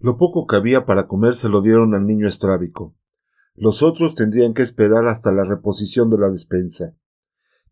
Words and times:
Lo 0.00 0.16
poco 0.16 0.46
que 0.46 0.56
había 0.56 0.86
para 0.86 1.08
comer 1.08 1.34
se 1.34 1.48
lo 1.48 1.60
dieron 1.60 1.94
al 1.94 2.06
niño 2.06 2.28
estrábico. 2.28 2.94
Los 3.54 3.82
otros 3.82 4.14
tendrían 4.14 4.54
que 4.54 4.62
esperar 4.62 5.08
hasta 5.08 5.32
la 5.32 5.42
reposición 5.42 6.08
de 6.10 6.18
la 6.18 6.28
despensa. 6.28 6.94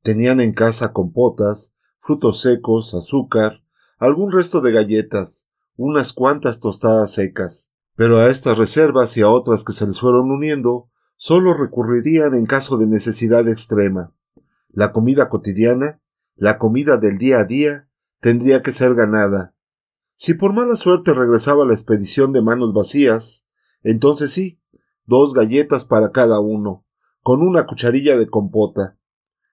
Tenían 0.03 0.41
en 0.41 0.53
casa 0.53 0.93
compotas, 0.93 1.77
frutos 2.01 2.41
secos, 2.41 2.95
azúcar, 2.95 3.63
algún 3.99 4.33
resto 4.33 4.61
de 4.61 4.73
galletas, 4.73 5.49
unas 5.77 6.13
cuantas 6.13 6.59
tostadas 6.59 7.13
secas. 7.13 7.73
Pero 7.95 8.19
a 8.19 8.27
estas 8.27 8.59
reservas 8.59 9.17
y 9.17 9.23
a 9.23 9.29
otras 9.29 9.65
que 9.65 9.73
se 9.73 9.87
les 9.87 10.01
fueron 10.01 10.31
uniendo, 10.31 10.91
solo 11.17 11.55
recurrirían 11.55 12.35
en 12.35 12.47
caso 12.47 12.77
de 12.77 12.87
necesidad 12.87 13.49
extrema. 13.49 14.13
La 14.69 14.93
comida 14.93 15.29
cotidiana, 15.29 16.01
la 16.35 16.59
comida 16.59 16.99
del 16.99 17.19
día 17.19 17.39
a 17.39 17.45
día, 17.45 17.89
tendría 18.21 18.63
que 18.63 18.73
ser 18.73 18.95
ganada. 18.95 19.56
Si 20.17 20.33
por 20.33 20.55
mala 20.55 20.77
suerte 20.77 21.13
regresaba 21.13 21.67
la 21.67 21.75
expedición 21.75 22.33
de 22.33 22.41
manos 22.41 22.73
vacías, 22.73 23.47
entonces 23.83 24.33
sí, 24.33 24.61
dos 25.05 25.35
galletas 25.35 25.85
para 25.85 26.11
cada 26.11 26.41
uno, 26.41 26.87
con 27.21 27.43
una 27.43 27.67
cucharilla 27.67 28.17
de 28.17 28.27
compota. 28.27 28.99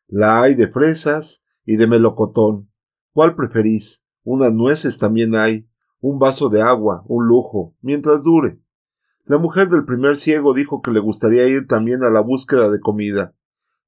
La 0.07 0.41
hay 0.41 0.55
de 0.55 0.69
fresas 0.69 1.43
y 1.65 1.75
de 1.75 1.87
melocotón. 1.87 2.71
¿Cuál 3.11 3.35
preferís? 3.35 4.05
Unas 4.23 4.53
nueces 4.53 4.97
también 4.97 5.35
hay, 5.35 5.67
un 5.99 6.17
vaso 6.17 6.47
de 6.47 6.61
agua, 6.61 7.03
un 7.07 7.27
lujo, 7.27 7.75
mientras 7.81 8.23
dure. 8.23 8.61
La 9.25 9.37
mujer 9.37 9.69
del 9.69 9.83
primer 9.83 10.15
ciego 10.15 10.53
dijo 10.53 10.81
que 10.81 10.91
le 10.91 11.01
gustaría 11.01 11.45
ir 11.45 11.67
también 11.67 12.03
a 12.03 12.09
la 12.09 12.21
búsqueda 12.21 12.69
de 12.69 12.79
comida. 12.79 13.35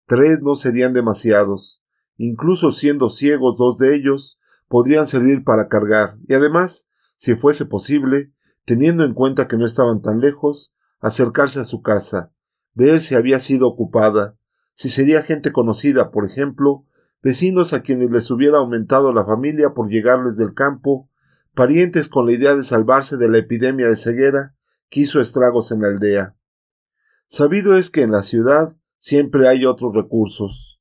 Tres 0.08 0.42
no 0.42 0.56
serían 0.56 0.94
demasiados. 0.94 1.82
Incluso 2.18 2.74
siendo 2.74 3.10
ciegos 3.10 3.58
dos 3.58 3.78
de 3.78 3.96
ellos, 3.96 4.40
podrían 4.68 5.08
servir 5.08 5.44
para 5.44 5.68
cargar, 5.68 6.18
y 6.28 6.34
además, 6.34 6.90
si 7.16 7.36
fuese 7.36 7.66
posible, 7.66 8.32
teniendo 8.66 9.04
en 9.04 9.14
cuenta 9.14 9.48
que 9.48 9.58
no 9.58 9.66
estaban 9.66 10.02
tan 10.02 10.20
lejos, 10.20 10.74
acercarse 11.00 11.60
a 11.60 11.66
su 11.66 11.82
casa, 11.82 12.32
ver 12.74 13.00
si 13.00 13.16
había 13.16 13.40
sido 13.40 13.68
ocupada, 13.68 14.38
si 14.74 14.90
sería 14.90 15.22
gente 15.24 15.52
conocida, 15.52 16.12
por 16.12 16.26
ejemplo, 16.26 16.86
vecinos 17.22 17.74
a 17.74 17.82
quienes 17.82 18.12
les 18.12 18.30
hubiera 18.30 18.58
aumentado 18.58 19.14
la 19.14 19.26
familia 19.26 19.74
por 19.74 19.90
llegarles 19.90 20.38
del 20.38 20.54
campo, 20.54 21.10
parientes 21.54 22.10
con 22.10 22.26
la 22.26 22.34
idea 22.34 22.56
de 22.56 22.64
salvarse 22.64 23.18
de 23.18 23.30
la 23.30 23.38
epidemia 23.38 23.88
de 23.88 23.96
ceguera 23.96 24.56
que 24.90 25.02
hizo 25.02 25.22
estragos 25.22 25.72
en 25.72 25.82
la 25.82 25.88
aldea. 25.88 26.36
Sabido 27.28 27.76
es 27.76 27.90
que 27.90 28.02
en 28.02 28.12
la 28.12 28.22
ciudad 28.22 28.76
siempre 28.98 29.48
hay 29.48 29.66
otros 29.66 29.96
recursos. 29.96 30.80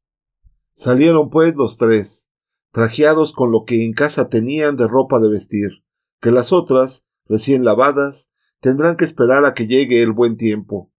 Salieron 0.72 1.30
pues 1.30 1.56
los 1.56 1.78
tres, 1.78 2.30
trajeados 2.74 3.32
con 3.32 3.52
lo 3.52 3.64
que 3.64 3.84
en 3.84 3.92
casa 3.92 4.28
tenían 4.28 4.74
de 4.74 4.88
ropa 4.88 5.20
de 5.20 5.28
vestir, 5.28 5.84
que 6.20 6.32
las 6.32 6.52
otras, 6.52 7.06
recién 7.24 7.64
lavadas, 7.64 8.32
tendrán 8.58 8.96
que 8.96 9.04
esperar 9.04 9.44
a 9.44 9.54
que 9.54 9.68
llegue 9.68 10.02
el 10.02 10.10
buen 10.10 10.36
tiempo. 10.36 10.90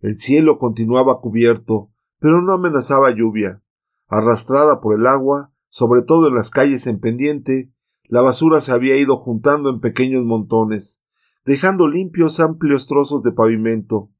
El 0.00 0.14
cielo 0.14 0.58
continuaba 0.58 1.20
cubierto, 1.20 1.92
pero 2.18 2.42
no 2.42 2.54
amenazaba 2.54 3.14
lluvia. 3.14 3.62
Arrastrada 4.08 4.80
por 4.80 4.98
el 4.98 5.06
agua, 5.06 5.52
sobre 5.68 6.02
todo 6.02 6.26
en 6.26 6.34
las 6.34 6.50
calles 6.50 6.88
en 6.88 6.98
pendiente, 6.98 7.72
la 8.08 8.20
basura 8.20 8.60
se 8.60 8.72
había 8.72 8.96
ido 8.96 9.16
juntando 9.16 9.70
en 9.70 9.78
pequeños 9.78 10.24
montones, 10.24 11.04
dejando 11.44 11.86
limpios 11.86 12.40
amplios 12.40 12.88
trozos 12.88 13.22
de 13.22 13.30
pavimento. 13.30 14.10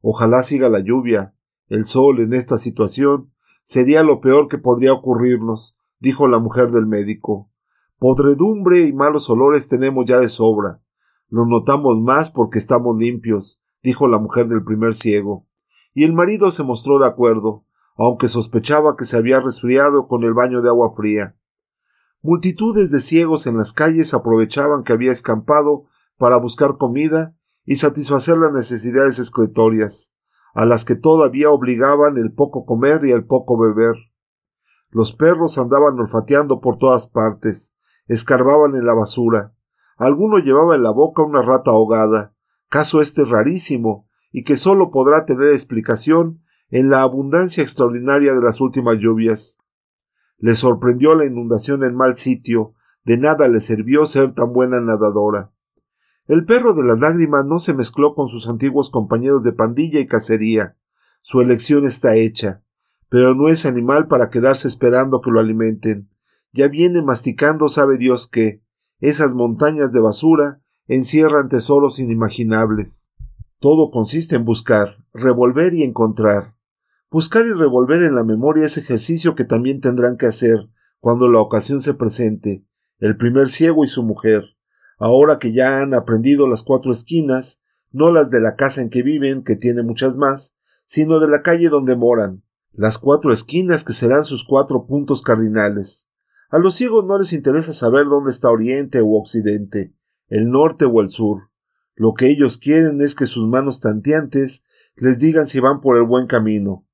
Ojalá 0.00 0.42
siga 0.42 0.70
la 0.70 0.80
lluvia. 0.80 1.34
El 1.68 1.84
sol 1.84 2.20
en 2.20 2.32
esta 2.32 2.56
situación 2.56 3.34
sería 3.64 4.02
lo 4.02 4.22
peor 4.22 4.48
que 4.48 4.56
podría 4.56 4.94
ocurrirnos, 4.94 5.77
dijo 6.00 6.28
la 6.28 6.38
mujer 6.38 6.70
del 6.70 6.86
médico. 6.86 7.50
Podredumbre 7.98 8.82
y 8.82 8.92
malos 8.92 9.28
olores 9.28 9.68
tenemos 9.68 10.04
ya 10.06 10.18
de 10.18 10.28
sobra. 10.28 10.80
Lo 11.28 11.46
notamos 11.46 11.98
más 12.00 12.30
porque 12.30 12.58
estamos 12.58 12.96
limpios, 12.96 13.60
dijo 13.82 14.08
la 14.08 14.18
mujer 14.18 14.48
del 14.48 14.64
primer 14.64 14.94
ciego. 14.94 15.46
Y 15.94 16.04
el 16.04 16.12
marido 16.12 16.50
se 16.52 16.62
mostró 16.62 16.98
de 16.98 17.06
acuerdo, 17.06 17.64
aunque 17.96 18.28
sospechaba 18.28 18.96
que 18.96 19.04
se 19.04 19.16
había 19.16 19.40
resfriado 19.40 20.06
con 20.06 20.22
el 20.22 20.32
baño 20.32 20.62
de 20.62 20.68
agua 20.68 20.94
fría. 20.94 21.36
Multitudes 22.22 22.90
de 22.90 23.00
ciegos 23.00 23.46
en 23.46 23.58
las 23.58 23.72
calles 23.72 24.14
aprovechaban 24.14 24.84
que 24.84 24.92
había 24.92 25.12
escampado 25.12 25.84
para 26.16 26.36
buscar 26.36 26.76
comida 26.76 27.34
y 27.64 27.76
satisfacer 27.76 28.38
las 28.38 28.52
necesidades 28.52 29.18
excretorias, 29.18 30.14
a 30.54 30.64
las 30.64 30.84
que 30.84 30.94
todavía 30.94 31.50
obligaban 31.50 32.16
el 32.16 32.32
poco 32.32 32.64
comer 32.64 33.04
y 33.04 33.12
el 33.12 33.24
poco 33.26 33.58
beber. 33.58 33.94
Los 34.90 35.12
perros 35.12 35.58
andaban 35.58 35.98
olfateando 35.98 36.60
por 36.60 36.78
todas 36.78 37.08
partes, 37.08 37.76
escarbaban 38.06 38.74
en 38.74 38.86
la 38.86 38.94
basura. 38.94 39.54
Alguno 39.96 40.38
llevaba 40.38 40.76
en 40.76 40.82
la 40.82 40.90
boca 40.90 41.22
una 41.22 41.42
rata 41.42 41.72
ahogada, 41.72 42.34
caso 42.68 43.00
este 43.00 43.24
rarísimo, 43.24 44.08
y 44.32 44.44
que 44.44 44.56
sólo 44.56 44.90
podrá 44.90 45.24
tener 45.24 45.48
explicación 45.50 46.40
en 46.70 46.90
la 46.90 47.02
abundancia 47.02 47.62
extraordinaria 47.62 48.34
de 48.34 48.40
las 48.40 48.60
últimas 48.60 48.98
lluvias. 48.98 49.58
Le 50.38 50.54
sorprendió 50.54 51.14
la 51.14 51.26
inundación 51.26 51.82
en 51.82 51.94
mal 51.94 52.14
sitio, 52.14 52.74
de 53.04 53.18
nada 53.18 53.48
le 53.48 53.60
sirvió 53.60 54.06
ser 54.06 54.32
tan 54.32 54.52
buena 54.52 54.80
nadadora. 54.80 55.50
El 56.26 56.44
perro 56.44 56.74
de 56.74 56.84
las 56.84 56.98
lágrimas 56.98 57.46
no 57.46 57.58
se 57.58 57.72
mezcló 57.72 58.14
con 58.14 58.28
sus 58.28 58.48
antiguos 58.48 58.90
compañeros 58.90 59.42
de 59.44 59.52
pandilla 59.52 59.98
y 59.98 60.06
cacería. 60.06 60.76
Su 61.22 61.40
elección 61.40 61.86
está 61.86 62.16
hecha, 62.16 62.62
pero 63.08 63.34
no 63.34 63.48
es 63.48 63.66
animal 63.66 64.06
para 64.08 64.30
quedarse 64.30 64.68
esperando 64.68 65.20
que 65.20 65.30
lo 65.30 65.40
alimenten. 65.40 66.10
Ya 66.52 66.68
viene 66.68 67.02
masticando 67.02 67.68
sabe 67.68 67.98
Dios 67.98 68.28
que 68.28 68.62
esas 69.00 69.34
montañas 69.34 69.92
de 69.92 70.00
basura 70.00 70.60
encierran 70.86 71.48
tesoros 71.48 71.98
inimaginables. 71.98 73.12
Todo 73.60 73.90
consiste 73.90 74.36
en 74.36 74.44
buscar, 74.44 75.04
revolver 75.12 75.74
y 75.74 75.82
encontrar. 75.82 76.54
Buscar 77.10 77.46
y 77.46 77.52
revolver 77.52 78.02
en 78.02 78.14
la 78.14 78.24
memoria 78.24 78.66
ese 78.66 78.80
ejercicio 78.80 79.34
que 79.34 79.44
también 79.44 79.80
tendrán 79.80 80.16
que 80.16 80.26
hacer 80.26 80.68
cuando 81.00 81.28
la 81.28 81.40
ocasión 81.40 81.80
se 81.80 81.94
presente, 81.94 82.64
el 82.98 83.16
primer 83.16 83.48
ciego 83.48 83.84
y 83.84 83.88
su 83.88 84.02
mujer, 84.02 84.44
ahora 84.98 85.38
que 85.38 85.52
ya 85.52 85.78
han 85.78 85.94
aprendido 85.94 86.48
las 86.48 86.62
cuatro 86.62 86.92
esquinas, 86.92 87.62
no 87.92 88.10
las 88.10 88.30
de 88.30 88.40
la 88.40 88.56
casa 88.56 88.82
en 88.82 88.90
que 88.90 89.02
viven, 89.02 89.44
que 89.44 89.56
tiene 89.56 89.82
muchas 89.82 90.16
más, 90.16 90.56
sino 90.84 91.20
de 91.20 91.28
la 91.28 91.42
calle 91.42 91.68
donde 91.68 91.96
moran, 91.96 92.42
las 92.78 92.96
cuatro 92.96 93.32
esquinas 93.32 93.84
que 93.84 93.92
serán 93.92 94.24
sus 94.24 94.44
cuatro 94.44 94.86
puntos 94.86 95.22
cardinales. 95.22 96.08
A 96.48 96.58
los 96.58 96.76
ciegos 96.76 97.04
no 97.04 97.18
les 97.18 97.32
interesa 97.32 97.72
saber 97.72 98.06
dónde 98.06 98.30
está 98.30 98.50
Oriente 98.50 99.02
u 99.02 99.16
Occidente, 99.16 99.94
el 100.28 100.48
norte 100.48 100.84
o 100.84 101.00
el 101.00 101.08
sur. 101.08 101.50
Lo 101.96 102.14
que 102.14 102.30
ellos 102.30 102.56
quieren 102.56 103.00
es 103.00 103.14
que 103.16 103.26
sus 103.26 103.48
manos 103.48 103.80
tanteantes 103.80 104.64
les 104.94 105.18
digan 105.18 105.46
si 105.46 105.58
van 105.58 105.80
por 105.80 105.96
el 105.96 106.04
buen 106.04 106.28
camino, 106.28 106.86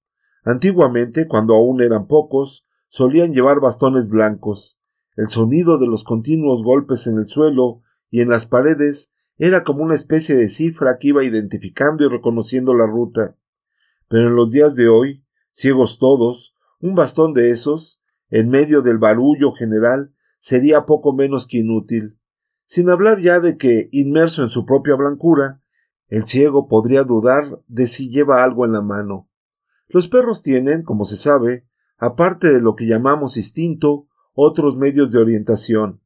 Antiguamente, 0.44 1.26
cuando 1.26 1.54
aún 1.54 1.80
eran 1.80 2.06
pocos, 2.06 2.66
solían 2.88 3.32
llevar 3.32 3.60
bastones 3.60 4.08
blancos. 4.08 4.78
El 5.16 5.26
sonido 5.26 5.78
de 5.78 5.86
los 5.86 6.04
continuos 6.04 6.62
golpes 6.62 7.06
en 7.06 7.16
el 7.16 7.24
suelo 7.24 7.82
y 8.10 8.20
en 8.20 8.28
las 8.28 8.44
paredes 8.44 9.14
era 9.38 9.64
como 9.64 9.82
una 9.82 9.94
especie 9.94 10.36
de 10.36 10.48
cifra 10.48 10.98
que 11.00 11.08
iba 11.08 11.24
identificando 11.24 12.04
y 12.04 12.08
reconociendo 12.08 12.74
la 12.74 12.86
ruta. 12.86 13.36
Pero 14.08 14.28
en 14.28 14.36
los 14.36 14.50
días 14.50 14.74
de 14.74 14.88
hoy, 14.88 15.23
ciegos 15.54 16.00
todos, 16.00 16.54
un 16.80 16.96
bastón 16.96 17.32
de 17.32 17.50
esos, 17.50 18.02
en 18.28 18.48
medio 18.48 18.82
del 18.82 18.98
barullo 18.98 19.52
general, 19.52 20.12
sería 20.40 20.84
poco 20.84 21.14
menos 21.14 21.46
que 21.46 21.58
inútil. 21.58 22.18
Sin 22.66 22.90
hablar 22.90 23.20
ya 23.20 23.38
de 23.38 23.56
que, 23.56 23.88
inmerso 23.92 24.42
en 24.42 24.48
su 24.48 24.66
propia 24.66 24.96
blancura, 24.96 25.62
el 26.08 26.26
ciego 26.26 26.66
podría 26.66 27.04
dudar 27.04 27.60
de 27.68 27.86
si 27.86 28.10
lleva 28.10 28.42
algo 28.42 28.64
en 28.64 28.72
la 28.72 28.82
mano. 28.82 29.30
Los 29.86 30.08
perros 30.08 30.42
tienen, 30.42 30.82
como 30.82 31.04
se 31.04 31.16
sabe, 31.16 31.66
aparte 31.98 32.52
de 32.52 32.60
lo 32.60 32.74
que 32.74 32.88
llamamos 32.88 33.36
instinto, 33.36 34.08
otros 34.32 34.76
medios 34.76 35.12
de 35.12 35.18
orientación. 35.18 36.00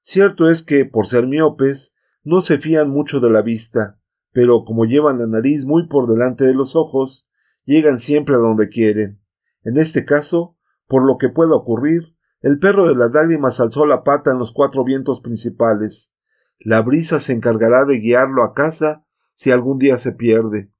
Cierto 0.00 0.48
es 0.48 0.62
que, 0.62 0.86
por 0.86 1.06
ser 1.06 1.26
miopes, 1.26 1.94
no 2.22 2.40
se 2.40 2.58
fían 2.58 2.88
mucho 2.88 3.20
de 3.20 3.30
la 3.30 3.42
vista, 3.42 3.98
pero 4.32 4.64
como 4.64 4.86
llevan 4.86 5.18
la 5.18 5.26
nariz 5.26 5.66
muy 5.66 5.88
por 5.88 6.08
delante 6.08 6.44
de 6.44 6.54
los 6.54 6.74
ojos, 6.74 7.28
llegan 7.64 7.98
siempre 7.98 8.34
a 8.34 8.38
donde 8.38 8.68
quieren. 8.68 9.20
En 9.62 9.76
este 9.78 10.04
caso, 10.04 10.56
por 10.86 11.04
lo 11.04 11.18
que 11.18 11.28
pueda 11.28 11.54
ocurrir, 11.54 12.14
el 12.40 12.58
perro 12.58 12.86
de 12.86 12.94
las 12.94 13.12
lágrimas 13.12 13.60
alzó 13.60 13.86
la 13.86 14.04
pata 14.04 14.30
en 14.30 14.38
los 14.38 14.52
cuatro 14.52 14.84
vientos 14.84 15.20
principales. 15.20 16.14
La 16.58 16.82
brisa 16.82 17.20
se 17.20 17.32
encargará 17.32 17.84
de 17.84 17.98
guiarlo 17.98 18.42
a 18.42 18.52
casa 18.52 19.04
si 19.34 19.50
algún 19.50 19.78
día 19.78 19.96
se 19.96 20.12
pierde. 20.12 20.70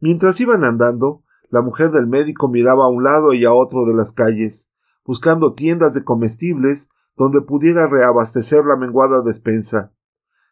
Mientras 0.00 0.40
iban 0.40 0.64
andando, 0.64 1.24
la 1.50 1.62
mujer 1.62 1.90
del 1.90 2.06
médico 2.06 2.48
miraba 2.48 2.84
a 2.84 2.88
un 2.88 3.04
lado 3.04 3.32
y 3.32 3.44
a 3.44 3.52
otro 3.52 3.84
de 3.84 3.94
las 3.94 4.12
calles, 4.12 4.72
buscando 5.04 5.52
tiendas 5.52 5.94
de 5.94 6.04
comestibles 6.04 6.90
donde 7.16 7.42
pudiera 7.42 7.88
reabastecer 7.88 8.64
la 8.64 8.76
menguada 8.76 9.22
despensa. 9.22 9.92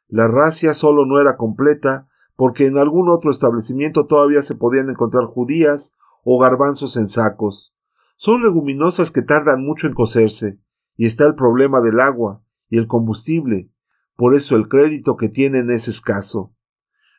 La 0.08 0.29
racia 0.29 0.75
solo 0.75 1.06
no 1.06 1.20
era 1.20 1.37
completa, 1.37 2.08
porque 2.37 2.67
en 2.67 2.79
algún 2.79 3.09
otro 3.11 3.31
establecimiento 3.31 4.06
todavía 4.06 4.43
se 4.43 4.55
podían 4.55 4.91
encontrar 4.91 5.25
judías 5.25 5.94
o 6.23 6.38
garbanzos 6.38 6.97
en 6.97 7.09
sacos. 7.09 7.75
Son 8.17 8.43
leguminosas 8.43 9.11
que 9.11 9.23
tardan 9.23 9.65
mucho 9.65 9.87
en 9.87 9.94
cocerse, 9.94 10.61
y 10.97 11.06
está 11.06 11.27
el 11.27 11.35
problema 11.35 11.81
del 11.81 12.00
agua 12.00 12.43
y 12.69 12.79
el 12.79 12.87
combustible, 12.87 13.71
por 14.17 14.35
eso 14.35 14.56
el 14.56 14.69
crédito 14.69 15.17
que 15.17 15.29
tienen 15.29 15.71
es 15.71 15.88
escaso. 15.88 16.55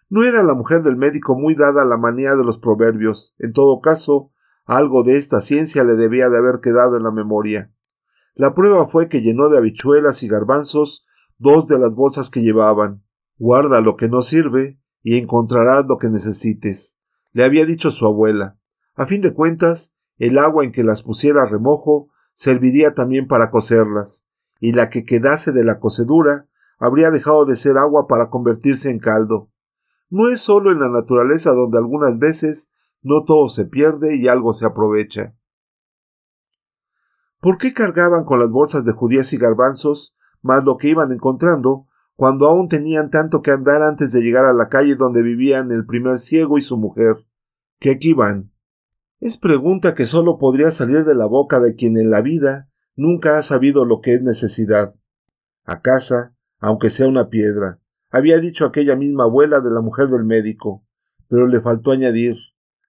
No 0.10 0.24
era 0.24 0.42
la 0.44 0.54
mujer 0.54 0.84
del 0.84 0.96
médico 0.96 1.38
muy 1.38 1.54
dada 1.54 1.81
a 1.81 1.86
la 1.86 1.98
manía 1.98 2.36
de 2.36 2.44
los 2.44 2.58
proverbios. 2.58 3.36
En 3.40 3.52
todo 3.54 3.81
caso, 3.81 4.31
algo 4.66 5.04
de 5.04 5.18
esta 5.18 5.42
ciencia 5.42 5.84
le 5.84 5.96
debía 5.96 6.30
de 6.30 6.38
haber 6.38 6.60
quedado 6.62 6.96
en 6.96 7.04
la 7.04 7.12
memoria. 7.12 7.74
La 8.34 8.54
prueba 8.54 8.88
fue 8.88 9.10
que 9.10 9.22
llenó 9.22 9.50
de 9.50 9.58
habichuelas 9.58 10.24
y 10.24 10.28
garbanzos 10.28 11.06
dos 11.38 11.68
de 11.68 11.78
las 11.78 11.96
bolsas 11.96 12.30
que 12.30 12.42
llevaban. 12.42 13.04
Guarda 13.38 13.81
lo 13.81 13.96
que 13.98 14.08
no 14.08 14.22
sirve 14.22 14.80
y 15.07 15.18
encontrarás 15.18 15.86
lo 15.88 16.00
que 16.00 16.09
necesites, 16.09 16.98
le 17.31 17.45
había 17.45 17.65
dicho 17.65 17.92
su 17.92 18.06
abuela. 18.06 18.59
A 18.94 19.06
fin 19.06 19.21
de 19.21 19.33
cuentas, 19.33 19.95
el 20.18 20.38
agua 20.38 20.65
en 20.65 20.74
que 20.74 20.83
las 20.83 21.01
pusiera 21.01 21.44
a 21.44 21.45
remojo 21.45 22.09
serviría 22.33 22.94
también 22.94 23.25
para 23.25 23.50
cocerlas, 23.50 24.27
y 24.59 24.74
la 24.74 24.89
que 24.89 25.06
quedase 25.06 25.54
de 25.54 25.63
la 25.63 25.80
cocedura 25.80 26.50
habría 26.77 27.09
dejado 27.09 27.45
de 27.45 27.56
ser 27.56 27.77
agua 27.77 28.06
para 28.06 28.30
convertirse 28.30 28.89
en 28.89 29.00
caldo. 29.00 29.50
No 30.09 30.27
es 30.27 30.42
sólo 30.42 30.74
en 30.74 30.80
la 30.81 30.89
naturaleza 30.89 31.51
donde 31.51 31.77
algunas 31.77 32.19
veces 32.19 32.69
no 33.01 33.24
todo 33.24 33.48
se 33.48 33.63
pierde 33.63 34.18
y 34.18 34.27
algo 34.27 34.51
se 34.51 34.65
aprovecha. 34.65 35.38
¿Por 37.39 37.57
qué 37.57 37.71
cargaban 37.71 38.25
con 38.25 38.39
las 38.39 38.51
bolsas 38.51 38.83
de 38.83 38.92
judías 38.92 39.31
y 39.31 39.38
garbanzos 39.38 40.18
más 40.42 40.65
lo 40.65 40.75
que 40.75 40.89
iban 40.89 41.13
encontrando 41.13 41.87
cuando 42.18 42.48
aún 42.48 42.68
tenían 42.68 43.12
tanto 43.12 43.44
que 43.44 43.52
andar 43.52 43.84
antes 43.84 44.12
de 44.12 44.22
llegar 44.22 44.46
a 44.46 44.52
la 44.52 44.69
calle 44.69 44.96
donde 44.96 45.22
vivían 45.22 45.72
el 45.72 45.86
primer 45.86 46.18
ciego 46.18 46.58
y 46.58 46.64
su 46.64 46.75
mujer? 46.75 47.28
¿Que 47.80 47.92
aquí 47.92 48.14
van? 48.14 48.52
Es 49.19 49.38
pregunta 49.38 49.94
que 49.94 50.08
sólo 50.08 50.40
podría 50.40 50.72
salir 50.72 51.06
de 51.06 51.14
la 51.14 51.28
boca 51.28 51.60
de 51.60 51.75
quien 51.75 51.96
en 51.96 52.10
la 52.10 52.22
vida 52.22 52.69
nunca 52.96 53.38
ha 53.38 53.44
sabido 53.44 53.86
lo 53.86 54.02
que 54.02 54.16
es 54.16 54.24
necesidad. 54.24 54.96
A 55.64 55.81
casa, 55.81 56.36
aunque 56.60 56.90
sea 56.90 57.08
una 57.08 57.30
piedra, 57.30 57.80
había 58.10 58.40
dicho 58.40 58.66
aquella 58.66 58.96
misma 58.96 59.25
abuela 59.25 59.62
de 59.62 59.70
la 59.70 59.81
mujer 59.81 60.08
del 60.08 60.24
médico, 60.24 60.84
pero 61.28 61.46
le 61.46 61.62
faltó 61.62 61.92
añadir, 61.92 62.36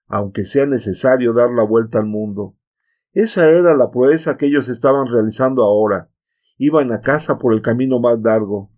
aunque 0.07 0.43
sea 0.43 0.65
necesario 0.65 1.33
dar 1.33 1.51
la 1.51 1.63
vuelta 1.63 1.99
al 1.99 2.07
mundo. 2.07 2.55
Esa 3.13 3.47
era 3.47 3.77
la 3.77 3.91
proeza 3.91 4.37
que 4.37 4.47
ellos 4.47 4.69
estaban 4.69 5.05
realizando 5.05 5.63
ahora. 5.63 6.09
Iban 6.57 6.91
a 6.91 7.01
casa 7.01 7.37
por 7.37 7.53
el 7.53 7.61
camino 7.61 7.99
más 7.99 8.19
largo. 8.21 8.71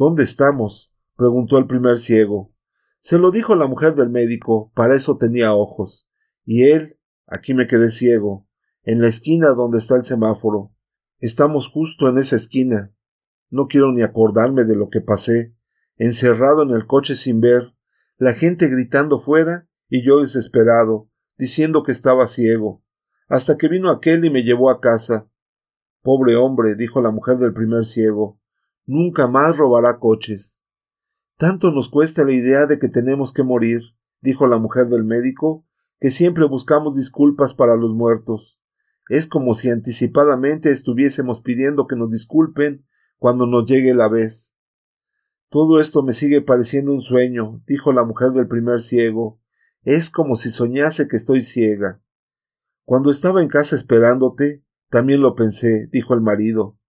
¿Dónde 0.00 0.22
estamos? 0.22 0.94
preguntó 1.14 1.58
el 1.58 1.66
primer 1.66 1.98
ciego. 1.98 2.54
Se 3.00 3.18
lo 3.18 3.30
dijo 3.30 3.54
la 3.54 3.66
mujer 3.66 3.94
del 3.94 4.08
médico, 4.08 4.72
para 4.74 4.96
eso 4.96 5.18
tenía 5.18 5.52
ojos. 5.52 6.08
Y 6.46 6.62
él, 6.70 6.98
aquí 7.26 7.52
me 7.52 7.66
quedé 7.66 7.90
ciego, 7.90 8.48
en 8.82 9.02
la 9.02 9.08
esquina 9.08 9.50
donde 9.50 9.76
está 9.76 9.96
el 9.96 10.04
semáforo. 10.04 10.72
Estamos 11.18 11.68
justo 11.68 12.08
en 12.08 12.16
esa 12.16 12.36
esquina. 12.36 12.94
No 13.50 13.66
quiero 13.66 13.92
ni 13.92 14.00
acordarme 14.00 14.64
de 14.64 14.74
lo 14.74 14.88
que 14.88 15.02
pasé, 15.02 15.54
encerrado 15.98 16.62
en 16.62 16.70
el 16.70 16.86
coche 16.86 17.14
sin 17.14 17.42
ver, 17.42 17.74
la 18.16 18.32
gente 18.32 18.68
gritando 18.68 19.20
fuera 19.20 19.68
y 19.90 20.02
yo 20.02 20.22
desesperado, 20.22 21.10
diciendo 21.36 21.82
que 21.82 21.92
estaba 21.92 22.26
ciego, 22.26 22.82
hasta 23.28 23.58
que 23.58 23.68
vino 23.68 23.90
aquel 23.90 24.24
y 24.24 24.30
me 24.30 24.44
llevó 24.44 24.70
a 24.70 24.80
casa. 24.80 25.28
Pobre 26.00 26.36
hombre, 26.36 26.74
dijo 26.74 27.02
la 27.02 27.10
mujer 27.10 27.36
del 27.36 27.52
primer 27.52 27.84
ciego, 27.84 28.40
nunca 28.86 29.26
más 29.26 29.56
robará 29.56 29.98
coches. 29.98 30.62
Tanto 31.36 31.70
nos 31.70 31.88
cuesta 31.88 32.24
la 32.24 32.32
idea 32.32 32.66
de 32.66 32.78
que 32.78 32.88
tenemos 32.88 33.32
que 33.32 33.42
morir, 33.42 33.80
dijo 34.20 34.46
la 34.46 34.58
mujer 34.58 34.88
del 34.88 35.04
médico, 35.04 35.66
que 35.98 36.10
siempre 36.10 36.46
buscamos 36.46 36.96
disculpas 36.96 37.54
para 37.54 37.76
los 37.76 37.94
muertos. 37.94 38.60
Es 39.08 39.26
como 39.26 39.54
si 39.54 39.70
anticipadamente 39.70 40.70
estuviésemos 40.70 41.40
pidiendo 41.40 41.86
que 41.86 41.96
nos 41.96 42.10
disculpen 42.10 42.86
cuando 43.18 43.46
nos 43.46 43.66
llegue 43.66 43.94
la 43.94 44.08
vez. 44.08 44.56
Todo 45.50 45.80
esto 45.80 46.02
me 46.02 46.12
sigue 46.12 46.42
pareciendo 46.42 46.92
un 46.92 47.02
sueño, 47.02 47.62
dijo 47.66 47.92
la 47.92 48.04
mujer 48.04 48.30
del 48.30 48.46
primer 48.48 48.80
ciego. 48.80 49.40
Es 49.82 50.10
como 50.10 50.36
si 50.36 50.50
soñase 50.50 51.08
que 51.08 51.16
estoy 51.16 51.42
ciega. 51.42 52.00
Cuando 52.84 53.10
estaba 53.10 53.42
en 53.42 53.48
casa 53.48 53.76
esperándote, 53.76 54.64
también 54.90 55.20
lo 55.20 55.34
pensé, 55.34 55.88
dijo 55.92 56.14
el 56.14 56.20
marido. 56.20 56.79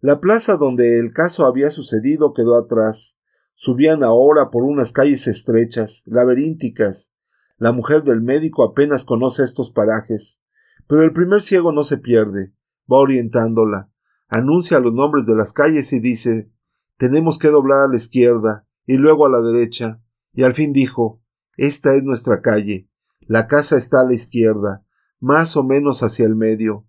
La 0.00 0.20
plaza 0.20 0.56
donde 0.56 0.98
el 0.98 1.12
caso 1.12 1.46
había 1.46 1.70
sucedido 1.70 2.32
quedó 2.32 2.56
atrás. 2.56 3.18
Subían 3.54 4.04
ahora 4.04 4.50
por 4.50 4.62
unas 4.62 4.92
calles 4.92 5.26
estrechas, 5.26 6.02
laberínticas, 6.06 7.12
la 7.58 7.72
mujer 7.72 8.04
del 8.04 8.22
médico 8.22 8.62
apenas 8.62 9.04
conoce 9.04 9.42
estos 9.42 9.72
parajes, 9.72 10.40
pero 10.86 11.02
el 11.02 11.12
primer 11.12 11.42
ciego 11.42 11.72
no 11.72 11.82
se 11.82 11.98
pierde, 11.98 12.54
va 12.90 12.98
orientándola, 12.98 13.90
anuncia 14.28 14.78
los 14.78 14.94
nombres 14.94 15.26
de 15.26 15.34
las 15.34 15.52
calles 15.52 15.92
y 15.92 15.98
dice 15.98 16.52
tenemos 16.96 17.38
que 17.38 17.48
doblar 17.48 17.80
a 17.80 17.88
la 17.88 17.96
izquierda 17.96 18.66
y 18.86 18.96
luego 18.96 19.26
a 19.26 19.30
la 19.30 19.40
derecha, 19.40 20.00
y 20.32 20.44
al 20.44 20.52
fin 20.52 20.72
dijo 20.72 21.20
esta 21.56 21.96
es 21.96 22.04
nuestra 22.04 22.40
calle, 22.40 22.88
la 23.20 23.48
casa 23.48 23.76
está 23.76 24.02
a 24.02 24.04
la 24.04 24.14
izquierda, 24.14 24.84
más 25.18 25.56
o 25.56 25.64
menos 25.64 26.04
hacia 26.04 26.26
el 26.26 26.36
medio. 26.36 26.86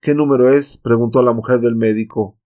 ¿Qué 0.00 0.14
número 0.14 0.48
es? 0.50 0.78
preguntó 0.78 1.20
la 1.20 1.34
mujer 1.34 1.60
del 1.60 1.76
médico. 1.76 2.38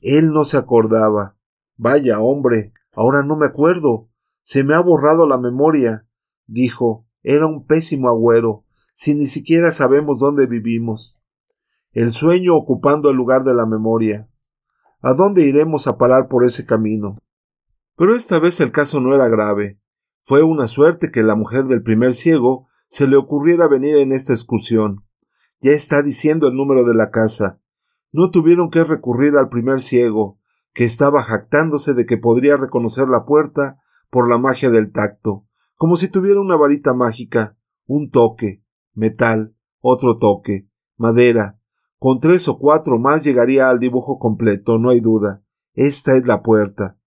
Él 0.00 0.32
no 0.32 0.44
se 0.44 0.56
acordaba. 0.56 1.36
Vaya, 1.76 2.20
hombre, 2.20 2.72
ahora 2.92 3.22
no 3.22 3.36
me 3.36 3.46
acuerdo. 3.46 4.08
Se 4.42 4.64
me 4.64 4.74
ha 4.74 4.80
borrado 4.80 5.26
la 5.26 5.38
memoria 5.38 6.06
dijo, 6.50 7.06
era 7.22 7.46
un 7.46 7.66
pésimo 7.66 8.08
agüero, 8.08 8.64
si 8.92 9.14
ni 9.14 9.26
siquiera 9.26 9.72
sabemos 9.72 10.18
dónde 10.18 10.46
vivimos. 10.46 11.18
El 11.92 12.10
sueño 12.10 12.56
ocupando 12.56 13.10
el 13.10 13.16
lugar 13.16 13.44
de 13.44 13.54
la 13.54 13.66
memoria. 13.66 14.28
¿A 15.00 15.14
dónde 15.14 15.46
iremos 15.46 15.86
a 15.86 15.96
parar 15.96 16.28
por 16.28 16.44
ese 16.44 16.66
camino? 16.66 17.14
Pero 17.96 18.14
esta 18.14 18.38
vez 18.38 18.60
el 18.60 18.72
caso 18.72 19.00
no 19.00 19.14
era 19.14 19.28
grave. 19.28 19.80
Fue 20.22 20.42
una 20.42 20.68
suerte 20.68 21.10
que 21.10 21.22
la 21.22 21.34
mujer 21.34 21.64
del 21.64 21.82
primer 21.82 22.12
ciego 22.12 22.66
se 22.88 23.06
le 23.06 23.16
ocurriera 23.16 23.68
venir 23.68 23.96
en 23.96 24.12
esta 24.12 24.32
excursión. 24.32 25.04
Ya 25.60 25.72
está 25.72 26.02
diciendo 26.02 26.48
el 26.48 26.54
número 26.54 26.84
de 26.84 26.94
la 26.94 27.10
casa. 27.10 27.60
No 28.12 28.30
tuvieron 28.30 28.70
que 28.70 28.84
recurrir 28.84 29.36
al 29.36 29.48
primer 29.48 29.80
ciego, 29.80 30.38
que 30.72 30.84
estaba 30.84 31.22
jactándose 31.22 31.94
de 31.94 32.06
que 32.06 32.16
podría 32.16 32.56
reconocer 32.56 33.08
la 33.08 33.24
puerta 33.24 33.78
por 34.10 34.28
la 34.28 34.38
magia 34.38 34.70
del 34.70 34.92
tacto 34.92 35.46
como 35.80 35.96
si 35.96 36.08
tuviera 36.08 36.38
una 36.38 36.56
varita 36.56 36.92
mágica, 36.92 37.56
un 37.86 38.10
toque, 38.10 38.62
metal, 38.92 39.56
otro 39.80 40.18
toque, 40.18 40.68
madera. 40.98 41.58
Con 41.96 42.20
tres 42.20 42.48
o 42.48 42.58
cuatro 42.58 42.98
más 42.98 43.24
llegaría 43.24 43.70
al 43.70 43.78
dibujo 43.78 44.18
completo, 44.18 44.78
no 44.78 44.90
hay 44.90 45.00
duda. 45.00 45.42
Esta 45.72 46.16
es 46.16 46.26
la 46.26 46.42
puerta. 46.42 46.98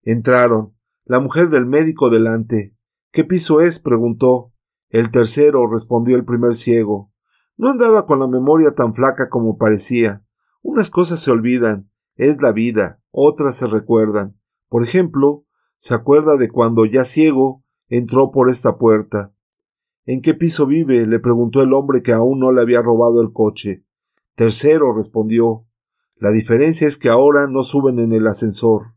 Entraron. 0.00 0.74
La 1.04 1.20
mujer 1.20 1.50
del 1.50 1.66
médico 1.66 2.08
delante. 2.08 2.74
¿Qué 3.12 3.22
piso 3.24 3.60
es? 3.60 3.78
preguntó. 3.78 4.54
El 4.88 5.10
tercero, 5.10 5.70
respondió 5.70 6.16
el 6.16 6.24
primer 6.24 6.54
ciego. 6.54 7.09
No 7.60 7.68
andaba 7.68 8.06
con 8.06 8.20
la 8.20 8.26
memoria 8.26 8.72
tan 8.72 8.94
flaca 8.94 9.28
como 9.28 9.58
parecía. 9.58 10.24
Unas 10.62 10.88
cosas 10.88 11.20
se 11.20 11.30
olvidan, 11.30 11.90
es 12.16 12.40
la 12.40 12.52
vida, 12.52 13.02
otras 13.10 13.56
se 13.56 13.66
recuerdan. 13.66 14.34
Por 14.70 14.82
ejemplo, 14.82 15.44
se 15.76 15.92
acuerda 15.92 16.38
de 16.38 16.48
cuando 16.48 16.86
ya 16.86 17.04
ciego 17.04 17.62
entró 17.90 18.30
por 18.30 18.48
esta 18.48 18.78
puerta. 18.78 19.34
¿En 20.06 20.22
qué 20.22 20.32
piso 20.32 20.64
vive? 20.66 21.06
le 21.06 21.18
preguntó 21.18 21.60
el 21.60 21.74
hombre 21.74 22.02
que 22.02 22.14
aún 22.14 22.40
no 22.40 22.50
le 22.50 22.62
había 22.62 22.80
robado 22.80 23.20
el 23.20 23.30
coche. 23.30 23.84
Tercero, 24.36 24.94
respondió. 24.94 25.66
La 26.16 26.30
diferencia 26.30 26.88
es 26.88 26.96
que 26.96 27.10
ahora 27.10 27.46
no 27.46 27.62
suben 27.62 27.98
en 27.98 28.14
el 28.14 28.26
ascensor. 28.26 28.94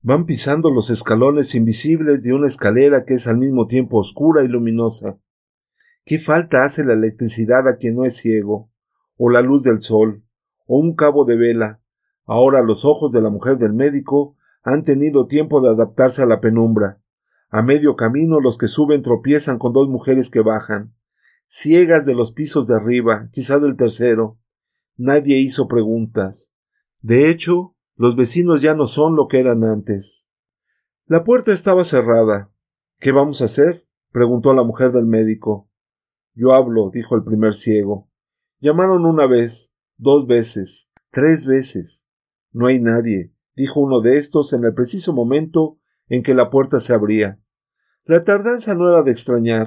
Van 0.00 0.24
pisando 0.24 0.70
los 0.70 0.88
escalones 0.88 1.54
invisibles 1.54 2.22
de 2.22 2.32
una 2.32 2.46
escalera 2.46 3.04
que 3.04 3.12
es 3.12 3.26
al 3.26 3.36
mismo 3.36 3.66
tiempo 3.66 3.98
oscura 3.98 4.44
y 4.44 4.48
luminosa. 4.48 5.18
¿Qué 6.08 6.18
falta 6.18 6.64
hace 6.64 6.86
la 6.86 6.94
electricidad 6.94 7.68
a 7.68 7.76
quien 7.76 7.96
no 7.96 8.06
es 8.06 8.16
ciego? 8.16 8.70
o 9.18 9.28
la 9.28 9.42
luz 9.42 9.62
del 9.62 9.82
sol, 9.82 10.24
o 10.64 10.78
un 10.78 10.94
cabo 10.94 11.26
de 11.26 11.36
vela. 11.36 11.82
Ahora 12.24 12.62
los 12.62 12.86
ojos 12.86 13.12
de 13.12 13.20
la 13.20 13.28
mujer 13.28 13.58
del 13.58 13.74
médico 13.74 14.36
han 14.62 14.84
tenido 14.84 15.26
tiempo 15.26 15.60
de 15.60 15.68
adaptarse 15.68 16.22
a 16.22 16.26
la 16.26 16.40
penumbra. 16.40 17.02
A 17.50 17.60
medio 17.60 17.94
camino 17.94 18.40
los 18.40 18.56
que 18.56 18.68
suben 18.68 19.02
tropiezan 19.02 19.58
con 19.58 19.74
dos 19.74 19.90
mujeres 19.90 20.30
que 20.30 20.40
bajan, 20.40 20.94
ciegas 21.46 22.06
de 22.06 22.14
los 22.14 22.32
pisos 22.32 22.66
de 22.68 22.76
arriba, 22.76 23.28
quizá 23.30 23.58
del 23.58 23.76
tercero. 23.76 24.38
Nadie 24.96 25.36
hizo 25.36 25.68
preguntas. 25.68 26.54
De 27.02 27.28
hecho, 27.28 27.76
los 27.96 28.16
vecinos 28.16 28.62
ya 28.62 28.72
no 28.72 28.86
son 28.86 29.14
lo 29.14 29.28
que 29.28 29.40
eran 29.40 29.62
antes. 29.62 30.30
La 31.04 31.22
puerta 31.22 31.52
estaba 31.52 31.84
cerrada. 31.84 32.50
¿Qué 32.98 33.12
vamos 33.12 33.42
a 33.42 33.44
hacer? 33.44 33.86
preguntó 34.10 34.54
la 34.54 34.62
mujer 34.62 34.92
del 34.92 35.04
médico. 35.04 35.67
Yo 36.40 36.52
hablo, 36.52 36.90
dijo 36.94 37.16
el 37.16 37.24
primer 37.24 37.54
ciego. 37.54 38.08
Llamaron 38.60 39.04
una 39.06 39.26
vez, 39.26 39.74
dos 39.96 40.28
veces, 40.28 40.88
tres 41.10 41.46
veces. 41.46 42.06
No 42.52 42.68
hay 42.68 42.80
nadie, 42.80 43.34
dijo 43.56 43.80
uno 43.80 44.00
de 44.02 44.18
estos 44.18 44.52
en 44.52 44.62
el 44.62 44.72
preciso 44.72 45.12
momento 45.12 45.80
en 46.06 46.22
que 46.22 46.34
la 46.34 46.48
puerta 46.48 46.78
se 46.78 46.94
abría. 46.94 47.40
La 48.04 48.22
tardanza 48.22 48.76
no 48.76 48.88
era 48.88 49.02
de 49.02 49.10
extrañar. 49.10 49.66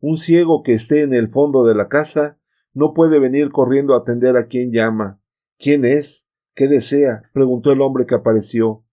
Un 0.00 0.16
ciego 0.16 0.62
que 0.62 0.72
esté 0.72 1.02
en 1.02 1.12
el 1.12 1.28
fondo 1.28 1.66
de 1.66 1.74
la 1.74 1.88
casa 1.88 2.40
no 2.72 2.94
puede 2.94 3.18
venir 3.18 3.50
corriendo 3.50 3.92
a 3.92 3.98
atender 3.98 4.38
a 4.38 4.46
quien 4.46 4.72
llama. 4.72 5.20
¿Quién 5.58 5.84
es? 5.84 6.26
¿Qué 6.54 6.66
desea? 6.66 7.30
preguntó 7.34 7.72
el 7.72 7.82
hombre 7.82 8.06
que 8.06 8.14
apareció. 8.14 8.86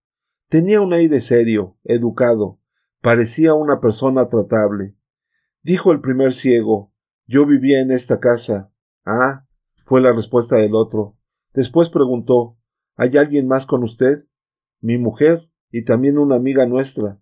Tenía 0.50 0.82
un 0.82 0.92
aire 0.92 1.22
serio, 1.22 1.78
educado, 1.84 2.60
parecía 3.00 3.54
una 3.54 3.80
persona 3.80 4.28
tratable. 4.28 4.94
Dijo 5.62 5.90
el 5.90 6.02
primer 6.02 6.34
ciego 6.34 6.93
Yo 7.26 7.46
vivía 7.46 7.80
en 7.80 7.90
esta 7.90 8.20
casa. 8.20 8.70
Ah, 9.04 9.46
fue 9.84 10.00
la 10.00 10.12
respuesta 10.12 10.56
del 10.56 10.74
otro. 10.74 11.16
Después 11.54 11.88
preguntó 11.88 12.58
¿Hay 12.96 13.16
alguien 13.16 13.48
más 13.48 13.66
con 13.66 13.82
usted? 13.82 14.24
Mi 14.80 14.98
mujer 14.98 15.50
y 15.70 15.82
también 15.82 16.18
una 16.18 16.36
amiga 16.36 16.66
nuestra. 16.66 17.20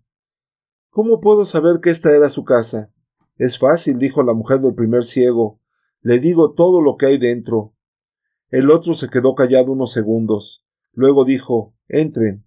¿Cómo 0.89 1.19
puedo 1.19 1.45
saber 1.45 1.79
que 1.81 1.89
esta 1.89 2.11
era 2.11 2.29
su 2.29 2.43
casa? 2.43 2.91
Es 3.37 3.57
fácil, 3.57 3.97
dijo 3.97 4.21
la 4.21 4.33
mujer 4.33 4.59
del 4.59 4.75
primer 4.75 5.05
ciego. 5.05 5.59
Le 6.01 6.19
digo 6.19 6.53
todo 6.53 6.81
lo 6.81 6.97
que 6.97 7.07
hay 7.07 7.17
dentro. 7.17 7.73
El 8.49 8.69
otro 8.69 8.93
se 8.93 9.09
quedó 9.09 9.33
callado 9.33 9.71
unos 9.71 9.91
segundos. 9.91 10.63
Luego 10.91 11.25
dijo 11.25 11.75
Entren. 11.87 12.45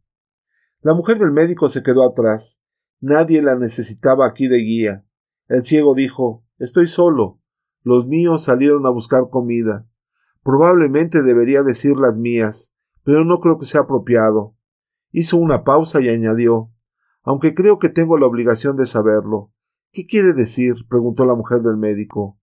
La 0.83 0.95
mujer 0.95 1.19
del 1.19 1.33
médico 1.33 1.69
se 1.69 1.83
quedó 1.83 2.05
atrás. 2.05 2.63
Nadie 3.01 3.43
la 3.43 3.57
necesitaba 3.57 4.27
aquí 4.29 4.47
de 4.47 4.59
guía. 4.59 5.05
El 5.49 5.63
ciego 5.63 5.95
dijo 5.95 6.45
Estoy 6.59 6.87
solo. 6.87 7.41
Los 7.87 8.09
míos 8.09 8.43
salieron 8.43 8.85
a 8.87 8.91
buscar 8.91 9.31
comida. 9.31 9.87
Probablemente 10.43 11.23
debería 11.23 11.63
decir 11.63 11.97
las 11.97 12.19
mías, 12.19 12.75
pero 13.05 13.25
no 13.25 13.39
creo 13.39 13.59
que 13.59 13.65
sea 13.65 13.83
apropiado. 13.83 14.57
Hizo 15.13 15.37
una 15.37 15.63
pausa 15.63 16.01
y 16.01 16.09
añadió 16.09 16.73
aunque 17.27 17.55
creo 17.55 17.81
que 17.81 17.89
tengo 17.89 18.17
la 18.17 18.27
obligación 18.27 18.77
de 18.77 18.87
saberlo. 18.87 19.53
¿Qué 19.91 20.07
quiere 20.07 20.33
decir? 20.33 20.87
preguntó 20.89 21.27
la 21.27 21.35
mujer 21.35 21.61
del 21.61 21.77
médico. 21.77 22.39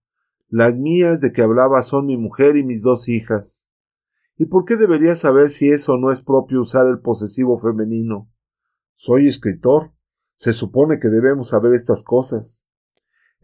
Las 0.48 0.78
mías 0.78 1.22
de 1.22 1.32
que 1.32 1.40
hablaba 1.40 1.82
son 1.82 2.04
mi 2.04 2.18
mujer 2.18 2.58
y 2.58 2.64
mis 2.64 2.82
dos 2.82 3.08
hijas. 3.08 3.72
¿Y 4.36 4.44
por 4.44 4.66
qué 4.66 4.76
debería 4.76 5.16
saber 5.16 5.48
si 5.48 5.70
eso 5.70 5.96
no 5.96 6.12
es 6.12 6.22
propio 6.22 6.60
usar 6.60 6.86
el 6.86 7.00
posesivo 7.00 7.58
femenino? 7.58 8.30
Soy 8.92 9.26
escritor. 9.26 9.92
Se 10.36 10.52
supone 10.52 10.98
que 10.98 11.08
debemos 11.08 11.48
saber 11.48 11.72
estas 11.72 12.04
cosas. 12.04 12.68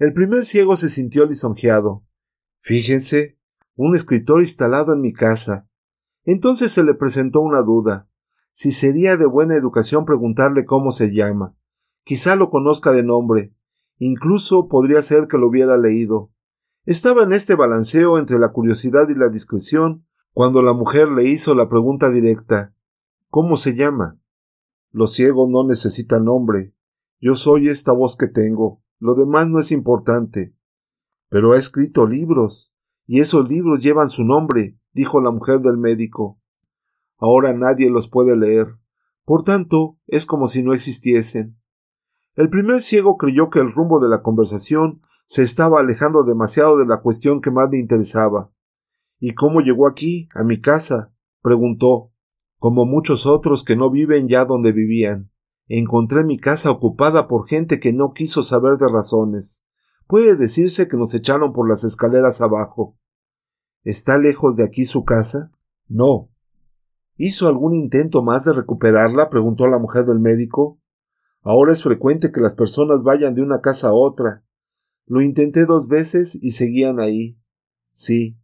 El 0.00 0.14
primer 0.14 0.47
ciego 0.47 0.76
se 0.78 0.88
sintió 0.88 1.26
lisonjeado. 1.26 2.02
Fíjense, 2.61 3.38
un 3.76 3.95
escritor 3.95 4.40
instalado 4.40 4.95
en 4.95 5.02
mi 5.02 5.12
casa. 5.12 5.69
Entonces 6.25 6.73
se 6.73 6.83
le 6.83 6.95
presentó 6.95 7.40
una 7.40 7.61
duda 7.62 8.09
si 8.52 8.73
sería 8.73 9.16
de 9.16 9.26
buena 9.26 9.57
educación 9.57 10.04
preguntarle 10.04 10.64
cómo 10.64 10.90
se 10.90 11.14
llama. 11.14 11.54
Quizá 12.02 12.35
lo 12.35 12.49
conozca 12.49 12.92
de 12.92 13.02
nombre. 13.02 13.54
Incluso 13.99 14.69
podría 14.69 15.02
ser 15.02 15.28
que 15.28 15.38
lo 15.38 15.49
hubiera 15.49 15.76
leído. 15.76 16.30
Estaba 16.87 17.23
en 17.23 17.33
este 17.33 17.54
balanceo 17.54 18.19
entre 18.19 18.38
la 18.38 18.52
curiosidad 18.52 19.09
y 19.11 19.14
la 19.14 19.28
discreción 19.28 20.07
cuando 20.33 20.62
la 20.62 20.73
mujer 20.73 21.09
le 21.09 21.25
hizo 21.25 21.54
la 21.54 21.69
pregunta 21.69 22.11
directa 22.11 22.75
¿Cómo 23.28 23.57
se 23.57 23.76
llama? 23.76 24.19
Los 24.90 25.12
ciegos 25.12 25.49
no 25.50 25.64
necesitan 25.64 26.25
nombre. 26.25 26.75
Yo 27.21 27.35
soy 27.35 27.69
esta 27.69 27.92
voz 27.92 28.16
que 28.16 28.26
tengo. 28.28 28.83
Lo 29.00 29.14
demás 29.14 29.49
no 29.49 29.59
es 29.59 29.73
importante. 29.73 30.54
Pero 31.28 31.52
ha 31.52 31.57
escrito 31.57 32.07
libros, 32.07 32.75
y 33.07 33.21
esos 33.21 33.49
libros 33.49 33.83
llevan 33.83 34.09
su 34.09 34.23
nombre, 34.23 34.78
dijo 34.92 35.21
la 35.21 35.30
mujer 35.30 35.61
del 35.61 35.78
médico. 35.78 36.38
Ahora 37.16 37.52
nadie 37.54 37.90
los 37.90 38.09
puede 38.09 38.37
leer. 38.37 38.76
Por 39.25 39.42
tanto, 39.42 39.99
es 40.07 40.26
como 40.26 40.47
si 40.47 40.62
no 40.62 40.75
existiesen. 40.75 41.59
El 42.35 42.50
primer 42.50 42.83
ciego 42.83 43.16
creyó 43.16 43.50
que 43.50 43.61
el 43.61 43.73
rumbo 43.73 44.00
de 44.00 44.09
la 44.09 44.23
conversación 44.23 45.02
se 45.26 45.42
estaba 45.42 45.80
alejando 45.80 46.25
demasiado 46.25 46.76
de 46.78 46.87
la 46.87 47.00
cuestión 47.00 47.40
que 47.40 47.50
más 47.50 47.71
le 47.71 47.78
interesaba. 47.78 48.52
¿Y 49.19 49.35
cómo 49.35 49.61
llegó 49.61 49.87
aquí, 49.87 50.28
a 50.35 50.45
mi 50.45 50.61
casa? 50.61 51.14
preguntó. 51.42 52.12
Como 52.59 52.85
muchos 52.85 53.26
otros 53.26 53.64
que 53.64 53.76
no 53.76 53.90
viven 53.90 54.28
ya 54.28 54.45
donde 54.45 54.73
vivían. 54.73 55.30
Encontré 55.73 56.25
mi 56.25 56.39
casa 56.39 56.71
ocupada 56.71 57.29
por 57.29 57.47
gente 57.47 57.81
que 57.81 57.93
no 57.93 58.12
quiso 58.12 58.43
saber 58.43 58.77
de 58.77 58.89
razones. 58.89 59.65
Puede 60.07 60.37
decirse 60.37 60.89
que 60.89 60.97
nos 60.97 61.15
echaron 61.15 61.53
por 61.53 61.69
las 61.69 61.85
escaleras 61.85 62.41
abajo. 62.41 62.99
¿Está 63.85 64.19
lejos 64.19 64.57
de 64.57 64.65
aquí 64.65 64.85
su 64.85 65.05
casa? 65.05 65.53
No, 65.89 66.31
¿Hizo 67.23 67.49
algún 67.49 67.75
intento 67.75 68.23
más 68.23 68.47
de 68.47 68.55
recuperarla? 68.55 69.29
preguntó 69.29 69.67
la 69.67 69.79
mujer 69.79 70.07
del 70.07 70.21
médico. 70.21 70.81
Ahora 71.43 71.75
es 71.75 71.83
frecuente 71.83 72.33
que 72.33 72.41
las 72.41 72.55
personas 72.55 73.03
vayan 73.03 73.35
de 73.35 73.43
una 73.43 73.61
casa 73.61 73.89
a 73.89 73.93
otra. 73.93 74.43
Lo 75.05 75.21
intenté 75.21 75.67
dos 75.67 75.87
veces 75.87 76.35
y 76.43 76.53
seguían 76.53 76.99
ahí. 76.99 77.39
Sí. 77.91 78.39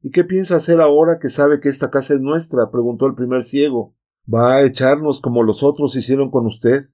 ¿Y 0.00 0.10
qué 0.10 0.24
piensa 0.24 0.56
hacer 0.56 0.80
ahora 0.80 1.18
que 1.20 1.28
sabe 1.28 1.60
que 1.60 1.68
esta 1.68 1.90
casa 1.90 2.14
es 2.14 2.22
nuestra? 2.22 2.70
preguntó 2.70 3.06
el 3.06 3.14
primer 3.14 3.44
ciego. 3.44 3.94
¿Va 4.32 4.54
a 4.54 4.62
echarnos 4.62 5.20
como 5.20 5.42
los 5.42 5.62
otros 5.62 5.96
hicieron 5.96 6.30
con 6.30 6.46
usted? 6.46 6.88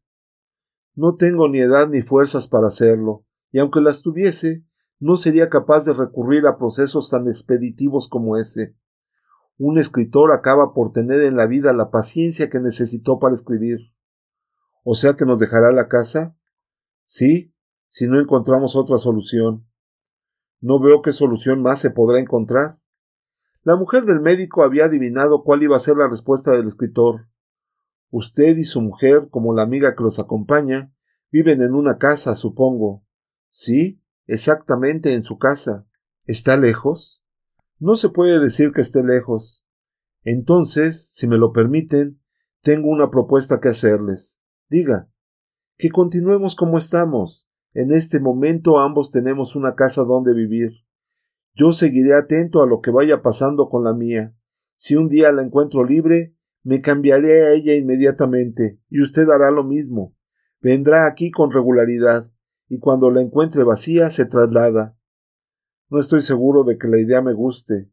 No 0.94 1.14
tengo 1.14 1.48
ni 1.48 1.60
edad 1.60 1.88
ni 1.88 2.02
fuerzas 2.02 2.48
para 2.48 2.66
hacerlo, 2.66 3.24
y 3.52 3.60
aunque 3.60 3.80
las 3.80 4.02
tuviese, 4.02 4.64
no 4.98 5.16
sería 5.16 5.48
capaz 5.48 5.84
de 5.84 5.92
recurrir 5.92 6.46
a 6.46 6.58
procesos 6.58 7.08
tan 7.08 7.28
expeditivos 7.28 8.08
como 8.08 8.36
ese. 8.36 8.76
Un 9.58 9.78
escritor 9.78 10.32
acaba 10.32 10.74
por 10.74 10.92
tener 10.92 11.22
en 11.22 11.36
la 11.36 11.46
vida 11.46 11.72
la 11.72 11.90
paciencia 11.90 12.50
que 12.50 12.60
necesitó 12.60 13.18
para 13.18 13.34
escribir. 13.34 13.78
¿O 14.84 14.94
sea 14.94 15.14
que 15.14 15.24
nos 15.24 15.38
dejará 15.38 15.70
la 15.70 15.88
casa? 15.88 16.36
Sí, 17.04 17.54
si 17.88 18.08
no 18.08 18.20
encontramos 18.20 18.74
otra 18.74 18.98
solución. 18.98 19.66
No 20.60 20.80
veo 20.80 21.00
qué 21.02 21.12
solución 21.12 21.62
más 21.62 21.80
se 21.80 21.90
podrá 21.90 22.20
encontrar. 22.20 22.78
La 23.62 23.76
mujer 23.76 24.04
del 24.04 24.20
médico 24.20 24.62
había 24.62 24.86
adivinado 24.86 25.44
cuál 25.44 25.62
iba 25.62 25.76
a 25.76 25.80
ser 25.80 25.96
la 25.96 26.08
respuesta 26.08 26.52
del 26.52 26.66
escritor. 26.66 27.26
Usted 28.10 28.56
y 28.56 28.64
su 28.64 28.80
mujer, 28.80 29.28
como 29.30 29.54
la 29.54 29.62
amiga 29.62 29.94
que 29.94 30.02
los 30.02 30.18
acompaña, 30.18 30.92
viven 31.30 31.60
en 31.62 31.74
una 31.74 31.98
casa, 31.98 32.34
supongo. 32.34 33.04
Sí, 33.50 34.02
exactamente 34.26 35.14
en 35.14 35.22
su 35.22 35.38
casa. 35.38 35.86
¿Está 36.24 36.56
lejos? 36.56 37.22
No 37.78 37.96
se 37.96 38.08
puede 38.08 38.40
decir 38.40 38.72
que 38.72 38.80
esté 38.80 39.02
lejos. 39.02 39.66
Entonces, 40.24 41.10
si 41.12 41.26
me 41.28 41.36
lo 41.36 41.52
permiten, 41.52 42.20
tengo 42.62 42.88
una 42.88 43.10
propuesta 43.10 43.60
que 43.60 43.68
hacerles. 43.68 44.42
Diga, 44.68 45.10
que 45.76 45.90
continuemos 45.90 46.56
como 46.56 46.78
estamos. 46.78 47.46
En 47.72 47.92
este 47.92 48.20
momento 48.20 48.78
ambos 48.78 49.10
tenemos 49.10 49.54
una 49.54 49.74
casa 49.74 50.02
donde 50.02 50.34
vivir. 50.34 50.72
Yo 51.54 51.72
seguiré 51.72 52.14
atento 52.14 52.62
a 52.62 52.66
lo 52.66 52.80
que 52.80 52.90
vaya 52.90 53.22
pasando 53.22 53.68
con 53.68 53.84
la 53.84 53.92
mía. 53.92 54.34
Si 54.76 54.96
un 54.96 55.08
día 55.08 55.32
la 55.32 55.42
encuentro 55.42 55.84
libre, 55.84 56.34
me 56.62 56.80
cambiaré 56.80 57.46
a 57.46 57.52
ella 57.52 57.74
inmediatamente, 57.74 58.80
y 58.88 59.02
usted 59.02 59.28
hará 59.28 59.50
lo 59.50 59.64
mismo. 59.64 60.16
Vendrá 60.60 61.06
aquí 61.06 61.30
con 61.30 61.50
regularidad, 61.50 62.30
y 62.68 62.78
cuando 62.78 63.10
la 63.10 63.22
encuentre 63.22 63.64
vacía 63.64 64.10
se 64.10 64.26
traslada. 64.26 64.96
No 65.88 65.98
estoy 65.98 66.20
seguro 66.20 66.64
de 66.64 66.78
que 66.78 66.86
la 66.86 67.00
idea 67.00 67.20
me 67.22 67.32
guste. 67.32 67.90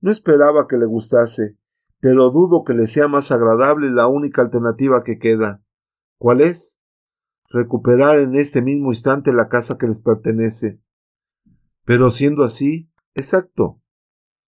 No 0.00 0.10
esperaba 0.10 0.66
que 0.68 0.76
le 0.76 0.86
gustase, 0.86 1.56
pero 2.00 2.30
dudo 2.30 2.64
que 2.64 2.74
le 2.74 2.86
sea 2.86 3.08
más 3.08 3.30
agradable 3.30 3.90
la 3.90 4.08
única 4.08 4.42
alternativa 4.42 5.04
que 5.04 5.18
queda. 5.18 5.62
¿Cuál 6.18 6.40
es? 6.40 6.82
Recuperar 7.48 8.18
en 8.18 8.34
este 8.34 8.62
mismo 8.62 8.90
instante 8.90 9.32
la 9.32 9.48
casa 9.48 9.78
que 9.78 9.86
les 9.86 10.00
pertenece. 10.00 10.80
Pero 11.84 12.10
siendo 12.10 12.44
así, 12.44 12.89
exacto. 13.14 13.80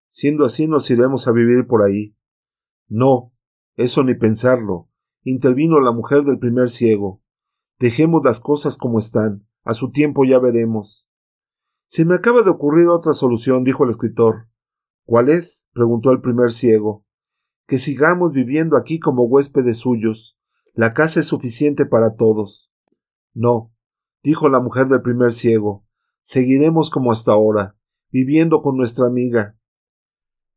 Siendo 0.08 0.44
así 0.44 0.66
nos 0.66 0.90
iremos 0.90 1.28
a 1.28 1.32
vivir 1.32 1.66
por 1.66 1.82
ahí. 1.82 2.16
No, 2.88 3.32
eso 3.76 4.02
ni 4.02 4.14
pensarlo. 4.14 4.88
intervino 5.22 5.80
la 5.80 5.92
mujer 5.92 6.24
del 6.24 6.38
primer 6.38 6.70
ciego. 6.70 7.22
Dejemos 7.78 8.22
las 8.24 8.40
cosas 8.40 8.76
como 8.76 8.98
están. 8.98 9.46
A 9.64 9.74
su 9.74 9.90
tiempo 9.90 10.24
ya 10.24 10.38
veremos. 10.38 11.08
Se 11.86 12.04
me 12.04 12.14
acaba 12.14 12.42
de 12.42 12.50
ocurrir 12.50 12.88
otra 12.88 13.14
solución, 13.14 13.64
dijo 13.64 13.84
el 13.84 13.90
escritor. 13.90 14.48
¿Cuál 15.04 15.28
es? 15.28 15.68
preguntó 15.72 16.10
el 16.10 16.20
primer 16.20 16.52
ciego. 16.52 17.04
Que 17.66 17.78
sigamos 17.78 18.32
viviendo 18.32 18.76
aquí 18.76 18.98
como 18.98 19.24
huéspedes 19.24 19.78
suyos. 19.78 20.38
La 20.74 20.94
casa 20.94 21.20
es 21.20 21.26
suficiente 21.26 21.86
para 21.86 22.16
todos. 22.16 22.70
No, 23.32 23.72
dijo 24.22 24.48
la 24.48 24.60
mujer 24.60 24.88
del 24.88 25.02
primer 25.02 25.32
ciego. 25.32 25.86
Seguiremos 26.22 26.90
como 26.90 27.12
hasta 27.12 27.32
ahora, 27.32 27.76
viviendo 28.10 28.62
con 28.62 28.76
nuestra 28.76 29.06
amiga. 29.06 29.56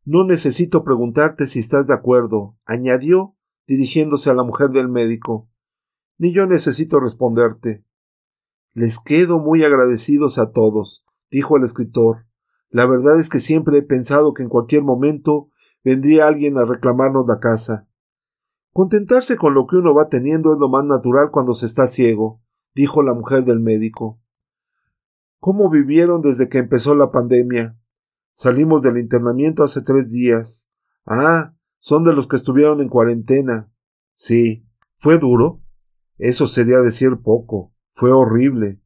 No 0.06 0.26
necesito 0.26 0.84
preguntarte 0.84 1.48
si 1.48 1.60
estás 1.60 1.88
de 1.88 1.94
acuerdo, 1.94 2.58
añadió, 2.66 3.38
dirigiéndose 3.68 4.30
a 4.30 4.34
la 4.34 4.44
mujer 4.44 4.72
del 4.72 4.90
médico. 4.90 5.50
Ni 6.18 6.34
yo 6.34 6.46
necesito 6.46 7.00
responderte. 7.00 7.86
Les 8.74 9.00
quedo 9.00 9.40
muy 9.40 9.64
agradecidos 9.64 10.38
a 10.40 10.52
todos, 10.52 11.06
dijo 11.30 11.58
el 11.58 11.64
escritor. 11.64 12.26
La 12.70 12.86
verdad 12.86 13.20
es 13.20 13.30
que 13.30 13.40
siempre 13.40 13.78
he 13.78 13.84
pensado 13.84 14.34
que 14.34 14.44
en 14.44 14.50
cualquier 14.50 14.84
momento 14.84 15.50
vendría 15.84 16.28
alguien 16.28 16.58
a 16.58 16.66
reclamarnos 16.66 17.26
la 17.28 17.40
casa. 17.40 17.88
Contentarse 18.72 19.38
con 19.38 19.54
lo 19.54 19.68
que 19.68 19.76
uno 19.76 19.94
va 19.94 20.10
teniendo 20.10 20.54
es 20.54 20.60
lo 20.60 20.70
más 20.70 20.84
natural 20.84 21.30
cuando 21.32 21.54
se 21.54 21.68
está 21.68 21.86
ciego, 21.86 22.42
dijo 22.74 23.04
la 23.04 23.14
mujer 23.14 23.46
del 23.46 23.60
médico. 23.60 24.20
¿Cómo 25.44 25.70
vivieron 25.70 26.22
desde 26.22 26.48
que 26.48 26.58
empezó 26.58 26.96
la 26.96 27.12
pandemia? 27.12 27.78
Salimos 28.32 28.82
del 28.82 28.98
internamiento 28.98 29.62
hace 29.66 29.82
tres 29.82 30.10
días. 30.10 30.70
Ah, 31.06 31.54
son 31.80 32.06
de 32.06 32.14
los 32.14 32.28
que 32.28 32.38
estuvieron 32.38 32.80
en 32.80 32.88
cuarentena. 32.88 33.70
Sí, 34.14 34.66
¿Fue 34.96 35.18
duro? 35.18 35.62
Eso 36.18 36.48
sería 36.48 36.78
decir 36.78 37.18
poco. 37.22 37.74
Fue 37.90 38.14
horrible. 38.14 38.82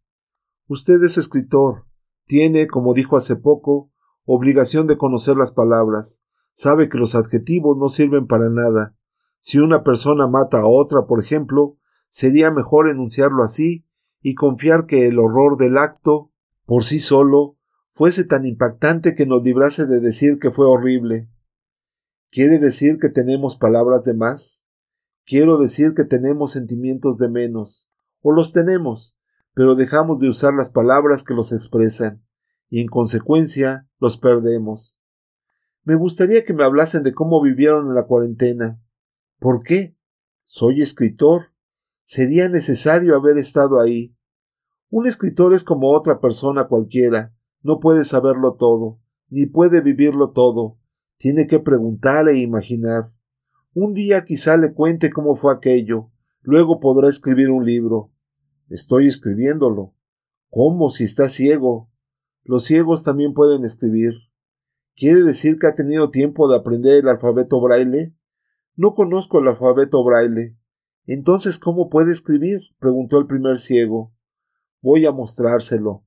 Usted 0.66 0.96
es 1.04 1.20
escritor. 1.20 1.86
Tiene, 2.26 2.66
como 2.66 2.96
dijo 2.96 3.18
hace 3.18 3.36
poco, 3.36 3.92
obligación 4.26 4.88
de 4.88 4.98
conocer 4.98 5.38
las 5.38 5.52
palabras. 5.52 6.24
Sabe 6.54 6.90
que 6.90 6.98
los 6.98 7.14
adjetivos 7.14 7.78
no 7.78 7.88
sirven 7.88 8.26
para 8.26 8.50
nada. 8.50 8.98
Si 9.38 9.60
una 9.60 9.84
persona 9.84 10.26
mata 10.26 10.62
a 10.62 10.68
otra, 10.68 11.06
por 11.06 11.22
ejemplo, 11.22 11.78
sería 12.10 12.50
mejor 12.50 12.90
enunciarlo 12.90 13.44
así 13.44 13.86
y 14.24 14.34
confiar 14.34 14.88
que 14.88 15.06
el 15.06 15.20
horror 15.20 15.58
del 15.58 15.78
acto, 15.78 16.32
por 16.68 16.84
sí 16.84 17.00
solo, 17.00 17.58
fuese 17.92 18.26
tan 18.26 18.46
impactante 18.46 19.16
que 19.16 19.26
nos 19.26 19.42
librase 19.42 19.86
de 19.86 20.02
decir 20.02 20.38
que 20.38 20.52
fue 20.52 20.68
horrible. 20.68 21.30
¿Quiere 22.30 22.60
decir 22.60 23.00
que 23.00 23.08
tenemos 23.08 23.56
palabras 23.56 24.04
de 24.04 24.14
más? 24.14 24.66
Quiero 25.26 25.60
decir 25.60 25.94
que 25.96 26.04
tenemos 26.04 26.52
sentimientos 26.52 27.18
de 27.20 27.30
menos, 27.30 27.90
o 28.20 28.34
los 28.34 28.52
tenemos, 28.52 29.18
pero 29.54 29.76
dejamos 29.76 30.20
de 30.20 30.28
usar 30.28 30.54
las 30.54 30.70
palabras 30.70 31.24
que 31.24 31.34
los 31.34 31.54
expresan, 31.54 32.22
y 32.70 32.82
en 32.82 32.88
consecuencia 32.88 33.88
los 33.98 34.18
perdemos. 34.18 35.00
Me 35.86 35.96
gustaría 35.96 36.44
que 36.44 36.54
me 36.54 36.66
hablasen 36.66 37.02
de 37.04 37.14
cómo 37.14 37.42
vivieron 37.42 37.88
en 37.88 37.96
la 37.96 38.08
cuarentena. 38.08 38.78
¿Por 39.40 39.64
qué? 39.64 39.96
Soy 40.44 40.82
escritor. 40.82 41.54
Sería 42.04 42.50
necesario 42.50 43.16
haber 43.16 43.38
estado 43.38 43.80
ahí. 43.80 44.17
Un 44.90 45.06
escritor 45.06 45.54
es 45.54 45.64
como 45.64 45.92
otra 45.96 46.22
persona 46.22 46.68
cualquiera. 46.68 47.34
No 47.62 47.80
puede 47.80 48.06
saberlo 48.06 48.56
todo, 48.56 49.00
ni 49.30 49.46
puede 49.46 49.82
vivirlo 49.82 50.32
todo. 50.32 50.78
Tiene 51.18 51.48
que 51.48 51.60
preguntar 51.60 52.30
e 52.30 52.38
imaginar. 52.38 53.12
Un 53.74 53.94
día 53.94 54.24
quizá 54.24 54.56
le 54.56 54.74
cuente 54.74 55.12
cómo 55.12 55.36
fue 55.36 55.54
aquello. 55.54 56.10
Luego 56.42 56.80
podrá 56.80 57.10
escribir 57.10 57.50
un 57.50 57.66
libro. 57.66 58.12
Estoy 58.70 59.08
escribiéndolo. 59.08 59.94
¿Cómo 60.50 60.90
si 60.90 61.04
está 61.04 61.28
ciego? 61.28 61.90
Los 62.44 62.64
ciegos 62.64 63.04
también 63.04 63.34
pueden 63.34 63.66
escribir. 63.66 64.14
¿Quiere 64.96 65.22
decir 65.22 65.60
que 65.60 65.68
ha 65.68 65.74
tenido 65.74 66.10
tiempo 66.10 66.48
de 66.48 66.56
aprender 66.56 67.04
el 67.04 67.10
alfabeto 67.10 67.60
braille? 67.60 68.16
No 68.76 68.94
conozco 68.94 69.40
el 69.40 69.50
alfabeto 69.50 70.04
braille. 70.04 70.56
Entonces, 71.06 71.60
¿cómo 71.60 71.90
puede 71.90 72.14
escribir? 72.14 72.62
preguntó 72.80 73.20
el 73.20 73.28
primer 73.28 73.60
ciego. 73.60 74.14
Voy 74.82 75.06
a 75.06 75.12
mostrárselo. 75.12 76.06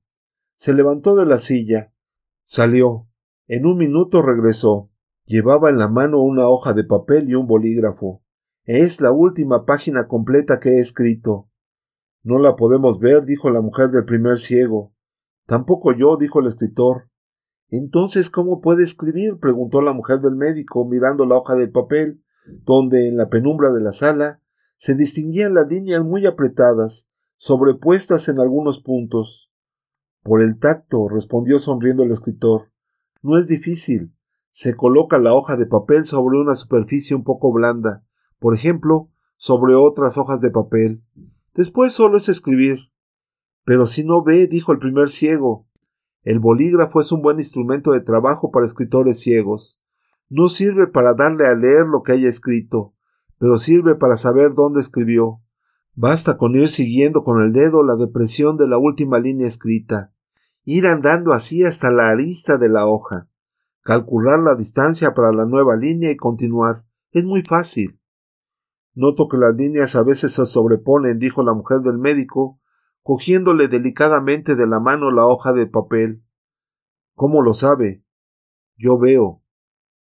Se 0.55 0.73
levantó 0.73 1.15
de 1.15 1.25
la 1.25 1.39
silla. 1.39 1.93
Salió. 2.43 3.07
En 3.47 3.65
un 3.65 3.77
minuto 3.77 4.21
regresó. 4.21 4.89
Llevaba 5.25 5.69
en 5.69 5.77
la 5.77 5.87
mano 5.87 6.21
una 6.21 6.47
hoja 6.47 6.73
de 6.73 6.83
papel 6.83 7.29
y 7.29 7.35
un 7.35 7.47
bolígrafo. 7.47 8.23
Es 8.63 9.01
la 9.01 9.11
última 9.11 9.65
página 9.65 10.07
completa 10.07 10.59
que 10.59 10.77
he 10.77 10.79
escrito. 10.79 11.49
No 12.23 12.37
la 12.37 12.55
podemos 12.55 12.99
ver, 12.99 13.25
dijo 13.25 13.49
la 13.49 13.61
mujer 13.61 13.89
del 13.89 14.05
primer 14.05 14.37
ciego. 14.37 14.93
Tampoco 15.47 15.93
yo, 15.93 16.17
dijo 16.17 16.39
el 16.39 16.47
escritor. 16.47 17.09
Entonces, 17.69 18.29
¿cómo 18.29 18.61
puede 18.61 18.83
escribir? 18.83 19.39
preguntó 19.39 19.81
la 19.81 19.93
mujer 19.93 20.21
del 20.21 20.35
médico, 20.35 20.85
mirando 20.85 21.25
la 21.25 21.35
hoja 21.35 21.55
del 21.55 21.71
papel, 21.71 22.23
donde 22.63 23.07
en 23.07 23.17
la 23.17 23.29
penumbra 23.29 23.71
de 23.71 23.81
la 23.81 23.91
sala 23.91 24.41
se 24.77 24.95
distinguían 24.95 25.53
las 25.53 25.67
líneas 25.67 26.03
muy 26.03 26.25
apretadas, 26.25 27.10
sobrepuestas 27.41 28.29
en 28.29 28.39
algunos 28.39 28.83
puntos. 28.83 29.51
Por 30.21 30.43
el 30.43 30.59
tacto, 30.59 31.09
respondió 31.09 31.57
sonriendo 31.57 32.03
el 32.03 32.11
escritor. 32.11 32.71
No 33.23 33.39
es 33.39 33.47
difícil. 33.47 34.13
Se 34.51 34.75
coloca 34.75 35.17
la 35.17 35.33
hoja 35.33 35.57
de 35.57 35.65
papel 35.65 36.05
sobre 36.05 36.39
una 36.39 36.53
superficie 36.53 37.15
un 37.15 37.23
poco 37.23 37.51
blanda, 37.51 38.05
por 38.37 38.53
ejemplo, 38.53 39.09
sobre 39.37 39.73
otras 39.73 40.19
hojas 40.19 40.39
de 40.41 40.51
papel. 40.51 41.03
Después 41.55 41.93
solo 41.93 42.17
es 42.17 42.29
escribir. 42.29 42.91
Pero 43.65 43.87
si 43.87 44.03
no 44.03 44.23
ve, 44.23 44.45
dijo 44.45 44.71
el 44.71 44.77
primer 44.77 45.09
ciego. 45.09 45.65
El 46.21 46.37
bolígrafo 46.37 47.01
es 47.01 47.11
un 47.11 47.23
buen 47.23 47.39
instrumento 47.39 47.89
de 47.89 48.01
trabajo 48.01 48.51
para 48.51 48.67
escritores 48.67 49.19
ciegos. 49.19 49.81
No 50.29 50.47
sirve 50.47 50.85
para 50.85 51.15
darle 51.15 51.47
a 51.47 51.55
leer 51.55 51.87
lo 51.87 52.03
que 52.03 52.11
haya 52.11 52.29
escrito, 52.29 52.93
pero 53.39 53.57
sirve 53.57 53.95
para 53.95 54.15
saber 54.15 54.53
dónde 54.53 54.79
escribió. 54.79 55.41
Basta 55.93 56.37
con 56.37 56.55
ir 56.55 56.69
siguiendo 56.69 57.23
con 57.23 57.41
el 57.41 57.51
dedo 57.51 57.83
la 57.83 57.95
depresión 57.95 58.57
de 58.57 58.67
la 58.67 58.77
última 58.77 59.19
línea 59.19 59.47
escrita, 59.47 60.13
ir 60.63 60.87
andando 60.87 61.33
así 61.33 61.63
hasta 61.65 61.91
la 61.91 62.09
arista 62.09 62.57
de 62.57 62.69
la 62.69 62.87
hoja, 62.87 63.29
calcular 63.81 64.39
la 64.39 64.55
distancia 64.55 65.13
para 65.13 65.33
la 65.33 65.45
nueva 65.45 65.75
línea 65.75 66.11
y 66.11 66.15
continuar. 66.15 66.85
Es 67.11 67.25
muy 67.25 67.41
fácil. 67.41 67.99
Noto 68.93 69.27
que 69.27 69.37
las 69.37 69.55
líneas 69.55 69.95
a 69.95 70.03
veces 70.03 70.33
se 70.33 70.45
sobreponen, 70.45 71.19
dijo 71.19 71.43
la 71.43 71.53
mujer 71.53 71.81
del 71.81 71.97
médico, 71.97 72.59
cogiéndole 73.03 73.67
delicadamente 73.67 74.55
de 74.55 74.67
la 74.67 74.79
mano 74.79 75.11
la 75.11 75.25
hoja 75.25 75.53
de 75.53 75.67
papel. 75.67 76.23
¿Cómo 77.15 77.41
lo 77.41 77.53
sabe? 77.53 78.03
Yo 78.77 78.97
veo. 78.97 79.43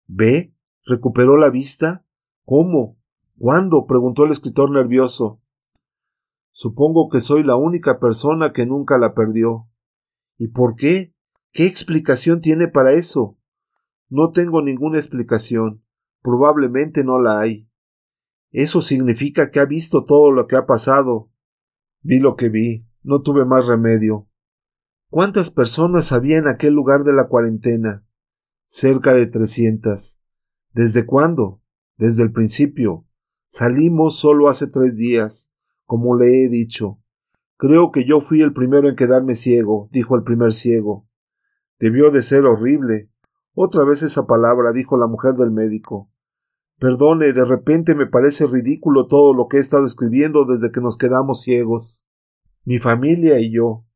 ¿Ve? 0.07 0.55
¿Recuperó 0.85 1.37
la 1.37 1.51
vista? 1.51 2.05
¿Cómo? 2.45 2.99
¿Cuándo? 3.39 3.87
preguntó 3.87 4.25
el 4.25 4.33
escritor 4.33 4.71
nervioso. 4.71 5.41
Supongo 6.51 7.09
que 7.09 7.21
soy 7.21 7.45
la 7.45 7.57
única 7.57 7.99
persona 8.01 8.53
que 8.53 8.67
nunca 8.67 8.99
la 8.99 9.15
perdió. 9.15 9.69
¿Y 10.37 10.49
por 10.49 10.75
qué? 10.75 11.15
¿Qué 11.53 11.67
explicación 11.67 12.41
tiene 12.41 12.69
para 12.69 12.93
eso? 12.93 13.39
No 14.09 14.33
tengo 14.33 14.63
ninguna 14.63 14.99
explicación. 14.99 15.85
Probablemente 16.23 17.05
no 17.05 17.21
la 17.21 17.41
hay. 17.41 17.69
Eso 18.51 18.81
significa 18.81 19.51
que 19.51 19.61
ha 19.61 19.67
visto 19.67 20.05
todo 20.05 20.33
lo 20.33 20.47
que 20.47 20.57
ha 20.57 20.67
pasado. 20.67 21.31
Vi 22.01 22.19
lo 22.19 22.37
que 22.37 22.49
vi, 22.49 22.87
no 23.03 23.23
tuve 23.23 23.45
más 23.45 23.67
remedio. 23.67 24.29
¿Cuántas 25.11 25.51
personas 25.51 26.13
había 26.13 26.39
en 26.39 26.49
aquel 26.49 26.75
lugar 26.75 27.05
de 27.05 27.13
la 27.13 27.29
cuarentena? 27.29 28.07
Cerca 28.67 29.15
de 29.15 29.27
trescientas. 29.27 30.21
¿Desde 30.73 31.07
cuándo? 31.07 31.63
Desde 31.97 32.23
el 32.23 32.33
principio. 32.33 33.07
Salimos 33.49 34.19
solo 34.19 34.49
hace 34.49 34.67
tres 34.67 34.97
días, 34.97 35.51
como 35.89 36.19
le 36.19 36.45
he 36.45 36.51
dicho. 36.51 37.01
Creo 37.57 37.93
que 37.93 38.05
yo 38.05 38.21
fui 38.21 38.43
el 38.43 38.53
primero 38.53 38.91
en 38.91 38.95
quedarme 38.95 39.35
ciego, 39.35 39.89
dijo 39.91 40.17
el 40.17 40.23
primer 40.23 40.53
ciego. 40.53 41.09
Debió 41.79 42.11
de 42.11 42.23
ser 42.23 42.45
horrible. 42.45 43.11
Otra 43.55 43.85
vez 43.85 44.03
esa 44.03 44.27
palabra, 44.27 44.73
dijo 44.73 44.99
la 44.99 45.07
mujer 45.07 45.33
del 45.37 45.51
médico. 45.51 46.11
Perdone, 46.79 47.33
de 47.33 47.43
repente 47.43 47.95
me 47.95 48.07
parece 48.07 48.47
ridículo 48.47 49.07
todo 49.07 49.33
lo 49.33 49.49
que 49.49 49.57
he 49.57 49.61
estado 49.61 49.87
escribiendo 49.87 50.45
desde 50.45 50.71
que 50.71 50.83
nos 50.83 50.99
quedamos 50.99 51.41
ciegos. 51.41 52.07
Mi 52.65 52.79
familia 52.79 53.41
y 53.41 53.51
yo. 53.51 53.87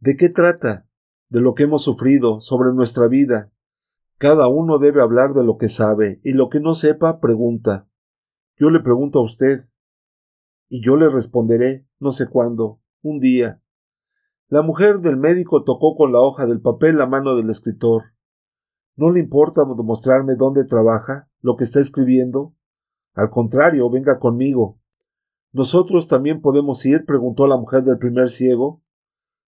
¿De 0.00 0.16
qué 0.16 0.30
trata? 0.30 0.88
De 1.28 1.40
lo 1.40 1.52
que 1.52 1.64
hemos 1.64 1.82
sufrido, 1.82 2.40
sobre 2.40 2.72
nuestra 2.72 3.06
vida. 3.06 3.52
Cada 4.16 4.48
uno 4.48 4.78
debe 4.78 5.02
hablar 5.02 5.34
de 5.34 5.44
lo 5.44 5.58
que 5.58 5.68
sabe, 5.68 6.22
y 6.24 6.32
lo 6.32 6.48
que 6.48 6.58
no 6.58 6.72
sepa, 6.72 7.20
pregunta. 7.20 7.86
Yo 8.56 8.70
le 8.70 8.80
pregunto 8.80 9.18
a 9.18 9.24
usted. 9.24 9.66
Y 10.74 10.80
yo 10.80 10.96
le 10.96 11.10
responderé, 11.10 11.86
no 12.00 12.12
sé 12.12 12.30
cuándo, 12.30 12.80
un 13.02 13.20
día. 13.20 13.60
La 14.48 14.62
mujer 14.62 15.00
del 15.00 15.18
médico 15.18 15.64
tocó 15.64 15.94
con 15.94 16.12
la 16.12 16.20
hoja 16.20 16.46
del 16.46 16.62
papel 16.62 16.96
la 16.96 17.04
mano 17.04 17.36
del 17.36 17.50
escritor. 17.50 18.04
¿No 18.96 19.10
le 19.10 19.20
importa 19.20 19.66
mostrarme 19.66 20.34
dónde 20.34 20.64
trabaja, 20.64 21.28
lo 21.42 21.56
que 21.56 21.64
está 21.64 21.78
escribiendo? 21.78 22.54
Al 23.12 23.28
contrario, 23.28 23.90
venga 23.90 24.18
conmigo. 24.18 24.80
¿Nosotros 25.52 26.08
también 26.08 26.40
podemos 26.40 26.86
ir? 26.86 27.04
preguntó 27.04 27.46
la 27.46 27.58
mujer 27.58 27.82
del 27.82 27.98
primer 27.98 28.30
ciego. 28.30 28.82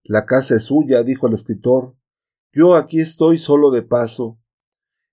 La 0.03 0.25
casa 0.25 0.55
es 0.55 0.63
suya, 0.63 1.03
dijo 1.03 1.27
el 1.27 1.36
escritor. 1.36 1.95
Yo 2.51 2.75
aquí 2.75 2.99
estoy 2.99 3.38
solo 3.38 3.71
de 3.71 3.81
paso. 3.81 4.39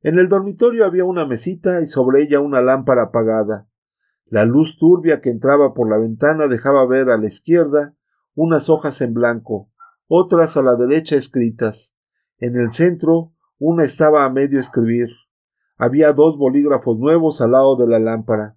En 0.03 0.18
el 0.18 0.27
dormitorio 0.27 0.87
había 0.87 1.05
una 1.05 1.25
mesita 1.25 1.81
y 1.81 1.87
sobre 1.87 2.23
ella 2.23 2.40
una 2.40 2.61
lámpara 2.61 3.05
apagada. 3.05 3.70
La 4.31 4.45
luz 4.45 4.79
turbia 4.79 5.21
que 5.21 5.31
entraba 5.31 5.75
por 5.75 5.90
la 5.90 5.99
ventana 5.99 6.47
dejaba 6.47 6.87
ver 6.87 7.11
a 7.11 7.19
la 7.19 7.27
izquierda 7.27 7.97
unas 8.35 8.71
hojas 8.71 9.01
en 9.01 9.12
blanco, 9.12 9.73
otras 10.07 10.57
a 10.57 10.62
la 10.62 10.77
derecha 10.77 11.16
escritas. 11.16 11.97
En 12.38 12.55
el 12.55 12.71
centro 12.71 13.35
una 13.59 13.83
estaba 13.85 14.25
a 14.25 14.31
medio 14.31 14.61
escribir. 14.61 15.09
Había 15.77 16.12
dos 16.12 16.38
bolígrafos 16.38 16.97
nuevos 16.97 17.40
al 17.40 17.51
lado 17.51 17.75
de 17.75 17.88
la 17.88 17.99
lámpara. 17.99 18.57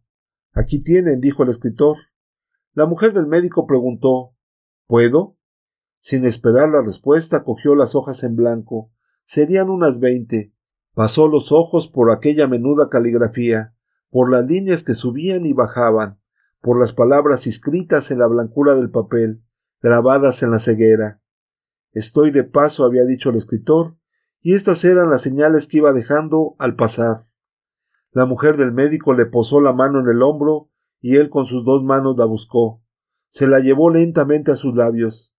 Aquí 0.54 0.80
tienen, 0.80 1.20
dijo 1.20 1.42
el 1.42 1.50
escritor. 1.50 1.98
La 2.74 2.86
mujer 2.86 3.12
del 3.14 3.26
médico 3.26 3.66
preguntó 3.66 4.36
¿Puedo? 4.86 5.38
Sin 5.98 6.24
esperar 6.26 6.70
la 6.70 6.84
respuesta, 6.84 7.44
cogió 7.44 7.74
las 7.74 7.96
hojas 7.96 8.24
en 8.24 8.36
blanco. 8.36 8.92
Serían 9.24 9.72
unas 9.72 10.00
veinte. 10.00 10.54
Pasó 10.94 11.28
los 11.28 11.52
ojos 11.52 11.88
por 11.88 12.12
aquella 12.12 12.48
menuda 12.48 12.90
caligrafía, 12.90 13.73
por 14.14 14.30
las 14.30 14.46
líneas 14.46 14.84
que 14.84 14.94
subían 14.94 15.44
y 15.44 15.54
bajaban, 15.54 16.20
por 16.62 16.80
las 16.80 16.94
palabras 16.94 17.48
escritas 17.48 18.12
en 18.12 18.20
la 18.20 18.28
blancura 18.28 18.76
del 18.76 18.92
papel, 18.92 19.42
grabadas 19.82 20.44
en 20.44 20.52
la 20.52 20.60
ceguera. 20.60 21.20
Estoy 21.94 22.30
de 22.30 22.44
paso, 22.44 22.86
había 22.86 23.06
dicho 23.06 23.32
el 23.32 23.38
escritor, 23.38 23.98
y 24.40 24.54
estas 24.54 24.86
eran 24.86 25.10
las 25.10 25.24
señales 25.24 25.66
que 25.66 25.78
iba 25.78 25.94
dejando 25.94 26.56
al 26.60 26.76
pasar. 26.76 27.26
La 28.12 28.28
mujer 28.28 28.56
del 28.56 28.72
médico 28.72 29.16
le 29.16 29.26
posó 29.26 29.62
la 29.62 29.74
mano 29.74 30.00
en 30.00 30.08
el 30.08 30.22
hombro 30.22 30.70
y 31.02 31.16
él 31.16 31.32
con 31.32 31.46
sus 31.46 31.66
dos 31.66 31.84
manos 31.84 32.16
la 32.16 32.26
buscó. 32.26 32.84
Se 33.30 33.48
la 33.48 33.62
llevó 33.62 33.90
lentamente 33.90 34.52
a 34.52 34.56
sus 34.56 34.76
labios. 34.76 35.36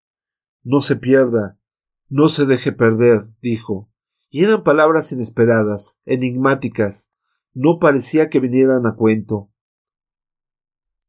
No 0.65 0.81
se 0.81 0.97
pierda, 0.97 1.61
no 2.09 2.29
se 2.29 2.45
deje 2.45 2.73
perder, 2.73 3.29
dijo. 3.41 3.89
Y 4.31 4.43
eran 4.43 4.65
palabras 4.65 5.13
inesperadas, 5.13 6.01
enigmáticas. 6.07 7.14
No 7.55 7.79
parecía 7.79 8.31
que 8.31 8.41
vinieran 8.41 8.85
a 8.85 8.97
cuento. 8.97 9.49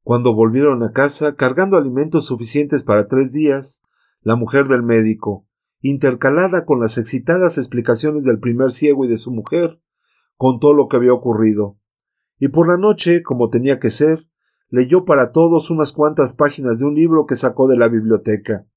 Cuando 0.04 0.36
volvieron 0.36 0.84
a 0.84 0.92
casa, 0.92 1.36
cargando 1.36 1.76
alimentos 1.76 2.28
suficientes 2.28 2.84
para 2.84 3.08
tres 3.08 3.34
días, 3.34 3.82
la 4.22 4.36
mujer 4.36 4.68
del 4.68 4.84
médico, 4.84 5.48
intercalada 5.82 6.64
con 6.66 6.80
las 6.80 7.00
excitadas 7.00 7.58
explicaciones 7.58 8.26
del 8.26 8.40
primer 8.40 8.72
ciego 8.72 9.06
y 9.06 9.08
de 9.08 9.18
su 9.18 9.32
mujer, 9.32 9.82
contó 10.38 10.74
lo 10.74 10.88
que 10.88 10.98
había 10.98 11.14
ocurrido. 11.14 11.80
Y 12.38 12.50
por 12.50 12.68
la 12.68 12.78
noche, 12.78 13.24
como 13.24 13.50
tenía 13.50 13.80
que 13.80 13.90
ser, 13.90 14.30
leyó 14.70 15.04
para 15.04 15.32
todos 15.32 15.72
unas 15.72 15.94
cuantas 15.94 16.34
páginas 16.34 16.78
de 16.78 16.86
un 16.86 16.94
libro 16.94 17.26
que 17.26 17.36
sacó 17.36 17.68
de 17.68 17.78
la 17.78 17.88
biblioteca. 17.88 18.68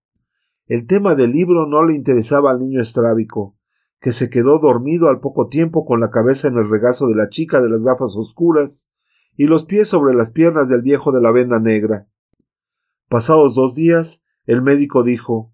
El 0.66 0.86
tema 0.86 1.14
del 1.14 1.32
libro 1.32 1.66
no 1.66 1.84
le 1.84 1.94
interesaba 1.94 2.50
al 2.50 2.60
niño 2.60 2.80
estrábico, 2.80 3.57
que 4.00 4.12
se 4.12 4.30
quedó 4.30 4.58
dormido 4.58 5.08
al 5.08 5.20
poco 5.20 5.48
tiempo 5.48 5.84
con 5.84 6.00
la 6.00 6.10
cabeza 6.10 6.48
en 6.48 6.56
el 6.56 6.68
regazo 6.68 7.08
de 7.08 7.16
la 7.16 7.28
chica 7.28 7.60
de 7.60 7.68
las 7.68 7.82
gafas 7.82 8.14
oscuras 8.16 8.90
y 9.36 9.46
los 9.46 9.64
pies 9.64 9.88
sobre 9.88 10.14
las 10.14 10.30
piernas 10.30 10.68
del 10.68 10.82
viejo 10.82 11.12
de 11.12 11.20
la 11.20 11.32
venda 11.32 11.60
negra. 11.60 12.08
Pasados 13.08 13.54
dos 13.54 13.74
días, 13.74 14.24
el 14.46 14.62
médico 14.62 15.02
dijo 15.02 15.52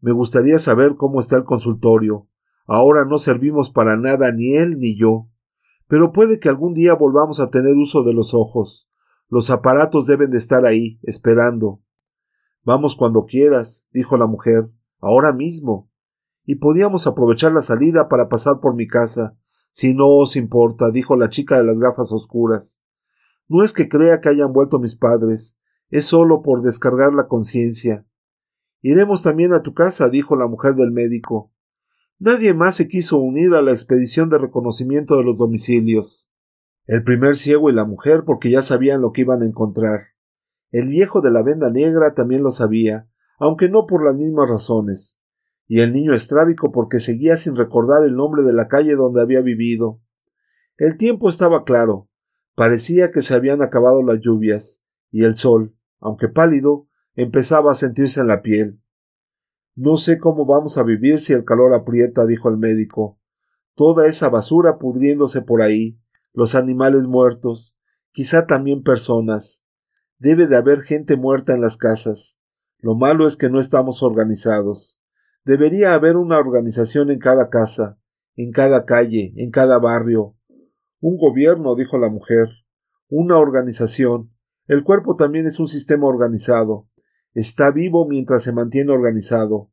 Me 0.00 0.12
gustaría 0.12 0.58
saber 0.58 0.96
cómo 0.96 1.20
está 1.20 1.36
el 1.36 1.44
consultorio. 1.44 2.28
Ahora 2.66 3.04
no 3.04 3.18
servimos 3.18 3.70
para 3.70 3.96
nada 3.96 4.32
ni 4.32 4.56
él 4.56 4.78
ni 4.78 4.96
yo. 4.96 5.28
Pero 5.88 6.12
puede 6.12 6.40
que 6.40 6.48
algún 6.48 6.74
día 6.74 6.94
volvamos 6.94 7.38
a 7.38 7.50
tener 7.50 7.74
uso 7.74 8.02
de 8.02 8.12
los 8.12 8.34
ojos. 8.34 8.88
Los 9.28 9.50
aparatos 9.50 10.06
deben 10.06 10.30
de 10.30 10.38
estar 10.38 10.66
ahí, 10.66 10.98
esperando. 11.02 11.80
Vamos 12.64 12.96
cuando 12.96 13.26
quieras, 13.26 13.86
dijo 13.92 14.16
la 14.16 14.26
mujer, 14.26 14.68
ahora 15.00 15.32
mismo. 15.32 15.88
Y 16.46 16.54
podíamos 16.54 17.06
aprovechar 17.06 17.52
la 17.52 17.60
salida 17.60 18.08
para 18.08 18.30
pasar 18.30 18.60
por 18.60 18.74
mi 18.74 18.86
casa. 18.86 19.36
Si 19.72 19.94
no 19.94 20.06
os 20.06 20.36
importa, 20.36 20.90
dijo 20.90 21.16
la 21.16 21.28
chica 21.28 21.58
de 21.58 21.64
las 21.64 21.78
gafas 21.78 22.10
oscuras. 22.12 22.82
No 23.48 23.62
es 23.62 23.74
que 23.74 23.88
crea 23.88 24.20
que 24.20 24.30
hayan 24.30 24.52
vuelto 24.52 24.78
mis 24.78 24.96
padres, 24.96 25.58
es 25.90 26.06
solo 26.06 26.42
por 26.42 26.62
descargar 26.62 27.12
la 27.12 27.28
conciencia. 27.28 28.06
Iremos 28.80 29.22
también 29.22 29.52
a 29.52 29.62
tu 29.62 29.74
casa, 29.74 30.08
dijo 30.08 30.36
la 30.36 30.46
mujer 30.46 30.74
del 30.74 30.92
médico. 30.92 31.52
Nadie 32.18 32.54
más 32.54 32.76
se 32.76 32.88
quiso 32.88 33.18
unir 33.18 33.52
a 33.54 33.60
la 33.60 33.72
expedición 33.72 34.30
de 34.30 34.38
reconocimiento 34.38 35.16
de 35.16 35.24
los 35.24 35.38
domicilios. 35.38 36.32
El 36.86 37.04
primer 37.04 37.36
ciego 37.36 37.68
y 37.68 37.74
la 37.74 37.84
mujer 37.84 38.24
porque 38.24 38.50
ya 38.50 38.62
sabían 38.62 39.02
lo 39.02 39.12
que 39.12 39.22
iban 39.22 39.42
a 39.42 39.46
encontrar. 39.46 40.06
El 40.70 40.88
viejo 40.88 41.20
de 41.20 41.30
la 41.30 41.42
venda 41.42 41.70
negra 41.70 42.14
también 42.14 42.42
lo 42.42 42.50
sabía, 42.50 43.08
aunque 43.38 43.68
no 43.68 43.86
por 43.86 44.04
las 44.04 44.14
mismas 44.14 44.48
razones, 44.48 45.20
y 45.68 45.80
el 45.80 45.92
niño 45.92 46.12
estrábico 46.12 46.72
porque 46.72 47.00
seguía 47.00 47.36
sin 47.36 47.56
recordar 47.56 48.04
el 48.04 48.14
nombre 48.14 48.42
de 48.42 48.52
la 48.52 48.68
calle 48.68 48.94
donde 48.94 49.20
había 49.20 49.40
vivido. 49.40 50.00
El 50.76 50.96
tiempo 50.96 51.28
estaba 51.28 51.64
claro, 51.64 52.08
parecía 52.54 53.10
que 53.10 53.22
se 53.22 53.34
habían 53.34 53.62
acabado 53.62 54.02
las 54.02 54.20
lluvias, 54.20 54.84
y 55.10 55.24
el 55.24 55.34
sol, 55.34 55.74
aunque 56.00 56.28
pálido, 56.28 56.88
empezaba 57.14 57.72
a 57.72 57.74
sentirse 57.74 58.20
en 58.20 58.28
la 58.28 58.42
piel. 58.42 58.80
No 59.74 59.96
sé 59.96 60.18
cómo 60.18 60.46
vamos 60.46 60.78
a 60.78 60.82
vivir 60.82 61.20
si 61.20 61.32
el 61.32 61.44
calor 61.44 61.74
aprieta, 61.74 62.26
dijo 62.26 62.48
el 62.48 62.56
médico. 62.56 63.18
Toda 63.74 64.06
esa 64.06 64.28
basura 64.28 64.78
pudriéndose 64.78 65.42
por 65.42 65.62
ahí, 65.62 65.98
los 66.32 66.54
animales 66.54 67.06
muertos, 67.06 67.76
quizá 68.12 68.46
también 68.46 68.82
personas. 68.82 69.64
Debe 70.18 70.46
de 70.46 70.56
haber 70.56 70.80
gente 70.80 71.16
muerta 71.16 71.52
en 71.52 71.60
las 71.60 71.76
casas. 71.76 72.38
Lo 72.78 72.94
malo 72.94 73.26
es 73.26 73.36
que 73.36 73.50
no 73.50 73.60
estamos 73.60 74.02
organizados. 74.02 74.98
Debería 75.46 75.94
haber 75.94 76.16
una 76.16 76.40
organización 76.40 77.08
en 77.12 77.20
cada 77.20 77.50
casa, 77.50 78.00
en 78.34 78.50
cada 78.50 78.84
calle, 78.84 79.32
en 79.36 79.52
cada 79.52 79.78
barrio. 79.78 80.34
Un 80.98 81.16
gobierno, 81.16 81.76
dijo 81.76 81.98
la 81.98 82.08
mujer. 82.10 82.48
Una 83.08 83.38
organización. 83.38 84.32
El 84.66 84.82
cuerpo 84.82 85.14
también 85.14 85.46
es 85.46 85.60
un 85.60 85.68
sistema 85.68 86.08
organizado. 86.08 86.88
Está 87.32 87.70
vivo 87.70 88.08
mientras 88.08 88.42
se 88.42 88.52
mantiene 88.52 88.90
organizado. 88.90 89.70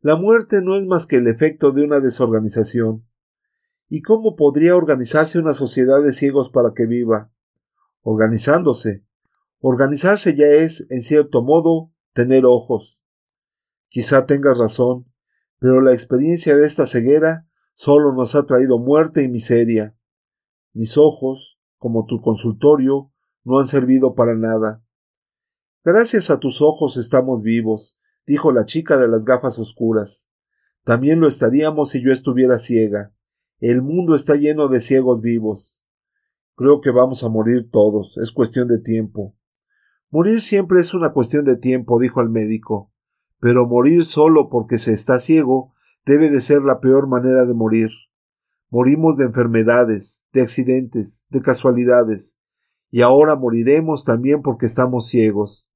La 0.00 0.14
muerte 0.14 0.62
no 0.62 0.76
es 0.76 0.86
más 0.86 1.04
que 1.04 1.16
el 1.16 1.26
efecto 1.26 1.72
de 1.72 1.82
una 1.82 1.98
desorganización. 1.98 3.04
¿Y 3.88 4.02
cómo 4.02 4.36
podría 4.36 4.76
organizarse 4.76 5.40
una 5.40 5.52
sociedad 5.52 6.00
de 6.00 6.12
ciegos 6.12 6.48
para 6.48 6.74
que 6.76 6.86
viva? 6.86 7.32
Organizándose, 8.02 9.02
Organizarse 9.60 10.36
ya 10.36 10.46
es, 10.46 10.86
en 10.90 11.02
cierto 11.02 11.42
modo, 11.42 11.90
tener 12.12 12.46
ojos. 12.46 13.02
Quizá 13.88 14.26
tengas 14.26 14.56
razón, 14.56 15.07
pero 15.58 15.80
la 15.80 15.92
experiencia 15.92 16.56
de 16.56 16.66
esta 16.66 16.86
ceguera 16.86 17.48
solo 17.74 18.12
nos 18.12 18.34
ha 18.34 18.46
traído 18.46 18.78
muerte 18.78 19.22
y 19.22 19.28
miseria. 19.28 19.96
Mis 20.72 20.96
ojos, 20.96 21.58
como 21.76 22.06
tu 22.06 22.20
consultorio, 22.20 23.12
no 23.44 23.58
han 23.58 23.66
servido 23.66 24.14
para 24.14 24.34
nada. 24.34 24.84
Gracias 25.84 26.30
a 26.30 26.38
tus 26.38 26.60
ojos 26.60 26.96
estamos 26.96 27.42
vivos, 27.42 27.98
dijo 28.26 28.52
la 28.52 28.66
chica 28.66 28.98
de 28.98 29.08
las 29.08 29.24
gafas 29.24 29.58
oscuras. 29.58 30.28
También 30.84 31.20
lo 31.20 31.28
estaríamos 31.28 31.90
si 31.90 32.02
yo 32.02 32.12
estuviera 32.12 32.58
ciega. 32.58 33.14
El 33.60 33.82
mundo 33.82 34.14
está 34.14 34.36
lleno 34.36 34.68
de 34.68 34.80
ciegos 34.80 35.20
vivos. 35.20 35.84
Creo 36.54 36.80
que 36.80 36.90
vamos 36.90 37.24
a 37.24 37.28
morir 37.28 37.70
todos, 37.70 38.18
es 38.18 38.32
cuestión 38.32 38.68
de 38.68 38.80
tiempo. 38.80 39.36
Morir 40.10 40.40
siempre 40.40 40.80
es 40.80 40.94
una 40.94 41.12
cuestión 41.12 41.44
de 41.44 41.56
tiempo, 41.56 42.00
dijo 42.00 42.20
el 42.20 42.28
médico, 42.28 42.92
pero 43.40 43.66
morir 43.66 44.04
solo 44.04 44.48
porque 44.48 44.78
se 44.78 44.92
está 44.92 45.20
ciego 45.20 45.72
debe 46.04 46.30
de 46.30 46.40
ser 46.40 46.62
la 46.62 46.80
peor 46.80 47.06
manera 47.06 47.44
de 47.44 47.54
morir. 47.54 47.90
Morimos 48.70 49.16
de 49.16 49.24
enfermedades, 49.24 50.24
de 50.32 50.42
accidentes, 50.42 51.26
de 51.30 51.40
casualidades, 51.42 52.38
y 52.90 53.02
ahora 53.02 53.36
moriremos 53.36 54.04
también 54.04 54.42
porque 54.42 54.66
estamos 54.66 55.08
ciegos. 55.08 55.70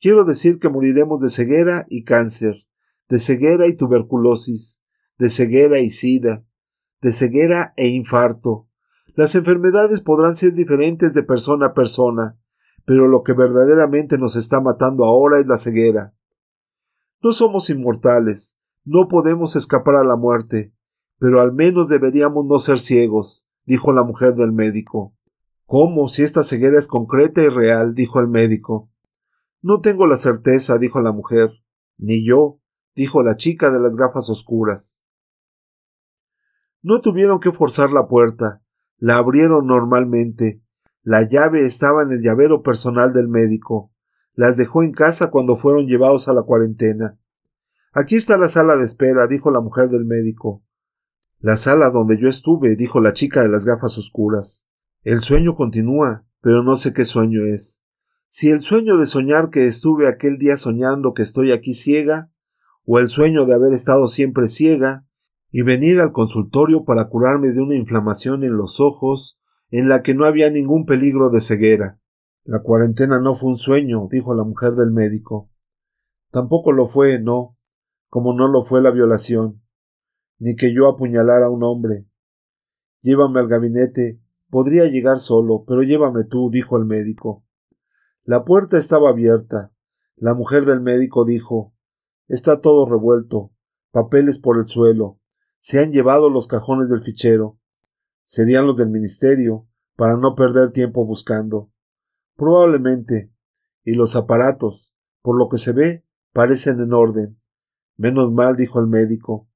Quiero 0.00 0.24
decir 0.24 0.58
que 0.58 0.68
moriremos 0.68 1.20
de 1.20 1.30
ceguera 1.30 1.86
y 1.88 2.04
cáncer, 2.04 2.66
de 3.08 3.18
ceguera 3.18 3.66
y 3.66 3.76
tuberculosis, 3.76 4.82
de 5.18 5.30
ceguera 5.30 5.78
y 5.78 5.90
sida, 5.90 6.44
de 7.00 7.12
ceguera 7.12 7.72
e 7.76 7.88
infarto. 7.88 8.68
Las 9.14 9.34
enfermedades 9.34 10.00
podrán 10.00 10.34
ser 10.34 10.52
diferentes 10.52 11.14
de 11.14 11.22
persona 11.22 11.66
a 11.66 11.74
persona, 11.74 12.38
pero 12.84 13.08
lo 13.08 13.22
que 13.22 13.32
verdaderamente 13.32 14.18
nos 14.18 14.36
está 14.36 14.60
matando 14.60 15.04
ahora 15.04 15.40
es 15.40 15.46
la 15.46 15.58
ceguera. 15.58 16.15
No 17.22 17.32
somos 17.32 17.70
inmortales, 17.70 18.58
no 18.84 19.08
podemos 19.08 19.56
escapar 19.56 19.96
a 19.96 20.04
la 20.04 20.16
muerte, 20.16 20.72
pero 21.18 21.40
al 21.40 21.52
menos 21.52 21.88
deberíamos 21.88 22.46
no 22.46 22.58
ser 22.58 22.78
ciegos, 22.78 23.48
dijo 23.64 23.92
la 23.92 24.04
mujer 24.04 24.34
del 24.34 24.52
médico. 24.52 25.14
¿Cómo 25.64 26.08
si 26.08 26.22
esta 26.22 26.42
ceguera 26.44 26.78
es 26.78 26.86
concreta 26.86 27.42
y 27.42 27.48
real? 27.48 27.94
dijo 27.94 28.20
el 28.20 28.28
médico. 28.28 28.90
No 29.62 29.80
tengo 29.80 30.06
la 30.06 30.16
certeza, 30.16 30.78
dijo 30.78 31.00
la 31.00 31.10
mujer. 31.10 31.50
Ni 31.98 32.24
yo, 32.24 32.60
dijo 32.94 33.22
la 33.22 33.36
chica 33.36 33.70
de 33.70 33.80
las 33.80 33.96
gafas 33.96 34.30
oscuras. 34.30 35.04
No 36.82 37.00
tuvieron 37.00 37.40
que 37.40 37.50
forzar 37.50 37.90
la 37.90 38.06
puerta, 38.06 38.62
la 38.98 39.16
abrieron 39.16 39.66
normalmente, 39.66 40.62
la 41.02 41.22
llave 41.22 41.64
estaba 41.64 42.02
en 42.02 42.12
el 42.12 42.22
llavero 42.22 42.62
personal 42.62 43.12
del 43.12 43.28
médico. 43.28 43.92
Las 44.36 44.58
dejó 44.58 44.82
en 44.82 44.92
casa 44.92 45.30
cuando 45.30 45.56
fueron 45.56 45.86
llevados 45.86 46.28
a 46.28 46.34
la 46.34 46.42
cuarentena. 46.42 47.18
Aquí 47.92 48.16
está 48.16 48.36
la 48.36 48.50
sala 48.50 48.76
de 48.76 48.84
espera, 48.84 49.26
dijo 49.26 49.50
la 49.50 49.62
mujer 49.62 49.88
del 49.88 50.04
médico. 50.04 50.62
La 51.40 51.56
sala 51.56 51.88
donde 51.88 52.20
yo 52.20 52.28
estuve, 52.28 52.76
dijo 52.76 53.00
la 53.00 53.14
chica 53.14 53.42
de 53.42 53.48
las 53.48 53.64
gafas 53.64 53.96
oscuras. 53.96 54.68
El 55.02 55.20
sueño 55.20 55.54
continúa, 55.54 56.26
pero 56.42 56.62
no 56.62 56.76
sé 56.76 56.92
qué 56.92 57.06
sueño 57.06 57.46
es. 57.46 57.82
Si 58.28 58.50
el 58.50 58.60
sueño 58.60 58.98
de 58.98 59.06
soñar 59.06 59.48
que 59.48 59.66
estuve 59.66 60.06
aquel 60.06 60.36
día 60.36 60.58
soñando 60.58 61.14
que 61.14 61.22
estoy 61.22 61.52
aquí 61.52 61.72
ciega, 61.72 62.30
o 62.84 62.98
el 62.98 63.08
sueño 63.08 63.46
de 63.46 63.54
haber 63.54 63.72
estado 63.72 64.06
siempre 64.06 64.50
ciega, 64.50 65.06
y 65.50 65.62
venir 65.62 65.98
al 66.00 66.12
consultorio 66.12 66.84
para 66.84 67.08
curarme 67.08 67.52
de 67.52 67.62
una 67.62 67.76
inflamación 67.76 68.44
en 68.44 68.58
los 68.58 68.80
ojos, 68.80 69.40
en 69.70 69.88
la 69.88 70.02
que 70.02 70.14
no 70.14 70.26
había 70.26 70.50
ningún 70.50 70.84
peligro 70.84 71.30
de 71.30 71.40
ceguera. 71.40 71.98
La 72.46 72.60
cuarentena 72.62 73.20
no 73.20 73.34
fue 73.34 73.50
un 73.50 73.56
sueño, 73.56 74.08
dijo 74.10 74.34
la 74.34 74.44
mujer 74.44 74.74
del 74.74 74.90
médico. 74.90 75.50
Tampoco 76.30 76.72
lo 76.72 76.86
fue, 76.86 77.20
no, 77.20 77.56
como 78.08 78.32
no 78.32 78.48
lo 78.48 78.62
fue 78.62 78.80
la 78.80 78.90
violación, 78.90 79.62
ni 80.38 80.56
que 80.56 80.72
yo 80.72 80.88
apuñalara 80.88 81.46
a 81.46 81.50
un 81.50 81.62
hombre. 81.64 82.06
Llévame 83.02 83.40
al 83.40 83.48
gabinete. 83.48 84.20
Podría 84.48 84.84
llegar 84.84 85.18
solo, 85.18 85.64
pero 85.66 85.82
llévame 85.82 86.24
tú, 86.24 86.50
dijo 86.50 86.76
el 86.76 86.84
médico. 86.84 87.44
La 88.22 88.44
puerta 88.44 88.78
estaba 88.78 89.10
abierta. 89.10 89.72
La 90.16 90.34
mujer 90.34 90.64
del 90.64 90.80
médico 90.80 91.24
dijo 91.24 91.74
Está 92.28 92.60
todo 92.60 92.88
revuelto, 92.88 93.52
papeles 93.90 94.38
por 94.38 94.56
el 94.56 94.64
suelo. 94.64 95.18
Se 95.58 95.80
han 95.80 95.92
llevado 95.92 96.30
los 96.30 96.46
cajones 96.46 96.88
del 96.88 97.02
fichero 97.02 97.58
serían 98.26 98.66
los 98.66 98.76
del 98.76 98.90
ministerio, 98.90 99.68
para 99.94 100.16
no 100.16 100.34
perder 100.34 100.70
tiempo 100.70 101.06
buscando. 101.06 101.70
Probablemente. 102.36 103.32
Y 103.84 103.94
los 103.94 104.16
aparatos, 104.16 104.92
por 105.22 105.38
lo 105.38 105.48
que 105.48 105.58
se 105.58 105.72
ve, 105.72 106.04
parecen 106.32 106.80
en 106.80 106.92
orden. 106.92 107.40
Menos 107.96 108.32
mal, 108.32 108.56
dijo 108.56 108.80
el 108.80 108.86
médico. 108.86 109.48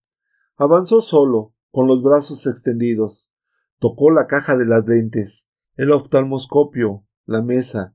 Avanzó 0.57 1.01
solo, 1.01 1.55
con 1.71 1.87
los 1.87 2.03
brazos 2.03 2.47
extendidos. 2.47 3.31
Tocó 3.79 4.11
la 4.11 4.27
caja 4.27 4.57
de 4.57 4.66
las 4.66 4.87
lentes, 4.87 5.49
el 5.77 5.93
oftalmoscopio, 5.93 7.05
la 7.27 7.43
mesa. 7.43 7.95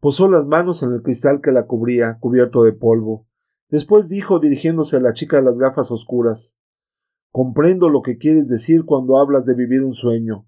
Posó 0.00 0.28
las 0.28 0.46
manos 0.46 0.82
en 0.82 0.92
el 0.92 1.02
cristal 1.02 1.40
que 1.42 1.52
la 1.52 1.66
cubría, 1.66 2.18
cubierto 2.20 2.62
de 2.62 2.72
polvo. 2.72 3.26
Después 3.68 4.08
dijo, 4.08 4.38
dirigiéndose 4.38 4.96
a 4.96 5.00
la 5.00 5.12
chica 5.12 5.36
de 5.36 5.42
las 5.42 5.58
gafas 5.58 5.90
oscuras 5.90 6.58
Comprendo 7.30 7.88
lo 7.88 8.02
que 8.02 8.16
quieres 8.16 8.48
decir 8.48 8.84
cuando 8.84 9.18
hablas 9.18 9.44
de 9.44 9.54
vivir 9.54 9.82
un 9.82 9.92
sueño. 9.92 10.47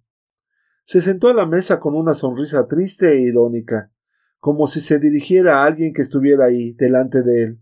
Se 0.82 1.00
sentó 1.00 1.28
a 1.28 1.34
la 1.34 1.46
mesa 1.46 1.80
con 1.80 1.94
una 1.94 2.14
sonrisa 2.14 2.66
triste 2.66 3.12
e 3.12 3.20
irónica, 3.20 3.92
como 4.38 4.66
si 4.66 4.80
se 4.80 4.98
dirigiera 4.98 5.62
a 5.62 5.66
alguien 5.66 5.92
que 5.92 6.02
estuviera 6.02 6.46
ahí, 6.46 6.72
delante 6.72 7.22
de 7.22 7.42
él. 7.42 7.60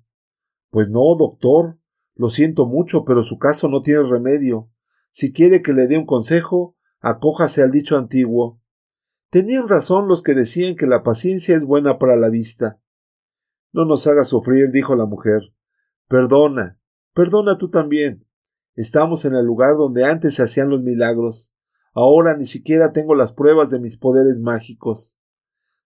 Pues 0.70 0.90
no, 0.90 1.16
doctor, 1.16 1.78
lo 2.14 2.28
siento 2.28 2.66
mucho, 2.66 3.04
pero 3.04 3.22
su 3.22 3.38
caso 3.38 3.68
no 3.68 3.82
tiene 3.82 4.02
remedio. 4.02 4.70
Si 5.10 5.32
quiere 5.32 5.62
que 5.62 5.72
le 5.72 5.86
dé 5.86 5.98
un 5.98 6.06
consejo, 6.06 6.76
acójase 7.00 7.62
al 7.62 7.70
dicho 7.70 7.96
antiguo. 7.96 8.60
Tenían 9.30 9.68
razón 9.68 10.08
los 10.08 10.22
que 10.22 10.34
decían 10.34 10.76
que 10.76 10.86
la 10.86 11.02
paciencia 11.02 11.56
es 11.56 11.64
buena 11.64 11.98
para 11.98 12.16
la 12.16 12.28
vista. 12.28 12.80
No 13.72 13.84
nos 13.84 14.06
hagas 14.06 14.28
sufrir, 14.28 14.70
dijo 14.70 14.96
la 14.96 15.04
mujer. 15.04 15.42
Perdona, 16.08 16.78
perdona 17.12 17.58
tú 17.58 17.70
también. 17.70 18.26
Estamos 18.74 19.24
en 19.24 19.34
el 19.34 19.44
lugar 19.44 19.76
donde 19.76 20.04
antes 20.04 20.36
se 20.36 20.42
hacían 20.42 20.70
los 20.70 20.82
milagros. 20.82 21.54
Ahora 21.94 22.36
ni 22.36 22.44
siquiera 22.44 22.92
tengo 22.92 23.14
las 23.14 23.32
pruebas 23.32 23.70
de 23.70 23.80
mis 23.80 23.96
poderes 23.96 24.40
mágicos. 24.40 25.20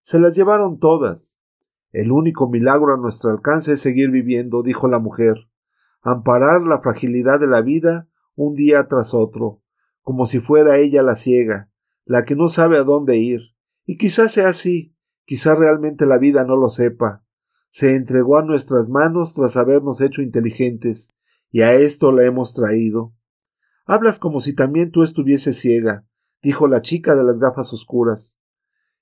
Se 0.01 0.19
las 0.19 0.35
llevaron 0.35 0.79
todas. 0.79 1.39
El 1.91 2.11
único 2.11 2.49
milagro 2.49 2.93
a 2.93 2.97
nuestro 2.97 3.31
alcance 3.31 3.73
es 3.73 3.81
seguir 3.81 4.11
viviendo, 4.11 4.63
dijo 4.63 4.87
la 4.87 4.99
mujer, 4.99 5.35
amparar 6.01 6.61
la 6.63 6.81
fragilidad 6.81 7.39
de 7.39 7.47
la 7.47 7.61
vida 7.61 8.09
un 8.35 8.55
día 8.55 8.87
tras 8.87 9.13
otro, 9.13 9.61
como 10.01 10.25
si 10.25 10.39
fuera 10.39 10.77
ella 10.77 11.03
la 11.03 11.15
ciega, 11.15 11.69
la 12.05 12.25
que 12.25 12.35
no 12.35 12.47
sabe 12.47 12.77
a 12.77 12.83
dónde 12.83 13.17
ir. 13.17 13.41
Y 13.85 13.97
quizás 13.97 14.33
sea 14.33 14.49
así, 14.49 14.95
quizás 15.25 15.57
realmente 15.57 16.05
la 16.05 16.17
vida 16.17 16.43
no 16.43 16.57
lo 16.57 16.69
sepa. 16.69 17.23
Se 17.69 17.95
entregó 17.95 18.37
a 18.37 18.43
nuestras 18.43 18.89
manos 18.89 19.35
tras 19.35 19.55
habernos 19.55 20.01
hecho 20.01 20.21
inteligentes, 20.21 21.13
y 21.51 21.61
a 21.61 21.73
esto 21.73 22.11
la 22.11 22.25
hemos 22.25 22.53
traído. 22.53 23.13
Hablas 23.85 24.19
como 24.19 24.39
si 24.39 24.53
también 24.53 24.91
tú 24.91 25.03
estuvieses 25.03 25.59
ciega, 25.59 26.05
dijo 26.41 26.67
la 26.67 26.81
chica 26.81 27.15
de 27.15 27.23
las 27.23 27.39
gafas 27.39 27.73
oscuras. 27.73 28.39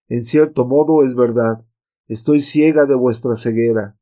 En 0.08 0.22
cierto 0.22 0.66
modo 0.66 1.04
es 1.04 1.16
verdad, 1.16 1.66
estoy 2.08 2.42
ciega 2.42 2.86
de 2.86 2.96
vuestra 2.96 3.36
ceguera. 3.36 3.98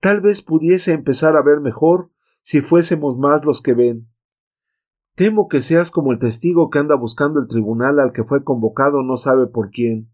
Tal 0.00 0.20
vez 0.20 0.42
pudiese 0.42 0.92
empezar 0.92 1.36
a 1.36 1.42
ver 1.42 1.60
mejor 1.60 2.10
si 2.42 2.60
fuésemos 2.60 3.18
más 3.18 3.44
los 3.44 3.62
que 3.62 3.74
ven. 3.74 4.08
Temo 5.14 5.48
que 5.48 5.62
seas 5.62 5.90
como 5.90 6.12
el 6.12 6.18
testigo 6.18 6.70
que 6.70 6.78
anda 6.78 6.94
buscando 6.94 7.40
el 7.40 7.48
tribunal 7.48 7.98
al 7.98 8.12
que 8.12 8.24
fue 8.24 8.44
convocado 8.44 9.02
no 9.02 9.16
sabe 9.16 9.48
por 9.48 9.70
quién, 9.70 10.12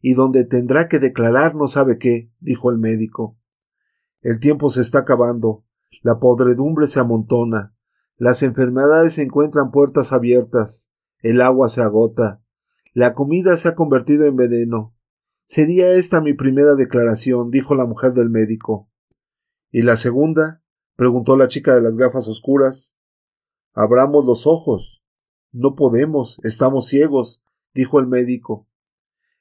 y 0.00 0.14
donde 0.14 0.44
tendrá 0.44 0.88
que 0.88 0.98
declarar 0.98 1.54
no 1.54 1.66
sabe 1.66 1.98
qué, 1.98 2.32
dijo 2.40 2.70
el 2.70 2.78
médico. 2.78 3.38
El 4.22 4.40
tiempo 4.40 4.70
se 4.70 4.80
está 4.80 5.00
acabando. 5.00 5.64
La 6.02 6.18
podredumbre 6.18 6.86
se 6.86 7.00
amontona, 7.00 7.75
las 8.16 8.42
enfermedades 8.42 9.18
encuentran 9.18 9.70
puertas 9.70 10.12
abiertas, 10.12 10.90
el 11.20 11.40
agua 11.40 11.68
se 11.68 11.82
agota, 11.82 12.42
la 12.94 13.12
comida 13.12 13.56
se 13.58 13.68
ha 13.68 13.74
convertido 13.74 14.24
en 14.24 14.36
veneno. 14.36 14.94
Sería 15.44 15.92
esta 15.92 16.20
mi 16.20 16.32
primera 16.32 16.74
declaración, 16.74 17.50
dijo 17.50 17.74
la 17.74 17.84
mujer 17.84 18.14
del 18.14 18.30
médico. 18.30 18.88
¿Y 19.70 19.82
la 19.82 19.96
segunda? 19.96 20.62
preguntó 20.96 21.36
la 21.36 21.48
chica 21.48 21.74
de 21.74 21.82
las 21.82 21.98
gafas 21.98 22.26
oscuras. 22.26 22.98
Abramos 23.74 24.24
los 24.24 24.46
ojos. 24.46 25.04
No 25.52 25.74
podemos, 25.74 26.40
estamos 26.42 26.88
ciegos, 26.88 27.44
dijo 27.74 28.00
el 28.00 28.06
médico. 28.06 28.66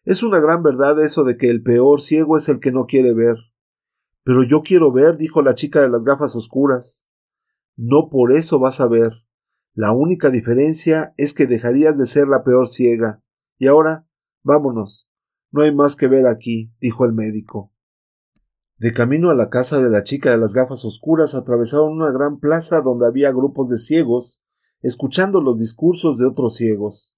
Es 0.03 0.21
una 0.21 0.39
gran 0.39 0.61
verdad 0.61 1.01
eso 1.01 1.23
de 1.23 1.37
que 1.37 1.49
el 1.49 1.63
peor 1.63 2.01
ciego 2.01 2.37
es 2.37 2.49
el 2.49 2.59
que 2.59 2.71
no 2.73 2.85
quiere 2.85 3.13
ver. 3.13 3.37
Pero 4.23 4.43
yo 4.43 4.61
quiero 4.61 4.91
ver, 4.91 5.17
dijo 5.17 5.41
la 5.41 5.55
chica 5.55 5.81
de 5.81 5.89
las 5.89 6.03
gafas 6.03 6.35
oscuras. 6.35 7.07
No 7.75 8.09
por 8.09 8.31
eso 8.31 8.59
vas 8.59 8.79
a 8.79 8.87
ver. 8.87 9.11
La 9.73 9.91
única 9.91 10.29
diferencia 10.29 11.13
es 11.17 11.33
que 11.33 11.47
dejarías 11.47 11.97
de 11.97 12.05
ser 12.05 12.27
la 12.27 12.43
peor 12.43 12.69
ciega. 12.69 13.21
Y 13.57 13.67
ahora, 13.67 14.07
vámonos. 14.43 15.09
No 15.51 15.63
hay 15.63 15.73
más 15.73 15.95
que 15.95 16.07
ver 16.07 16.27
aquí, 16.27 16.73
dijo 16.79 17.05
el 17.05 17.13
médico. 17.13 17.73
De 18.77 18.93
camino 18.93 19.29
a 19.29 19.35
la 19.35 19.49
casa 19.49 19.81
de 19.81 19.89
la 19.89 20.03
chica 20.03 20.31
de 20.31 20.37
las 20.37 20.53
gafas 20.53 20.83
oscuras 20.83 21.33
atravesaron 21.33 21.93
una 21.93 22.11
gran 22.11 22.39
plaza 22.39 22.81
donde 22.81 23.05
había 23.05 23.31
grupos 23.31 23.69
de 23.69 23.77
ciegos, 23.77 24.41
escuchando 24.81 25.41
los 25.41 25.59
discursos 25.59 26.17
de 26.17 26.25
otros 26.25 26.55
ciegos. 26.55 27.15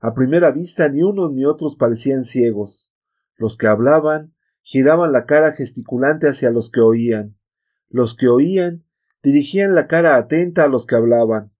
A 0.00 0.14
primera 0.14 0.52
vista 0.52 0.88
ni 0.88 1.02
unos 1.02 1.32
ni 1.32 1.44
otros 1.44 1.76
parecían 1.76 2.24
ciegos. 2.24 2.92
Los 3.36 3.56
que 3.56 3.66
hablaban 3.66 4.34
giraban 4.62 5.12
la 5.12 5.26
cara 5.26 5.52
gesticulante 5.52 6.28
hacia 6.28 6.50
los 6.50 6.70
que 6.70 6.80
oían. 6.80 7.36
Los 7.88 8.16
que 8.16 8.28
oían 8.28 8.83
dirigían 9.24 9.74
la 9.74 9.88
cara 9.88 10.16
atenta 10.16 10.64
a 10.64 10.68
los 10.68 10.86
que 10.86 10.94
hablaban. 10.94 11.50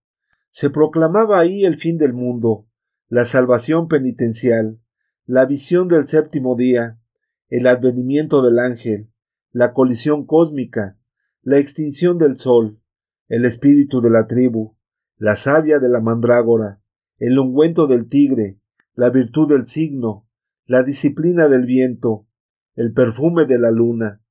Se 0.51 0.69
proclamaba 0.71 1.41
ahí 1.41 1.65
el 1.65 1.79
fin 1.79 1.97
del 1.97 2.13
mundo, 2.13 2.69
la 3.09 3.25
salvación 3.25 3.89
penitencial, 3.89 4.79
la 5.25 5.47
visión 5.47 5.89
del 5.89 6.05
séptimo 6.05 6.57
día, 6.57 7.01
el 7.49 7.67
advenimiento 7.67 8.43
del 8.43 8.59
ángel, 8.59 9.11
la 9.51 9.73
colisión 9.73 10.27
cósmica, 10.27 10.99
la 11.43 11.59
extinción 11.59 12.19
del 12.19 12.37
sol, 12.37 12.81
el 13.29 13.47
espíritu 13.47 14.03
de 14.03 14.11
la 14.11 14.27
tribu, 14.27 14.77
la 15.17 15.35
savia 15.35 15.79
de 15.79 15.89
la 15.89 16.01
mandrágora, 16.01 16.83
el 17.19 17.39
ungüento 17.39 17.87
del 17.87 18.09
tigre, 18.09 18.61
la 18.95 19.09
virtud 19.09 19.49
del 19.49 19.65
signo, 19.65 20.29
la 20.67 20.83
disciplina 20.83 21.49
del 21.49 21.65
viento, 21.65 22.27
el 22.75 22.93
perfume 22.93 23.47
de 23.47 23.59
la 23.59 23.71
luna, 23.71 24.23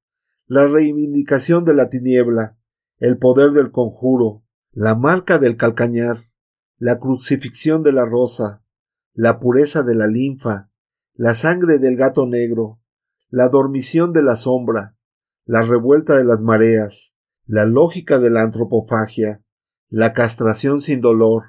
la 0.45 0.67
reivindicación 0.67 1.65
de 1.65 1.73
la 1.73 1.89
tiniebla, 1.89 2.57
el 3.03 3.17
poder 3.17 3.51
del 3.51 3.71
conjuro, 3.71 4.45
la 4.71 4.95
marca 4.95 5.37
del 5.37 5.57
calcañar, 5.57 6.29
la 6.77 6.99
crucifixión 6.99 7.83
de 7.83 7.91
la 7.91 8.05
rosa, 8.05 8.63
la 9.13 9.41
pureza 9.41 9.83
de 9.83 9.93
la 9.93 10.07
linfa, 10.07 10.71
la 11.13 11.33
sangre 11.33 11.79
del 11.79 11.97
gato 11.97 12.25
negro, 12.27 12.79
la 13.27 13.49
dormición 13.49 14.13
de 14.13 14.23
la 14.23 14.37
sombra, 14.37 14.95
la 15.43 15.63
revuelta 15.63 16.15
de 16.15 16.23
las 16.23 16.43
mareas, 16.43 17.17
la 17.45 17.65
lógica 17.65 18.19
de 18.19 18.29
la 18.29 18.41
antropofagia, 18.41 19.43
la 19.89 20.13
castración 20.13 20.79
sin 20.79 21.01
dolor, 21.01 21.43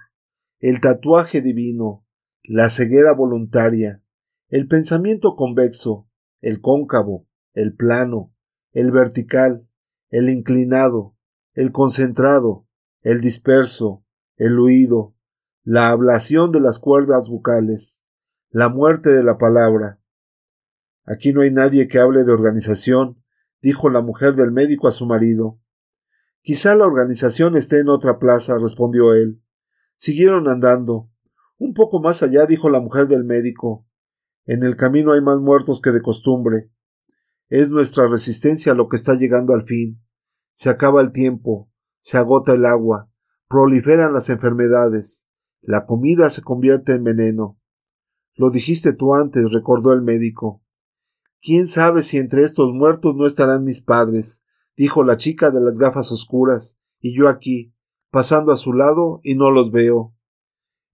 el 0.58 0.80
tatuaje 0.80 1.40
divino, 1.40 2.04
la 2.42 2.68
ceguera 2.68 3.12
voluntaria, 3.12 4.02
el 4.48 4.66
pensamiento 4.66 5.36
convexo, 5.36 6.08
el 6.40 6.60
cóncavo, 6.60 7.28
el 7.52 7.76
plano, 7.76 8.34
el 8.72 8.90
vertical, 8.90 9.68
el 10.10 10.30
inclinado, 10.30 11.13
el 11.54 11.70
concentrado, 11.70 12.66
el 13.02 13.20
disperso, 13.20 14.04
el 14.36 14.58
huido, 14.58 15.14
la 15.62 15.90
ablación 15.90 16.50
de 16.50 16.60
las 16.60 16.80
cuerdas 16.80 17.28
bucales, 17.28 18.04
la 18.50 18.68
muerte 18.68 19.10
de 19.10 19.22
la 19.22 19.38
palabra. 19.38 20.00
Aquí 21.04 21.32
no 21.32 21.42
hay 21.42 21.52
nadie 21.52 21.86
que 21.86 21.98
hable 21.98 22.24
de 22.24 22.32
organización, 22.32 23.22
dijo 23.62 23.88
la 23.88 24.00
mujer 24.00 24.34
del 24.34 24.50
médico 24.50 24.88
a 24.88 24.90
su 24.90 25.06
marido. 25.06 25.60
Quizá 26.42 26.74
la 26.74 26.86
organización 26.86 27.56
esté 27.56 27.78
en 27.78 27.88
otra 27.88 28.18
plaza, 28.18 28.58
respondió 28.58 29.14
él. 29.14 29.40
Siguieron 29.94 30.48
andando. 30.48 31.08
Un 31.56 31.72
poco 31.72 32.00
más 32.00 32.22
allá, 32.22 32.46
dijo 32.46 32.68
la 32.68 32.80
mujer 32.80 33.06
del 33.06 33.24
médico. 33.24 33.86
En 34.44 34.64
el 34.64 34.76
camino 34.76 35.12
hay 35.12 35.20
más 35.20 35.38
muertos 35.38 35.80
que 35.80 35.92
de 35.92 36.02
costumbre. 36.02 36.70
Es 37.48 37.70
nuestra 37.70 38.08
resistencia 38.08 38.74
lo 38.74 38.88
que 38.88 38.96
está 38.96 39.14
llegando 39.14 39.54
al 39.54 39.64
fin. 39.64 40.04
Se 40.54 40.70
acaba 40.70 41.02
el 41.02 41.10
tiempo, 41.10 41.68
se 41.98 42.16
agota 42.16 42.54
el 42.54 42.64
agua, 42.64 43.10
proliferan 43.48 44.12
las 44.12 44.30
enfermedades, 44.30 45.28
la 45.60 45.84
comida 45.84 46.30
se 46.30 46.42
convierte 46.42 46.92
en 46.92 47.02
veneno. 47.02 47.58
Lo 48.36 48.50
dijiste 48.50 48.92
tú 48.92 49.14
antes, 49.14 49.52
recordó 49.52 49.92
el 49.92 50.02
médico. 50.02 50.62
¿Quién 51.42 51.66
sabe 51.66 52.02
si 52.02 52.18
entre 52.18 52.44
estos 52.44 52.72
muertos 52.72 53.16
no 53.16 53.26
estarán 53.26 53.64
mis 53.64 53.82
padres? 53.82 54.44
dijo 54.76 55.02
la 55.02 55.16
chica 55.16 55.50
de 55.50 55.60
las 55.60 55.78
gafas 55.78 56.12
oscuras, 56.12 56.78
y 57.00 57.16
yo 57.16 57.28
aquí, 57.28 57.74
pasando 58.10 58.52
a 58.52 58.56
su 58.56 58.72
lado, 58.72 59.20
y 59.24 59.34
no 59.34 59.50
los 59.50 59.72
veo. 59.72 60.14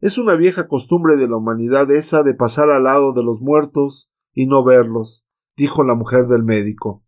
Es 0.00 0.16
una 0.16 0.36
vieja 0.36 0.68
costumbre 0.68 1.16
de 1.16 1.28
la 1.28 1.36
humanidad 1.36 1.90
esa 1.90 2.22
de 2.22 2.32
pasar 2.32 2.70
al 2.70 2.84
lado 2.84 3.12
de 3.12 3.22
los 3.22 3.42
muertos 3.42 4.10
y 4.32 4.46
no 4.46 4.64
verlos, 4.64 5.26
dijo 5.54 5.84
la 5.84 5.94
mujer 5.94 6.28
del 6.28 6.44
médico. 6.44 7.04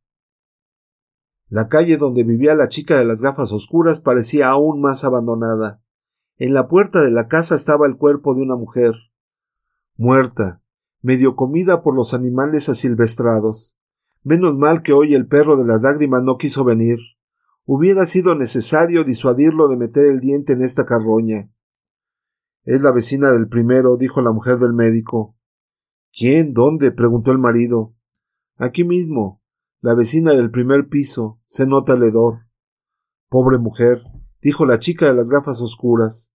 La 1.52 1.68
calle 1.68 1.98
donde 1.98 2.24
vivía 2.24 2.54
la 2.54 2.70
chica 2.70 2.96
de 2.96 3.04
las 3.04 3.20
gafas 3.20 3.52
oscuras 3.52 4.00
parecía 4.00 4.48
aún 4.48 4.80
más 4.80 5.04
abandonada. 5.04 5.82
En 6.38 6.54
la 6.54 6.66
puerta 6.66 7.02
de 7.02 7.10
la 7.10 7.28
casa 7.28 7.56
estaba 7.56 7.86
el 7.86 7.98
cuerpo 7.98 8.34
de 8.34 8.40
una 8.40 8.56
mujer, 8.56 8.94
muerta, 9.98 10.62
medio 11.02 11.36
comida 11.36 11.82
por 11.82 11.94
los 11.94 12.14
animales 12.14 12.70
asilvestrados. 12.70 13.78
Menos 14.22 14.56
mal 14.56 14.80
que 14.80 14.94
hoy 14.94 15.12
el 15.12 15.26
perro 15.26 15.58
de 15.58 15.66
las 15.66 15.82
lágrimas 15.82 16.22
no 16.22 16.38
quiso 16.38 16.64
venir. 16.64 16.96
Hubiera 17.66 18.06
sido 18.06 18.34
necesario 18.34 19.04
disuadirlo 19.04 19.68
de 19.68 19.76
meter 19.76 20.06
el 20.06 20.20
diente 20.20 20.54
en 20.54 20.62
esta 20.62 20.86
carroña. 20.86 21.50
Es 22.64 22.80
la 22.80 22.92
vecina 22.92 23.30
del 23.30 23.50
primero, 23.50 23.98
dijo 23.98 24.22
la 24.22 24.32
mujer 24.32 24.56
del 24.56 24.72
médico. 24.72 25.36
¿Quién? 26.16 26.54
¿Dónde? 26.54 26.92
preguntó 26.92 27.30
el 27.30 27.38
marido. 27.38 27.94
Aquí 28.56 28.84
mismo, 28.84 29.41
la 29.83 29.95
vecina 29.95 30.33
del 30.33 30.51
primer 30.51 30.88
piso, 30.88 31.40
se 31.45 31.66
nota 31.66 31.95
el 31.95 32.05
hedor. 32.05 32.47
Pobre 33.29 33.59
mujer, 33.59 34.01
dijo 34.40 34.64
la 34.64 34.79
chica 34.79 35.07
de 35.07 35.14
las 35.14 35.29
gafas 35.29 35.61
oscuras. 35.61 36.33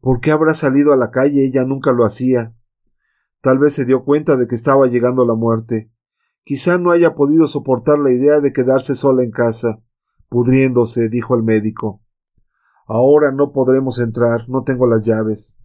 ¿Por 0.00 0.20
qué 0.20 0.30
habrá 0.30 0.54
salido 0.54 0.92
a 0.92 0.96
la 0.96 1.10
calle? 1.10 1.44
Ella 1.44 1.64
nunca 1.64 1.90
lo 1.92 2.06
hacía. 2.06 2.54
Tal 3.40 3.58
vez 3.58 3.74
se 3.74 3.84
dio 3.84 4.04
cuenta 4.04 4.36
de 4.36 4.46
que 4.46 4.54
estaba 4.54 4.86
llegando 4.86 5.26
la 5.26 5.34
muerte. 5.34 5.90
Quizá 6.44 6.78
no 6.78 6.92
haya 6.92 7.16
podido 7.16 7.48
soportar 7.48 7.98
la 7.98 8.12
idea 8.12 8.38
de 8.38 8.52
quedarse 8.52 8.94
sola 8.94 9.24
en 9.24 9.32
casa 9.32 9.82
pudriéndose, 10.34 11.08
dijo 11.08 11.36
el 11.36 11.44
médico. 11.44 12.02
Ahora 12.86 13.30
no 13.30 13.52
podremos 13.52 14.00
entrar, 14.00 14.48
no 14.48 14.64
tengo 14.64 14.86
las 14.86 15.04
llaves. 15.04 15.60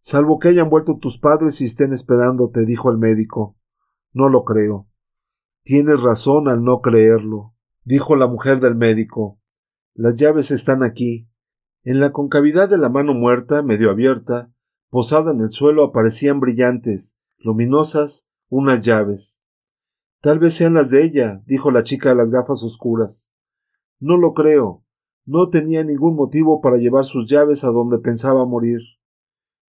Salvo 0.00 0.38
que 0.38 0.48
hayan 0.48 0.68
vuelto 0.68 0.98
tus 0.98 1.18
padres 1.18 1.60
y 1.60 1.64
estén 1.64 1.92
esperándote, 1.92 2.64
dijo 2.64 2.90
el 2.90 2.98
médico. 2.98 3.56
No 4.12 4.28
lo 4.28 4.42
creo. 4.44 4.89
Tienes 5.62 6.00
razón 6.00 6.48
al 6.48 6.64
no 6.64 6.80
creerlo, 6.80 7.54
dijo 7.84 8.16
la 8.16 8.26
mujer 8.26 8.60
del 8.60 8.74
médico. 8.74 9.38
Las 9.94 10.16
llaves 10.16 10.50
están 10.50 10.82
aquí. 10.82 11.28
En 11.82 12.00
la 12.00 12.12
concavidad 12.12 12.68
de 12.68 12.78
la 12.78 12.88
mano 12.88 13.14
muerta, 13.14 13.62
medio 13.62 13.90
abierta, 13.90 14.52
posada 14.88 15.32
en 15.32 15.40
el 15.40 15.50
suelo, 15.50 15.84
aparecían 15.84 16.40
brillantes, 16.40 17.18
luminosas, 17.38 18.28
unas 18.48 18.82
llaves. 18.82 19.42
Tal 20.20 20.38
vez 20.38 20.54
sean 20.54 20.74
las 20.74 20.90
de 20.90 21.04
ella, 21.04 21.42
dijo 21.46 21.70
la 21.70 21.82
chica 21.82 22.10
de 22.10 22.14
las 22.16 22.30
gafas 22.30 22.62
oscuras. 22.62 23.32
No 23.98 24.16
lo 24.16 24.34
creo. 24.34 24.84
No 25.24 25.48
tenía 25.48 25.84
ningún 25.84 26.16
motivo 26.16 26.60
para 26.60 26.78
llevar 26.78 27.04
sus 27.04 27.28
llaves 27.30 27.64
a 27.64 27.68
donde 27.68 27.98
pensaba 27.98 28.44
morir. 28.46 28.80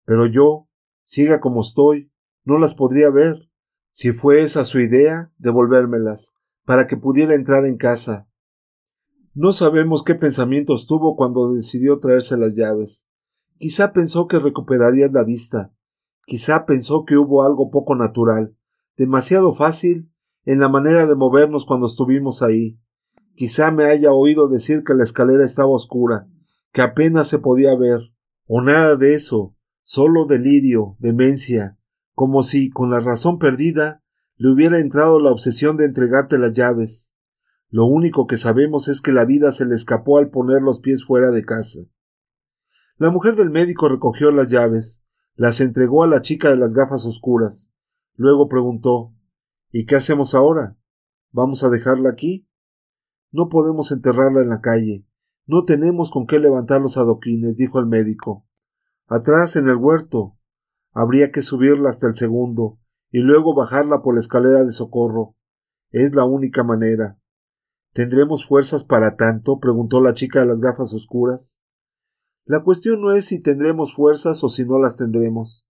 Pero 0.05 0.25
yo, 0.27 0.67
ciega 1.03 1.39
como 1.39 1.61
estoy, 1.61 2.11
no 2.45 2.57
las 2.57 2.73
podría 2.73 3.09
ver. 3.09 3.48
Si 3.91 4.11
fue 4.11 4.41
esa 4.41 4.63
su 4.63 4.79
idea, 4.79 5.31
devolvérmelas, 5.37 6.35
para 6.65 6.87
que 6.87 6.97
pudiera 6.97 7.35
entrar 7.35 7.65
en 7.65 7.77
casa. 7.77 8.27
No 9.33 9.51
sabemos 9.51 10.03
qué 10.03 10.15
pensamientos 10.15 10.85
tuvo 10.85 11.15
cuando 11.15 11.53
decidió 11.53 11.99
traerse 11.99 12.37
las 12.37 12.53
llaves. 12.53 13.07
Quizá 13.57 13.91
pensó 13.93 14.27
que 14.27 14.39
recuperaría 14.39 15.07
la 15.11 15.23
vista. 15.23 15.73
Quizá 16.25 16.65
pensó 16.65 17.05
que 17.05 17.17
hubo 17.17 17.43
algo 17.43 17.71
poco 17.71 17.95
natural, 17.95 18.55
demasiado 18.97 19.53
fácil, 19.53 20.11
en 20.45 20.59
la 20.59 20.69
manera 20.69 21.07
de 21.07 21.15
movernos 21.15 21.65
cuando 21.65 21.87
estuvimos 21.87 22.43
ahí. 22.43 22.79
Quizá 23.35 23.71
me 23.71 23.85
haya 23.85 24.11
oído 24.11 24.47
decir 24.47 24.83
que 24.83 24.93
la 24.93 25.03
escalera 25.03 25.43
estaba 25.43 25.69
oscura, 25.69 26.27
que 26.71 26.81
apenas 26.81 27.27
se 27.27 27.39
podía 27.39 27.75
ver, 27.75 28.13
o 28.45 28.61
nada 28.61 28.95
de 28.95 29.15
eso, 29.15 29.55
solo 29.81 30.25
delirio, 30.25 30.97
demencia, 30.99 31.78
como 32.19 32.43
si, 32.43 32.69
con 32.69 32.91
la 32.91 32.99
razón 32.99 33.39
perdida, 33.39 34.03
le 34.35 34.51
hubiera 34.51 34.77
entrado 34.77 35.21
la 35.21 35.31
obsesión 35.31 35.77
de 35.77 35.85
entregarte 35.85 36.37
las 36.37 36.51
llaves. 36.51 37.15
Lo 37.69 37.85
único 37.85 38.27
que 38.27 38.35
sabemos 38.35 38.89
es 38.89 38.99
que 38.99 39.13
la 39.13 39.23
vida 39.23 39.53
se 39.53 39.65
le 39.65 39.73
escapó 39.73 40.17
al 40.17 40.29
poner 40.29 40.61
los 40.61 40.81
pies 40.81 41.05
fuera 41.05 41.31
de 41.31 41.45
casa. 41.45 41.79
La 42.97 43.09
mujer 43.09 43.37
del 43.37 43.51
médico 43.51 43.87
recogió 43.87 44.31
las 44.31 44.49
llaves, 44.49 45.01
las 45.35 45.61
entregó 45.61 46.03
a 46.03 46.07
la 46.07 46.21
chica 46.21 46.49
de 46.49 46.57
las 46.57 46.73
gafas 46.73 47.05
oscuras. 47.05 47.73
Luego 48.15 48.49
preguntó 48.49 49.13
¿Y 49.71 49.85
qué 49.85 49.95
hacemos 49.95 50.35
ahora? 50.35 50.75
¿Vamos 51.31 51.63
a 51.63 51.69
dejarla 51.69 52.09
aquí? 52.09 52.49
No 53.31 53.47
podemos 53.47 53.93
enterrarla 53.93 54.41
en 54.41 54.49
la 54.49 54.59
calle. 54.59 55.07
No 55.45 55.63
tenemos 55.63 56.11
con 56.11 56.27
qué 56.27 56.37
levantar 56.37 56.81
los 56.81 56.97
adoquines, 56.97 57.55
dijo 57.55 57.79
el 57.79 57.85
médico. 57.85 58.45
Atrás, 59.07 59.55
en 59.55 59.69
el 59.69 59.77
huerto. 59.77 60.35
Habría 60.93 61.31
que 61.31 61.41
subirla 61.41 61.89
hasta 61.89 62.07
el 62.07 62.15
segundo, 62.15 62.79
y 63.11 63.19
luego 63.19 63.55
bajarla 63.55 64.01
por 64.01 64.15
la 64.15 64.19
escalera 64.19 64.63
de 64.63 64.71
socorro. 64.71 65.35
Es 65.91 66.13
la 66.13 66.25
única 66.25 66.63
manera. 66.63 67.19
¿Tendremos 67.93 68.47
fuerzas 68.47 68.83
para 68.83 69.15
tanto? 69.15 69.59
preguntó 69.59 70.01
la 70.01 70.13
chica 70.13 70.41
de 70.41 70.45
las 70.45 70.61
gafas 70.61 70.93
oscuras. 70.93 71.61
La 72.45 72.63
cuestión 72.63 73.01
no 73.01 73.13
es 73.13 73.25
si 73.25 73.39
tendremos 73.39 73.93
fuerzas 73.95 74.43
o 74.43 74.49
si 74.49 74.65
no 74.65 74.79
las 74.79 74.97
tendremos. 74.97 75.67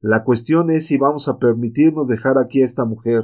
La 0.00 0.24
cuestión 0.24 0.70
es 0.70 0.86
si 0.86 0.98
vamos 0.98 1.28
a 1.28 1.38
permitirnos 1.38 2.08
dejar 2.08 2.38
aquí 2.38 2.62
a 2.62 2.64
esta 2.64 2.84
mujer. 2.84 3.22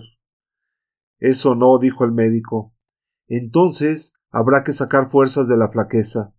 Eso 1.18 1.54
no, 1.54 1.78
dijo 1.78 2.04
el 2.04 2.12
médico. 2.12 2.74
Entonces 3.26 4.14
habrá 4.30 4.62
que 4.62 4.72
sacar 4.72 5.08
fuerzas 5.08 5.48
de 5.48 5.56
la 5.56 5.70
flaqueza. 5.70 6.34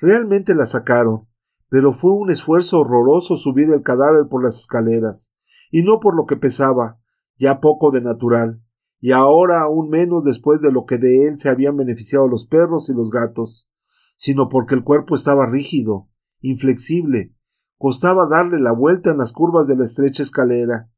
Realmente 0.00 0.54
la 0.54 0.66
sacaron, 0.66 1.28
pero 1.74 1.92
fue 1.92 2.12
un 2.12 2.30
esfuerzo 2.30 2.78
horroroso 2.78 3.36
subir 3.36 3.68
el 3.70 3.82
cadáver 3.82 4.28
por 4.30 4.44
las 4.44 4.60
escaleras, 4.60 5.34
y 5.72 5.82
no 5.82 5.98
por 5.98 6.14
lo 6.14 6.24
que 6.24 6.36
pesaba, 6.36 7.00
ya 7.36 7.58
poco 7.58 7.90
de 7.90 8.00
natural, 8.00 8.62
y 9.00 9.10
ahora 9.10 9.62
aún 9.62 9.88
menos 9.88 10.22
después 10.22 10.60
de 10.60 10.70
lo 10.70 10.84
que 10.84 10.98
de 10.98 11.26
él 11.26 11.36
se 11.36 11.48
habían 11.48 11.76
beneficiado 11.76 12.28
los 12.28 12.46
perros 12.46 12.88
y 12.90 12.94
los 12.94 13.10
gatos, 13.10 13.68
sino 14.16 14.48
porque 14.48 14.76
el 14.76 14.84
cuerpo 14.84 15.16
estaba 15.16 15.50
rígido, 15.50 16.08
inflexible, 16.42 17.34
costaba 17.76 18.28
darle 18.28 18.60
la 18.60 18.70
vuelta 18.70 19.10
en 19.10 19.18
las 19.18 19.32
curvas 19.32 19.66
de 19.66 19.74
la 19.74 19.84
estrecha 19.84 20.22
escalera. 20.22 20.92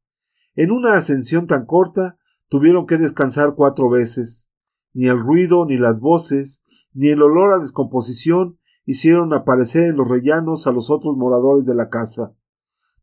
En 0.53 0.69
una 0.69 0.93
ascensión 0.93 1.47
tan 1.47 1.65
corta 1.65 2.19
tuvieron 2.49 2.85
que 2.85 2.99
descansar 2.99 3.55
cuatro 3.55 3.89
veces, 3.89 4.51
ni 4.93 5.07
el 5.07 5.17
ruido, 5.17 5.65
ni 5.65 5.79
las 5.79 6.01
voces, 6.01 6.63
ni 6.93 7.07
el 7.07 7.23
olor 7.23 7.53
a 7.53 7.57
descomposición 7.57 8.59
hicieron 8.87 9.33
aparecer 9.33 9.89
en 9.89 9.97
los 9.97 10.07
rellanos 10.07 10.65
a 10.65 10.71
los 10.71 10.89
otros 10.89 11.17
moradores 11.17 11.65
de 11.65 11.75
la 11.75 11.89
casa. 11.89 12.33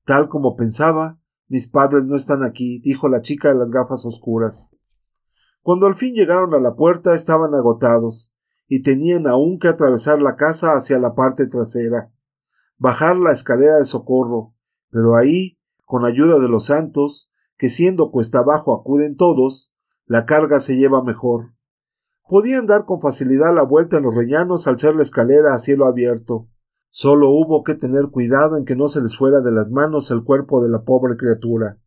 Tal 0.07 0.31
como 0.31 0.57
pensaba, 0.57 1.21
mis 1.47 1.69
padres 1.69 2.07
no 2.07 2.17
están 2.17 2.43
aquí, 2.43 2.81
dijo 2.81 3.09
la 3.11 3.21
chica 3.21 3.51
de 3.51 3.57
las 3.57 3.71
gafas 3.71 4.07
oscuras. 4.07 4.75
Cuando 5.61 5.87
al 5.87 5.95
fin 5.95 6.15
llegaron 6.15 6.55
a 6.55 6.59
la 6.59 6.75
puerta 6.75 7.15
estaban 7.15 7.55
agotados, 7.55 8.35
y 8.67 8.83
tenían 8.83 9.27
aún 9.27 9.59
que 9.59 9.69
atravesar 9.69 10.23
la 10.23 10.37
casa 10.37 10.73
hacia 10.73 10.99
la 10.99 11.15
parte 11.15 11.47
trasera, 11.47 12.11
bajar 12.79 13.19
la 13.19 13.33
escalera 13.33 13.77
de 13.77 13.85
socorro, 13.85 14.55
pero 14.89 15.17
ahí, 15.17 15.59
con 15.85 16.07
ayuda 16.07 16.39
de 16.39 16.49
los 16.49 16.65
santos, 16.65 17.31
que 17.59 17.69
siendo 17.69 18.11
cuesta 18.11 18.39
abajo 18.39 18.73
acuden 18.73 19.17
todos, 19.17 19.75
la 20.07 20.25
carga 20.25 20.61
se 20.61 20.77
lleva 20.79 21.05
mejor. 21.05 21.54
Podían 22.27 22.67
dar 22.67 22.87
con 22.87 23.01
facilidad 23.01 23.55
la 23.55 23.63
vuelta 23.63 23.99
en 23.99 24.05
los 24.05 24.15
rellanos 24.15 24.67
al 24.67 24.79
ser 24.79 24.95
la 24.95 25.03
escalera 25.03 25.55
a 25.55 25.59
cielo 25.59 25.87
abierto. 25.87 26.49
Solo 26.89 27.29
hubo 27.31 27.65
que 27.65 27.75
tener 27.75 28.11
cuidado 28.11 28.57
en 28.57 28.65
que 28.65 28.77
no 28.77 28.89
se 28.89 29.03
les 29.03 29.17
fuera 29.17 29.41
de 29.41 29.51
las 29.51 29.71
manos 29.71 30.11
el 30.11 30.25
cuerpo 30.25 30.63
de 30.63 30.71
la 30.71 30.85
pobre 30.85 31.17
criatura. 31.17 31.79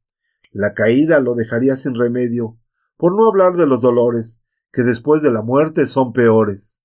La 0.52 0.73
caída 0.73 1.19
lo 1.19 1.34
dejaría 1.34 1.76
sin 1.76 1.95
remedio, 1.95 2.58
por 2.97 3.15
no 3.15 3.28
hablar 3.28 3.56
de 3.56 3.65
los 3.65 3.82
dolores, 3.82 4.43
que 4.71 4.84
después 4.84 5.21
de 5.21 5.32
la 5.32 5.41
muerte 5.41 5.88
son 5.88 6.13
peores. 6.13 6.84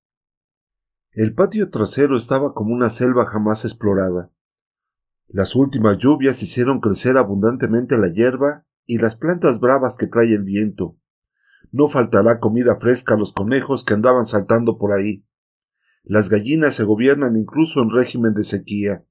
El 1.11 1.35
patio 1.35 1.69
trasero 1.69 2.17
estaba 2.17 2.55
como 2.55 2.73
una 2.73 2.89
selva 2.89 3.27
jamás 3.27 3.65
explorada. 3.67 4.31
Las 5.29 5.55
últimas 5.55 5.99
lluvias 5.99 6.43
hicieron 6.43 6.81
crecer 6.81 7.19
abundantemente 7.19 7.99
la 7.99 8.09
hierba 8.09 8.67
y 8.87 8.99
las 8.99 9.17
plantas 9.17 9.61
bravas 9.61 9.97
que 9.97 10.07
trae 10.07 10.33
el 10.35 10.45
viento. 10.45 10.97
No 11.73 11.89
faltará 11.89 12.39
comida 12.39 12.77
fresca 12.79 13.15
a 13.15 13.17
los 13.17 13.33
conejos 13.33 13.87
que 13.87 13.95
andaban 13.95 14.27
saltando 14.27 14.77
por 14.77 14.93
ahí. 14.93 15.25
Las 16.05 16.29
gallinas 16.29 16.75
se 16.75 16.85
gobiernan 16.85 17.35
incluso 17.35 17.81
en 17.81 17.91
régimen 17.91 18.35
de 18.35 18.45
sequía. 18.45 19.07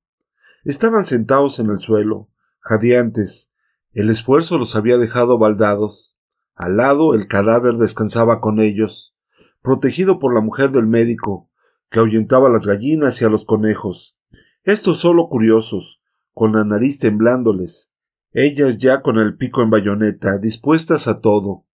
Estaban 0.64 1.04
sentados 1.04 1.60
en 1.60 1.72
el 1.72 1.78
suelo, 1.78 2.30
jadeantes. 2.60 3.52
El 3.94 4.12
esfuerzo 4.12 4.60
los 4.60 4.76
había 4.76 5.00
dejado 5.00 5.40
baldados. 5.40 6.20
Al 6.54 6.78
lado 6.78 7.16
el 7.16 7.28
cadáver 7.28 7.78
descansaba 7.78 8.40
con 8.42 8.60
ellos, 8.60 9.16
protegido 9.64 10.20
por 10.20 10.36
la 10.36 10.42
mujer 10.42 10.70
del 10.70 10.86
médico, 10.86 11.50
que 11.90 12.00
ahuyentaba 12.00 12.48
a 12.48 12.52
las 12.52 12.68
gallinas 12.68 13.20
y 13.24 13.26
a 13.26 13.30
los 13.30 13.44
conejos. 13.44 14.16
Estos 14.64 15.00
solo 15.00 15.30
curiosos, 15.30 16.04
con 16.32 16.54
la 16.54 16.64
nariz 16.64 17.00
temblándoles, 17.00 17.92
ellas 18.34 18.78
ya 18.78 19.02
con 19.02 19.18
el 19.18 19.36
pico 19.36 19.64
en 19.64 19.72
bayoneta, 19.72 20.38
dispuestas 20.38 21.08
a 21.08 21.20
todo 21.20 21.66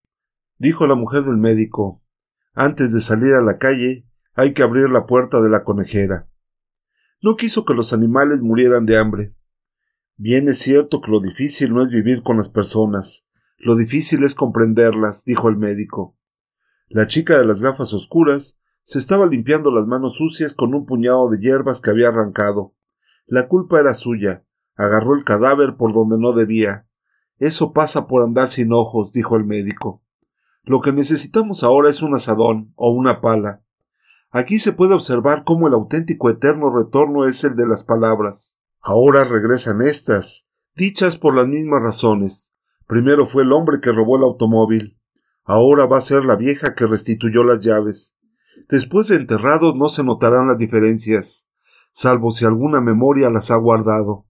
dijo 0.58 0.88
la 0.88 0.96
mujer 0.96 1.24
del 1.24 1.38
médico. 1.38 2.04
Antes 2.54 2.92
de 2.94 3.02
salir 3.02 3.34
a 3.36 3.42
la 3.42 3.58
calle 3.58 4.08
hay 4.34 4.54
que 4.54 4.64
abrir 4.64 4.90
la 4.90 5.06
puerta 5.06 5.42
de 5.42 5.50
la 5.50 5.64
conejera. 5.64 6.30
No 7.22 7.36
quiso 7.36 7.66
que 7.66 7.74
los 7.74 7.94
animales 7.94 8.42
murieran 8.42 8.86
de 8.86 8.98
hambre. 8.98 9.36
Bien 10.16 10.48
es 10.48 10.60
cierto 10.60 11.02
que 11.02 11.12
lo 11.12 11.20
difícil 11.20 11.74
no 11.74 11.84
es 11.84 11.90
vivir 11.90 12.24
con 12.24 12.38
las 12.38 12.50
personas, 12.50 13.28
lo 13.60 13.76
difícil 13.76 14.24
es 14.24 14.36
comprenderlas, 14.36 15.26
dijo 15.26 15.50
el 15.50 15.58
médico. 15.58 16.16
La 16.90 17.08
chica 17.08 17.38
de 17.38 17.46
las 17.46 17.62
gafas 17.62 17.94
oscuras 17.94 18.62
se 18.84 19.00
estaba 19.00 19.26
limpiando 19.26 19.72
las 19.72 19.88
manos 19.88 20.16
sucias 20.16 20.54
con 20.56 20.74
un 20.74 20.86
puñado 20.86 21.30
de 21.30 21.40
hierbas 21.40 21.82
que 21.82 21.90
había 21.90 22.10
arrancado. 22.10 22.76
La 23.26 23.48
culpa 23.48 23.80
era 23.80 23.94
suya. 23.94 24.46
Agarró 24.76 25.16
el 25.16 25.24
cadáver 25.24 25.76
por 25.76 25.92
donde 25.94 26.18
no 26.20 26.34
debía. 26.34 26.88
Eso 27.40 27.74
pasa 27.74 28.08
por 28.08 28.24
andar 28.24 28.48
sin 28.48 28.72
ojos, 28.72 29.12
dijo 29.12 29.36
el 29.36 29.44
médico. 29.44 30.04
Lo 30.68 30.82
que 30.82 30.92
necesitamos 30.92 31.64
ahora 31.64 31.90
es 31.90 32.02
un 32.02 32.14
asadón 32.14 32.74
o 32.76 32.92
una 32.92 33.22
pala. 33.22 33.64
Aquí 34.32 34.60
se 34.60 34.74
puede 34.74 34.96
observar 34.96 35.44
cómo 35.46 35.70
el 35.70 35.74
auténtico 35.74 36.30
eterno 36.30 36.70
retorno 36.76 37.26
es 37.26 37.42
el 37.46 37.56
de 37.56 37.66
las 37.66 37.84
palabras. 37.84 38.60
Ahora 38.82 39.24
regresan 39.24 39.82
estas, 39.82 40.50
dichas 40.76 41.16
por 41.18 41.34
las 41.38 41.48
mismas 41.48 41.82
razones. 41.82 42.54
Primero 42.86 43.28
fue 43.28 43.44
el 43.44 43.54
hombre 43.54 43.80
que 43.82 43.94
robó 43.94 44.18
el 44.18 44.24
automóvil. 44.24 45.00
Ahora 45.46 45.86
va 45.86 46.00
a 46.00 46.02
ser 46.02 46.26
la 46.26 46.36
vieja 46.36 46.76
que 46.76 46.86
restituyó 46.86 47.46
las 47.46 47.62
llaves. 47.62 48.18
Después 48.68 49.08
de 49.08 49.16
enterrados 49.16 49.74
no 49.78 49.88
se 49.88 50.04
notarán 50.04 50.50
las 50.50 50.58
diferencias, 50.58 51.50
salvo 51.92 52.32
si 52.32 52.44
alguna 52.44 52.82
memoria 52.82 53.30
las 53.30 53.52
ha 53.52 53.56
guardado. 53.56 54.26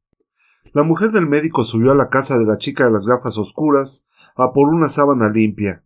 La 0.71 0.83
mujer 0.83 1.09
del 1.09 1.25
médico 1.25 1.63
subió 1.63 1.93
a 1.93 1.95
la 1.95 2.09
casa 2.09 2.37
de 2.37 2.45
la 2.45 2.59
chica 2.59 2.85
de 2.85 2.91
las 2.91 3.07
gafas 3.07 3.39
oscuras 3.39 4.05
a 4.35 4.53
por 4.53 4.69
una 4.69 4.87
sábana 4.89 5.31
limpia. 5.31 5.83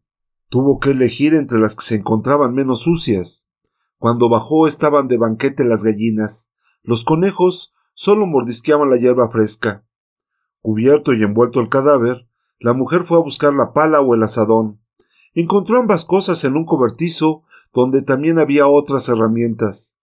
Tuvo 0.52 0.82
que 0.82 0.90
elegir 0.90 1.34
entre 1.34 1.60
las 1.60 1.78
que 1.78 1.86
se 1.86 1.96
encontraban 1.96 2.54
menos 2.54 2.82
sucias. 2.82 3.50
Cuando 3.98 4.28
bajó 4.28 4.68
estaban 4.68 5.08
de 5.08 5.16
banquete 5.16 5.64
las 5.64 5.82
gallinas. 5.82 6.52
Los 6.84 7.06
conejos 7.06 7.74
solo 7.94 8.28
mordisqueaban 8.28 8.90
la 8.90 8.98
hierba 8.98 9.30
fresca. 9.30 9.86
Cubierto 10.60 11.14
y 11.14 11.24
envuelto 11.24 11.62
el 11.62 11.70
cadáver, 11.70 12.28
la 12.60 12.74
mujer 12.74 13.04
fue 13.04 13.18
a 13.18 13.22
buscar 13.22 13.54
la 13.54 13.72
pala 13.72 14.02
o 14.02 14.14
el 14.14 14.24
asadón. 14.24 14.82
Encontró 15.34 15.80
ambas 15.80 16.04
cosas 16.04 16.44
en 16.44 16.58
un 16.58 16.66
cobertizo 16.66 17.44
donde 17.74 18.02
también 18.02 18.38
había 18.38 18.68
otras 18.68 19.08
herramientas. 19.08 19.98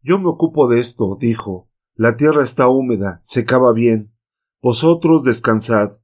Yo 0.00 0.18
me 0.18 0.30
ocupo 0.30 0.68
de 0.68 0.80
esto, 0.80 1.18
dijo. 1.20 1.68
La 1.94 2.16
tierra 2.16 2.42
está 2.42 2.68
húmeda, 2.68 3.20
se 3.22 3.44
cava 3.44 3.74
bien. 3.74 4.10
Vosotros 4.62 5.22
descansad. 5.22 5.98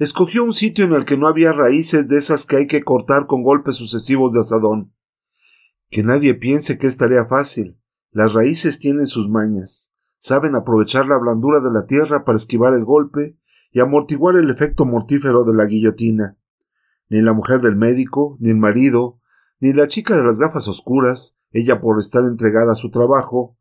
Escogió 0.00 0.44
un 0.44 0.54
sitio 0.54 0.86
en 0.86 0.94
el 0.94 1.04
que 1.04 1.18
no 1.18 1.28
había 1.28 1.52
raíces 1.52 2.08
de 2.08 2.16
esas 2.16 2.46
que 2.46 2.56
hay 2.56 2.66
que 2.66 2.82
cortar 2.82 3.26
con 3.26 3.42
golpes 3.42 3.76
sucesivos 3.76 4.32
de 4.32 4.40
asadón. 4.40 4.94
Que 5.90 6.02
nadie 6.02 6.32
piense 6.32 6.78
que 6.78 6.86
es 6.86 6.96
tarea 6.96 7.26
fácil. 7.26 7.78
Las 8.10 8.32
raíces 8.32 8.78
tienen 8.78 9.06
sus 9.06 9.28
mañas. 9.28 9.92
Saben 10.18 10.56
aprovechar 10.56 11.04
la 11.04 11.18
blandura 11.18 11.60
de 11.60 11.70
la 11.70 11.84
tierra 11.84 12.24
para 12.24 12.38
esquivar 12.38 12.72
el 12.72 12.82
golpe 12.82 13.36
y 13.72 13.80
amortiguar 13.80 14.36
el 14.36 14.48
efecto 14.48 14.86
mortífero 14.86 15.44
de 15.44 15.54
la 15.54 15.66
guillotina. 15.66 16.38
Ni 17.10 17.20
la 17.20 17.34
mujer 17.34 17.60
del 17.60 17.76
médico, 17.76 18.38
ni 18.40 18.48
el 18.48 18.56
marido, 18.56 19.20
ni 19.60 19.74
la 19.74 19.86
chica 19.86 20.16
de 20.16 20.24
las 20.24 20.38
gafas 20.38 20.66
oscuras, 20.66 21.38
ella 21.50 21.82
por 21.82 21.98
estar 21.98 22.24
entregada 22.24 22.72
a 22.72 22.76
su 22.76 22.88
trabajo, 22.88 23.58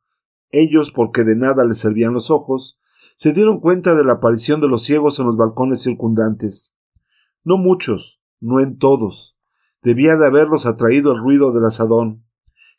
ellos, 0.51 0.93
porque 0.95 1.25
de 1.25 1.35
nada 1.35 1.65
les 1.65 1.79
servían 1.79 2.13
los 2.13 2.31
ojos, 2.31 2.79
se 3.19 3.33
dieron 3.33 3.59
cuenta 3.59 3.95
de 3.95 4.05
la 4.05 4.13
aparición 4.13 4.61
de 4.61 4.69
los 4.69 4.83
ciegos 4.83 5.19
en 5.19 5.25
los 5.25 5.35
balcones 5.35 5.81
circundantes. 5.81 6.77
No 7.43 7.57
muchos, 7.57 8.21
no 8.39 8.61
en 8.61 8.77
todos. 8.77 9.37
Debía 9.83 10.15
de 10.15 10.25
haberlos 10.25 10.65
atraído 10.65 11.11
el 11.11 11.17
ruido 11.17 11.51
del 11.51 11.65
asadón, 11.65 12.23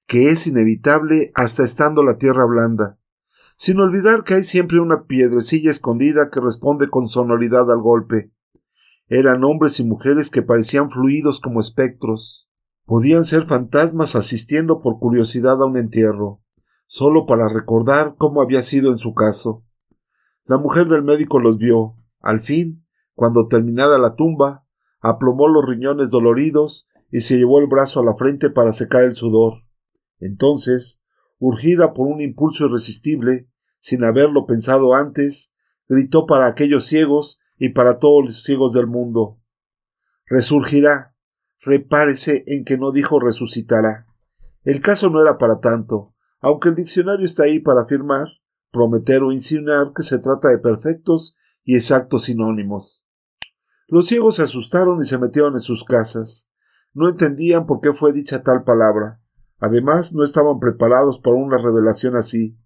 que 0.07 0.30
es 0.30 0.47
inevitable 0.47 1.30
hasta 1.34 1.62
estando 1.62 2.03
la 2.03 2.16
tierra 2.16 2.47
blanda, 2.47 2.99
sin 3.55 3.80
olvidar 3.80 4.24
que 4.24 4.32
hay 4.32 4.43
siempre 4.43 4.80
una 4.80 5.05
piedrecilla 5.05 5.70
escondida 5.70 6.30
que 6.30 6.41
responde 6.41 6.88
con 6.88 7.07
sonoridad 7.07 7.70
al 7.70 7.82
golpe. 7.82 8.32
Eran 9.09 9.45
hombres 9.45 9.78
y 9.78 9.84
mujeres 9.84 10.30
que 10.30 10.41
parecían 10.41 10.91
fluidos 10.91 11.38
como 11.41 11.61
espectros. 11.61 12.49
Podían 12.86 13.24
ser 13.24 13.47
fantasmas 13.47 14.16
asistiendo 14.16 14.80
por 14.80 15.01
curiosidad 15.01 15.61
a 15.61 15.66
un 15.66 15.76
entierro 15.76 16.41
solo 16.86 17.26
para 17.26 17.47
recordar 17.47 18.14
cómo 18.16 18.41
había 18.41 18.62
sido 18.62 18.91
en 18.91 18.97
su 18.97 19.12
caso. 19.12 19.64
La 20.51 20.59
mujer 20.59 20.88
del 20.88 21.05
médico 21.05 21.38
los 21.38 21.59
vio. 21.59 21.94
Al 22.18 22.40
fin, 22.40 22.84
cuando 23.14 23.46
terminada 23.46 24.01
la 24.01 24.16
tumba, 24.16 24.66
aplomó 25.01 25.46
los 25.46 25.64
riñones 25.64 26.11
doloridos 26.11 26.88
y 27.09 27.20
se 27.20 27.38
llevó 27.38 27.61
el 27.61 27.68
brazo 27.68 28.01
a 28.01 28.05
la 28.05 28.16
frente 28.16 28.51
para 28.51 28.72
secar 28.72 29.05
el 29.05 29.12
sudor. 29.12 29.62
Entonces, 30.18 31.05
urgida 31.38 31.94
por 31.94 32.09
un 32.09 32.20
impulso 32.20 32.66
irresistible, 32.66 33.48
sin 33.78 34.03
haberlo 34.03 34.44
pensado 34.44 34.92
antes, 34.92 35.53
gritó 35.88 36.26
para 36.26 36.48
aquellos 36.48 36.84
ciegos 36.84 37.38
y 37.57 37.68
para 37.68 38.01
todos 38.01 38.24
los 38.24 38.42
ciegos 38.42 38.72
del 38.72 38.88
mundo. 38.88 39.38
Resurgirá. 40.26 41.14
Repárese 41.61 42.42
en 42.48 42.64
que 42.64 42.76
no 42.76 42.90
dijo 42.90 43.20
resucitará. 43.20 44.09
El 44.64 44.80
caso 44.80 45.11
no 45.11 45.22
era 45.22 45.38
para 45.38 45.61
tanto 45.61 46.11
aunque 46.40 46.70
el 46.70 46.74
diccionario 46.74 47.26
está 47.26 47.44
ahí 47.44 47.61
para 47.61 47.82
afirmar, 47.82 48.26
prometer 48.71 49.23
o 49.23 49.33
insinuar 49.33 49.93
que 49.95 50.03
se 50.03 50.18
trata 50.18 50.49
de 50.49 50.59
perfectos 50.59 51.37
y 51.64 51.77
exactos 51.77 52.25
sinónimos. 52.25 53.07
Los 53.89 54.07
ciegos 54.07 54.37
se 54.37 54.43
asustaron 54.43 55.01
y 55.03 55.05
se 55.05 55.18
metieron 55.18 55.55
en 55.55 55.61
sus 55.61 55.85
casas. 55.85 56.49
No 56.95 57.09
entendían 57.09 57.66
por 57.66 57.81
qué 57.81 57.93
fue 57.93 58.12
dicha 58.12 58.43
tal 58.43 58.64
palabra. 58.64 59.21
Además, 59.59 60.14
no 60.14 60.25
estaban 60.25 60.59
preparados 60.59 61.18
para 61.18 61.37
una 61.37 61.59
revelación 61.59 62.16
así. 62.16 62.57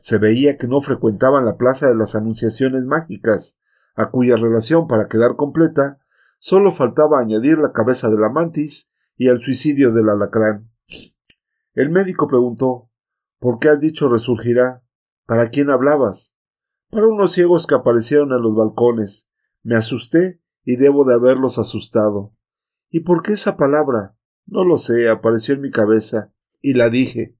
Se 0.00 0.18
veía 0.18 0.56
que 0.56 0.68
no 0.68 0.80
frecuentaban 0.80 1.44
la 1.44 1.56
plaza 1.56 1.88
de 1.88 1.96
las 1.96 2.14
Anunciaciones 2.14 2.84
Mágicas, 2.84 3.58
a 3.96 4.10
cuya 4.10 4.36
relación, 4.36 4.86
para 4.86 5.08
quedar 5.08 5.36
completa, 5.36 5.98
solo 6.38 6.70
faltaba 6.70 7.18
añadir 7.18 7.58
la 7.58 7.72
cabeza 7.72 8.08
de 8.08 8.18
la 8.18 8.28
mantis 8.28 8.92
y 9.16 9.28
el 9.28 9.40
suicidio 9.40 9.90
del 9.92 10.08
alacrán. 10.08 10.70
El 11.74 11.90
médico 11.90 12.28
preguntó 12.28 12.90
¿Por 13.38 13.58
qué 13.58 13.68
has 13.68 13.80
dicho 13.80 14.08
resurgirá? 14.08 14.82
¿Para 15.28 15.50
quién 15.50 15.68
hablabas? 15.68 16.34
Para 16.88 17.06
unos 17.06 17.32
ciegos 17.32 17.66
que 17.66 17.74
aparecieron 17.74 18.32
en 18.32 18.40
los 18.40 18.56
balcones. 18.56 19.30
Me 19.62 19.76
asusté 19.76 20.40
y 20.64 20.76
debo 20.76 21.04
de 21.04 21.12
haberlos 21.12 21.58
asustado. 21.58 22.32
¿Y 22.88 23.00
por 23.00 23.20
qué 23.20 23.34
esa 23.34 23.58
palabra? 23.58 24.16
No 24.46 24.64
lo 24.64 24.78
sé, 24.78 25.10
apareció 25.10 25.52
en 25.52 25.60
mi 25.60 25.70
cabeza, 25.70 26.32
y 26.62 26.72
la 26.72 26.88
dije. 26.88 27.36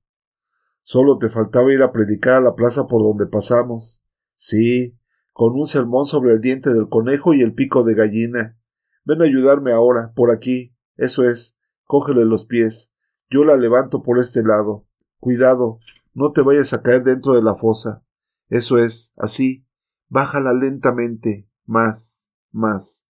Solo 0.82 1.16
te 1.16 1.30
faltaba 1.30 1.72
ir 1.72 1.80
a 1.80 1.90
predicar 1.90 2.34
a 2.34 2.40
la 2.42 2.54
plaza 2.54 2.86
por 2.86 3.02
donde 3.02 3.26
pasamos. 3.26 4.04
Sí, 4.34 4.98
con 5.32 5.54
un 5.54 5.64
sermón 5.64 6.04
sobre 6.04 6.32
el 6.32 6.42
diente 6.42 6.74
del 6.74 6.90
conejo 6.90 7.32
y 7.32 7.40
el 7.40 7.54
pico 7.54 7.84
de 7.84 7.94
gallina. 7.94 8.60
Ven 9.06 9.22
a 9.22 9.24
ayudarme 9.24 9.72
ahora, 9.72 10.12
por 10.14 10.30
aquí. 10.30 10.76
Eso 10.98 11.26
es. 11.26 11.56
Cógele 11.84 12.26
los 12.26 12.44
pies. 12.44 12.92
Yo 13.30 13.44
la 13.44 13.56
levanto 13.56 14.02
por 14.02 14.18
este 14.18 14.42
lado. 14.42 14.84
Cuidado, 15.20 15.80
no 16.18 16.32
te 16.32 16.42
vayas 16.42 16.72
a 16.72 16.82
caer 16.82 17.04
dentro 17.04 17.34
de 17.34 17.42
la 17.42 17.54
fosa. 17.54 18.04
Eso 18.48 18.76
es, 18.76 19.14
así. 19.16 19.64
Bájala 20.08 20.52
lentamente, 20.52 21.48
más, 21.64 22.32
más. 22.50 23.08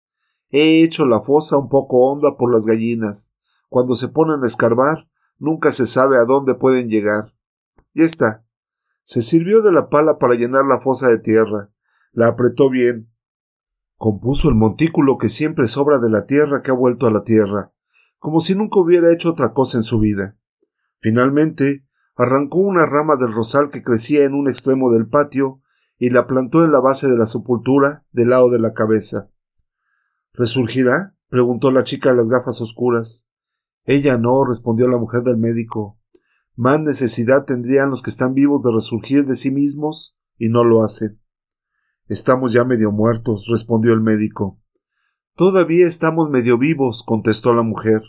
He 0.50 0.82
hecho 0.82 1.06
la 1.06 1.22
fosa 1.22 1.56
un 1.56 1.70
poco 1.70 2.06
honda 2.06 2.36
por 2.36 2.52
las 2.52 2.66
gallinas. 2.66 3.34
Cuando 3.70 3.94
se 3.94 4.08
ponen 4.08 4.44
a 4.44 4.46
escarbar, 4.46 5.08
nunca 5.38 5.72
se 5.72 5.86
sabe 5.86 6.18
a 6.18 6.26
dónde 6.26 6.54
pueden 6.54 6.90
llegar. 6.90 7.34
Ya 7.94 8.04
está. 8.04 8.44
Se 9.04 9.22
sirvió 9.22 9.62
de 9.62 9.72
la 9.72 9.88
pala 9.88 10.18
para 10.18 10.34
llenar 10.34 10.66
la 10.66 10.78
fosa 10.78 11.08
de 11.08 11.18
tierra. 11.18 11.70
La 12.12 12.28
apretó 12.28 12.68
bien. 12.68 13.10
Compuso 13.96 14.50
el 14.50 14.54
montículo 14.54 15.16
que 15.16 15.30
siempre 15.30 15.66
sobra 15.66 15.98
de 15.98 16.10
la 16.10 16.26
tierra 16.26 16.60
que 16.60 16.72
ha 16.72 16.74
vuelto 16.74 17.06
a 17.06 17.10
la 17.10 17.24
tierra, 17.24 17.72
como 18.18 18.42
si 18.42 18.54
nunca 18.54 18.80
hubiera 18.80 19.10
hecho 19.12 19.30
otra 19.30 19.54
cosa 19.54 19.78
en 19.78 19.82
su 19.82 19.98
vida. 19.98 20.36
Finalmente, 21.00 21.87
arrancó 22.18 22.58
una 22.58 22.84
rama 22.84 23.14
del 23.14 23.32
rosal 23.32 23.70
que 23.70 23.84
crecía 23.84 24.24
en 24.24 24.34
un 24.34 24.48
extremo 24.50 24.92
del 24.92 25.08
patio 25.08 25.62
y 25.98 26.10
la 26.10 26.26
plantó 26.26 26.64
en 26.64 26.72
la 26.72 26.80
base 26.80 27.08
de 27.08 27.16
la 27.16 27.26
sepultura 27.26 28.04
del 28.10 28.30
lado 28.30 28.50
de 28.50 28.58
la 28.58 28.74
cabeza. 28.74 29.30
¿Resurgirá? 30.32 31.14
preguntó 31.28 31.70
la 31.70 31.84
chica 31.84 32.10
de 32.10 32.16
las 32.16 32.28
gafas 32.28 32.60
oscuras. 32.60 33.30
Ella 33.84 34.18
no, 34.18 34.44
respondió 34.44 34.88
la 34.88 34.98
mujer 34.98 35.22
del 35.22 35.36
médico. 35.36 36.00
Más 36.56 36.80
necesidad 36.80 37.44
tendrían 37.44 37.88
los 37.88 38.02
que 38.02 38.10
están 38.10 38.34
vivos 38.34 38.64
de 38.64 38.72
resurgir 38.72 39.24
de 39.24 39.36
sí 39.36 39.52
mismos 39.52 40.18
y 40.38 40.48
no 40.48 40.64
lo 40.64 40.82
hacen. 40.82 41.20
Estamos 42.08 42.52
ya 42.52 42.64
medio 42.64 42.90
muertos, 42.90 43.46
respondió 43.48 43.92
el 43.92 44.00
médico. 44.00 44.60
Todavía 45.36 45.86
estamos 45.86 46.30
medio 46.30 46.58
vivos, 46.58 47.04
contestó 47.06 47.54
la 47.54 47.62
mujer. 47.62 48.02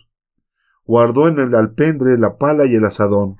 Guardó 0.83 1.27
en 1.27 1.37
el 1.37 1.53
alpendre 1.53 2.17
la 2.17 2.37
pala 2.37 2.65
y 2.65 2.73
el 2.73 2.85
asadón. 2.85 3.37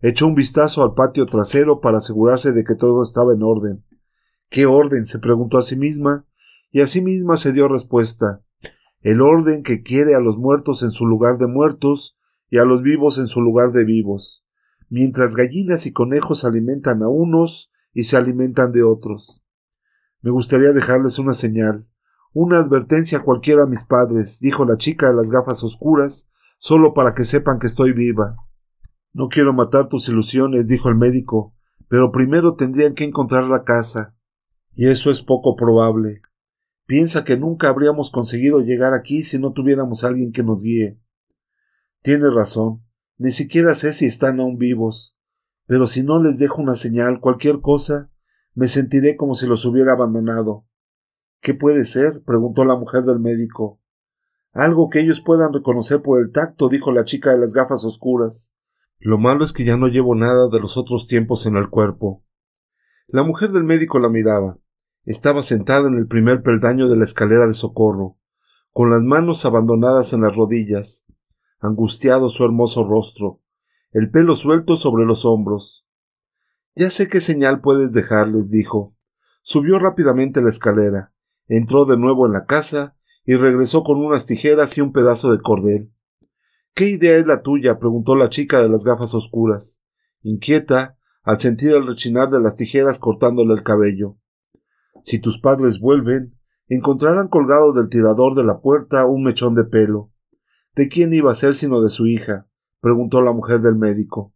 Echó 0.00 0.28
un 0.28 0.36
vistazo 0.36 0.84
al 0.84 0.94
patio 0.94 1.26
trasero 1.26 1.80
para 1.80 1.98
asegurarse 1.98 2.52
de 2.52 2.62
que 2.62 2.76
todo 2.76 3.02
estaba 3.02 3.34
en 3.34 3.42
orden. 3.42 3.84
¿Qué 4.48 4.64
orden? 4.64 5.04
se 5.04 5.18
preguntó 5.18 5.58
a 5.58 5.62
sí 5.62 5.76
misma, 5.76 6.24
y 6.70 6.82
a 6.82 6.86
sí 6.86 7.02
misma 7.02 7.36
se 7.36 7.52
dio 7.52 7.66
respuesta. 7.66 8.42
El 9.00 9.22
orden 9.22 9.62
que 9.62 9.82
quiere 9.82 10.14
a 10.14 10.20
los 10.20 10.38
muertos 10.38 10.82
en 10.82 10.92
su 10.92 11.06
lugar 11.06 11.38
de 11.38 11.48
muertos 11.48 12.16
y 12.48 12.58
a 12.58 12.64
los 12.64 12.82
vivos 12.82 13.18
en 13.18 13.26
su 13.26 13.40
lugar 13.40 13.72
de 13.72 13.84
vivos, 13.84 14.44
mientras 14.88 15.34
gallinas 15.34 15.86
y 15.86 15.92
conejos 15.92 16.44
alimentan 16.44 17.02
a 17.02 17.08
unos 17.08 17.72
y 17.92 18.04
se 18.04 18.16
alimentan 18.16 18.70
de 18.72 18.84
otros. 18.84 19.42
Me 20.20 20.30
gustaría 20.30 20.72
dejarles 20.72 21.18
una 21.18 21.34
señal, 21.34 21.88
una 22.32 22.58
advertencia 22.58 23.20
cualquiera 23.20 23.64
a 23.64 23.66
mis 23.66 23.84
padres, 23.84 24.38
dijo 24.40 24.64
la 24.64 24.76
chica 24.76 25.08
de 25.08 25.16
las 25.16 25.30
gafas 25.30 25.64
oscuras, 25.64 26.28
solo 26.58 26.94
para 26.94 27.14
que 27.14 27.24
sepan 27.24 27.58
que 27.58 27.66
estoy 27.66 27.92
viva. 27.92 28.36
No 29.18 29.28
quiero 29.28 29.52
matar 29.52 29.88
tus 29.88 30.08
ilusiones, 30.08 30.68
dijo 30.68 30.88
el 30.88 30.94
médico, 30.94 31.52
pero 31.88 32.12
primero 32.12 32.54
tendrían 32.54 32.94
que 32.94 33.02
encontrar 33.02 33.48
la 33.48 33.64
casa. 33.64 34.14
Y 34.74 34.86
eso 34.86 35.10
es 35.10 35.22
poco 35.22 35.56
probable. 35.56 36.22
Piensa 36.86 37.24
que 37.24 37.36
nunca 37.36 37.68
habríamos 37.68 38.12
conseguido 38.12 38.60
llegar 38.60 38.94
aquí 38.94 39.24
si 39.24 39.40
no 39.40 39.52
tuviéramos 39.52 40.04
alguien 40.04 40.30
que 40.30 40.44
nos 40.44 40.62
guíe. 40.62 41.00
Tiene 42.00 42.30
razón, 42.30 42.84
ni 43.16 43.32
siquiera 43.32 43.74
sé 43.74 43.92
si 43.92 44.06
están 44.06 44.38
aún 44.38 44.56
vivos, 44.56 45.18
pero 45.66 45.88
si 45.88 46.04
no 46.04 46.22
les 46.22 46.38
dejo 46.38 46.62
una 46.62 46.76
señal, 46.76 47.18
cualquier 47.18 47.60
cosa, 47.60 48.12
me 48.54 48.68
sentiré 48.68 49.16
como 49.16 49.34
si 49.34 49.48
los 49.48 49.64
hubiera 49.64 49.94
abandonado. 49.94 50.64
¿Qué 51.40 51.54
puede 51.54 51.86
ser? 51.86 52.22
preguntó 52.24 52.64
la 52.64 52.76
mujer 52.76 53.02
del 53.02 53.18
médico. 53.18 53.80
Algo 54.52 54.88
que 54.88 55.00
ellos 55.00 55.20
puedan 55.20 55.52
reconocer 55.52 56.02
por 56.02 56.20
el 56.20 56.30
tacto, 56.30 56.68
dijo 56.68 56.92
la 56.92 57.02
chica 57.02 57.32
de 57.32 57.38
las 57.40 57.52
gafas 57.52 57.84
oscuras. 57.84 58.54
Lo 59.00 59.16
malo 59.16 59.44
es 59.44 59.52
que 59.52 59.64
ya 59.64 59.76
no 59.76 59.86
llevo 59.86 60.14
nada 60.14 60.48
de 60.50 60.60
los 60.60 60.76
otros 60.76 61.06
tiempos 61.06 61.46
en 61.46 61.56
el 61.56 61.68
cuerpo. 61.68 62.24
La 63.06 63.22
mujer 63.22 63.52
del 63.52 63.64
médico 63.64 63.98
la 63.98 64.08
miraba. 64.08 64.58
Estaba 65.04 65.42
sentada 65.42 65.88
en 65.88 65.96
el 65.96 66.08
primer 66.08 66.42
peldaño 66.42 66.88
de 66.88 66.96
la 66.96 67.04
escalera 67.04 67.46
de 67.46 67.54
socorro, 67.54 68.18
con 68.72 68.90
las 68.90 69.02
manos 69.02 69.44
abandonadas 69.44 70.12
en 70.12 70.22
las 70.22 70.36
rodillas, 70.36 71.06
angustiado 71.60 72.28
su 72.28 72.44
hermoso 72.44 72.86
rostro, 72.86 73.40
el 73.92 74.10
pelo 74.10 74.36
suelto 74.36 74.76
sobre 74.76 75.06
los 75.06 75.24
hombros. 75.24 75.86
Ya 76.74 76.90
sé 76.90 77.08
qué 77.08 77.20
señal 77.20 77.60
puedes 77.60 77.92
dejarles, 77.92 78.50
dijo. 78.50 78.94
Subió 79.42 79.78
rápidamente 79.78 80.42
la 80.42 80.50
escalera, 80.50 81.12
entró 81.46 81.86
de 81.86 81.96
nuevo 81.96 82.26
en 82.26 82.32
la 82.32 82.44
casa 82.44 82.96
y 83.24 83.36
regresó 83.36 83.82
con 83.82 83.98
unas 83.98 84.26
tijeras 84.26 84.76
y 84.76 84.80
un 84.80 84.92
pedazo 84.92 85.32
de 85.32 85.40
cordel. 85.40 85.92
¿Qué 86.78 86.90
idea 86.90 87.16
es 87.16 87.26
la 87.26 87.42
tuya? 87.42 87.80
preguntó 87.80 88.14
la 88.14 88.28
chica 88.28 88.62
de 88.62 88.68
las 88.68 88.84
gafas 88.84 89.12
oscuras, 89.12 89.82
inquieta 90.22 90.96
al 91.24 91.40
sentir 91.40 91.72
el 91.72 91.84
rechinar 91.84 92.30
de 92.30 92.40
las 92.40 92.54
tijeras 92.54 93.00
cortándole 93.00 93.52
el 93.54 93.64
cabello. 93.64 94.16
Si 95.02 95.20
tus 95.20 95.40
padres 95.40 95.80
vuelven, 95.80 96.38
encontrarán 96.68 97.26
colgado 97.26 97.72
del 97.72 97.88
tirador 97.88 98.36
de 98.36 98.44
la 98.44 98.60
puerta 98.60 99.06
un 99.06 99.24
mechón 99.24 99.56
de 99.56 99.64
pelo. 99.64 100.12
¿De 100.76 100.88
quién 100.88 101.12
iba 101.12 101.32
a 101.32 101.34
ser 101.34 101.54
sino 101.54 101.82
de 101.82 101.90
su 101.90 102.06
hija? 102.06 102.46
preguntó 102.80 103.22
la 103.22 103.32
mujer 103.32 103.60
del 103.60 103.74
médico. 103.74 104.32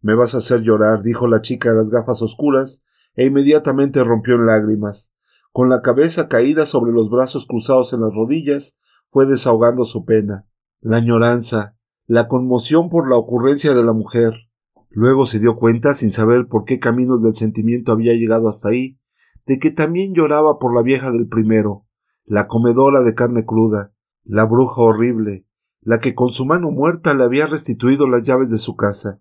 Me 0.00 0.16
vas 0.16 0.34
a 0.34 0.38
hacer 0.38 0.62
llorar, 0.62 1.04
dijo 1.04 1.28
la 1.28 1.42
chica 1.42 1.70
de 1.70 1.76
las 1.76 1.90
gafas 1.90 2.22
oscuras, 2.22 2.84
e 3.14 3.26
inmediatamente 3.26 4.02
rompió 4.02 4.34
en 4.34 4.46
lágrimas. 4.46 5.14
Con 5.52 5.70
la 5.70 5.80
cabeza 5.80 6.26
caída 6.26 6.66
sobre 6.66 6.90
los 6.90 7.08
brazos 7.08 7.46
cruzados 7.46 7.92
en 7.92 8.00
las 8.00 8.12
rodillas, 8.12 8.80
fue 9.10 9.26
desahogando 9.26 9.84
su 9.84 10.04
pena. 10.04 10.48
La 10.84 10.96
añoranza, 10.96 11.76
la 12.06 12.26
conmoción 12.26 12.90
por 12.90 13.08
la 13.08 13.16
ocurrencia 13.16 13.72
de 13.72 13.84
la 13.84 13.92
mujer. 13.92 14.32
Luego 14.90 15.26
se 15.26 15.38
dio 15.38 15.54
cuenta, 15.54 15.94
sin 15.94 16.10
saber 16.10 16.48
por 16.48 16.64
qué 16.64 16.80
caminos 16.80 17.22
del 17.22 17.34
sentimiento 17.34 17.92
había 17.92 18.14
llegado 18.14 18.48
hasta 18.48 18.70
ahí, 18.70 18.98
de 19.46 19.60
que 19.60 19.70
también 19.70 20.12
lloraba 20.12 20.58
por 20.58 20.74
la 20.74 20.82
vieja 20.82 21.12
del 21.12 21.28
primero, 21.28 21.86
la 22.24 22.48
comedora 22.48 23.02
de 23.02 23.14
carne 23.14 23.46
cruda, 23.46 23.94
la 24.24 24.44
bruja 24.44 24.82
horrible, 24.82 25.46
la 25.82 26.00
que 26.00 26.16
con 26.16 26.30
su 26.30 26.46
mano 26.46 26.72
muerta 26.72 27.14
le 27.14 27.22
había 27.22 27.46
restituido 27.46 28.08
las 28.08 28.24
llaves 28.24 28.50
de 28.50 28.58
su 28.58 28.74
casa. 28.74 29.20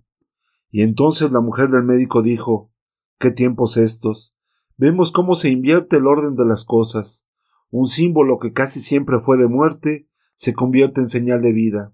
Y 0.71 0.81
entonces 0.81 1.31
la 1.31 1.41
mujer 1.41 1.69
del 1.69 1.83
médico 1.83 2.23
dijo 2.23 2.71
Qué 3.19 3.29
tiempos 3.29 3.77
estos. 3.77 4.35
Vemos 4.77 5.11
cómo 5.11 5.35
se 5.35 5.49
invierte 5.49 5.97
el 5.97 6.07
orden 6.07 6.35
de 6.35 6.45
las 6.45 6.65
cosas. 6.65 7.29
Un 7.69 7.85
símbolo 7.85 8.39
que 8.39 8.51
casi 8.51 8.79
siempre 8.79 9.19
fue 9.19 9.37
de 9.37 9.47
muerte 9.47 10.07
se 10.41 10.55
convierte 10.55 11.01
en 11.01 11.07
señal 11.07 11.43
de 11.43 11.53
vida. 11.53 11.93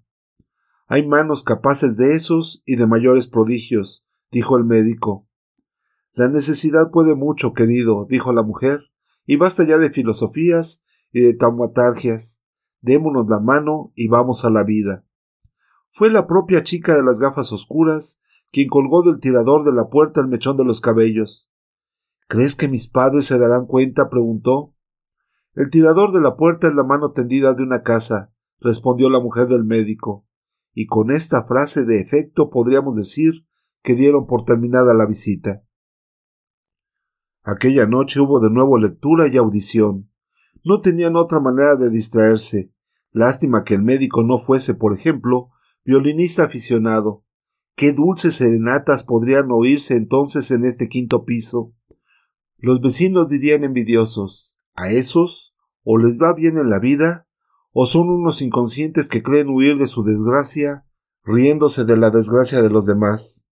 Hay 0.87 1.05
manos 1.05 1.43
capaces 1.43 1.97
de 1.97 2.15
esos 2.15 2.63
y 2.65 2.77
de 2.77 2.87
mayores 2.87 3.27
prodigios, 3.27 4.07
dijo 4.31 4.55
el 4.55 4.63
médico. 4.63 5.27
La 6.13 6.29
necesidad 6.29 6.89
puede 6.89 7.13
mucho, 7.13 7.51
querido, 7.51 8.07
dijo 8.09 8.31
la 8.31 8.43
mujer, 8.43 8.83
y 9.25 9.35
basta 9.35 9.67
ya 9.67 9.77
de 9.77 9.89
filosofías 9.89 10.81
y 11.11 11.19
de 11.19 11.33
taumatargias. 11.33 12.41
Démonos 12.79 13.27
la 13.27 13.41
mano 13.41 13.91
y 13.95 14.07
vamos 14.07 14.45
a 14.45 14.49
la 14.49 14.63
vida. 14.63 15.03
Fue 15.89 16.09
la 16.09 16.25
propia 16.25 16.63
chica 16.63 16.95
de 16.95 17.03
las 17.03 17.19
gafas 17.19 17.51
oscuras 17.51 18.21
quien 18.53 18.69
colgó 18.69 19.03
del 19.03 19.19
tirador 19.19 19.65
de 19.65 19.73
la 19.73 19.89
puerta 19.89 20.21
el 20.21 20.29
mechón 20.29 20.55
de 20.55 20.63
los 20.63 20.79
cabellos. 20.79 21.51
¿Crees 22.29 22.55
que 22.55 22.69
mis 22.69 22.87
padres 22.87 23.25
se 23.25 23.37
darán 23.37 23.65
cuenta? 23.65 24.09
preguntó. 24.09 24.73
El 25.53 25.69
tirador 25.69 26.13
de 26.13 26.21
la 26.21 26.37
puerta 26.37 26.69
es 26.69 26.75
la 26.75 26.85
mano 26.85 27.11
tendida 27.11 27.53
de 27.53 27.63
una 27.63 27.83
casa, 27.83 28.31
respondió 28.59 29.09
la 29.09 29.19
mujer 29.19 29.47
del 29.47 29.63
médico, 29.63 30.25
y 30.73 30.85
con 30.85 31.11
esta 31.11 31.45
frase 31.45 31.85
de 31.85 31.99
efecto 31.99 32.49
podríamos 32.49 32.95
decir 32.95 33.45
que 33.83 33.95
dieron 33.95 34.27
por 34.27 34.45
terminada 34.45 34.93
la 34.93 35.05
visita. 35.05 35.63
Aquella 37.43 37.85
noche 37.85 38.19
hubo 38.19 38.39
de 38.39 38.49
nuevo 38.49 38.77
lectura 38.77 39.27
y 39.27 39.37
audición. 39.37 40.11
No 40.63 40.81
tenían 40.81 41.15
otra 41.15 41.39
manera 41.39 41.77
de 41.77 41.89
distraerse. 41.89 42.73
Lástima 43.11 43.63
que 43.63 43.75
el 43.75 43.83
médico 43.83 44.23
no 44.23 44.37
fuese, 44.37 44.73
por 44.73 44.93
ejemplo, 44.93 45.49
violinista 45.85 46.43
aficionado. 46.43 47.23
Qué 47.75 47.93
dulces 47.93 48.35
serenatas 48.35 49.03
podrían 49.03 49.47
oírse 49.51 49.95
entonces 49.95 50.51
en 50.51 50.65
este 50.65 50.89
quinto 50.89 51.23
piso. 51.23 51.73
Los 52.57 52.81
vecinos 52.81 53.29
dirían 53.29 53.63
envidiosos 53.63 54.59
¿A 54.75 54.91
esos? 54.91 55.55
¿O 55.83 55.97
les 55.97 56.17
va 56.17 56.33
bien 56.33 56.57
en 56.57 56.69
la 56.69 56.79
vida? 56.79 57.26
¿O 57.79 57.85
son 57.85 58.09
unos 58.09 58.41
inconscientes 58.41 59.07
que 59.07 59.21
creen 59.21 59.49
huir 59.49 59.77
de 59.77 59.85
su 59.85 60.01
desgracia, 60.01 60.87
riéndose 61.23 61.85
de 61.85 61.95
la 61.95 62.09
desgracia 62.09 62.63
de 62.63 62.71
los 62.71 62.87
demás? 62.87 63.47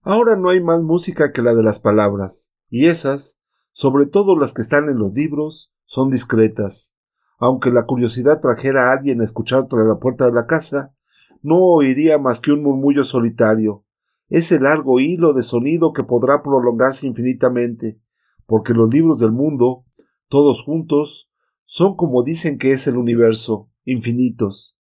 Ahora 0.00 0.34
no 0.38 0.48
hay 0.48 0.62
más 0.62 0.80
música 0.80 1.30
que 1.30 1.42
la 1.42 1.54
de 1.54 1.62
las 1.62 1.78
palabras 1.78 2.54
y 2.70 2.86
esas, 2.86 3.38
sobre 3.70 4.06
todo 4.06 4.34
las 4.34 4.54
que 4.54 4.62
están 4.62 4.88
en 4.88 4.96
los 4.96 5.12
libros, 5.12 5.74
son 5.84 6.08
discretas. 6.08 6.96
Aunque 7.36 7.70
la 7.70 7.84
curiosidad 7.84 8.40
trajera 8.40 8.88
a 8.88 8.92
alguien 8.94 9.20
a 9.20 9.24
escuchar 9.24 9.68
tras 9.68 9.86
la 9.86 9.98
puerta 9.98 10.24
de 10.24 10.32
la 10.32 10.46
casa, 10.46 10.94
no 11.42 11.58
oiría 11.58 12.16
más 12.16 12.40
que 12.40 12.52
un 12.52 12.62
murmullo 12.62 13.04
solitario, 13.04 13.84
ese 14.30 14.58
largo 14.58 15.00
hilo 15.00 15.34
de 15.34 15.42
sonido 15.42 15.92
que 15.92 16.02
podrá 16.02 16.42
prolongarse 16.42 17.06
infinitamente, 17.06 18.00
porque 18.46 18.72
los 18.72 18.90
libros 18.90 19.18
del 19.18 19.32
mundo, 19.32 19.84
todos 20.30 20.62
juntos, 20.62 21.29
son 21.72 21.94
como 21.94 22.24
dicen 22.24 22.58
que 22.58 22.72
es 22.72 22.88
el 22.88 22.96
universo, 22.96 23.70
infinitos. 23.84 24.76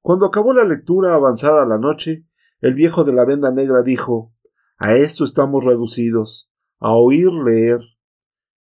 Cuando 0.00 0.24
acabó 0.24 0.54
la 0.54 0.64
lectura 0.64 1.14
avanzada 1.14 1.66
la 1.66 1.76
noche, 1.76 2.26
el 2.62 2.72
viejo 2.72 3.04
de 3.04 3.12
la 3.12 3.26
venda 3.26 3.52
negra 3.52 3.82
dijo 3.82 4.32
A 4.78 4.94
esto 4.94 5.26
estamos 5.26 5.62
reducidos 5.62 6.50
a 6.80 6.94
oír 6.94 7.30
leer. 7.30 7.80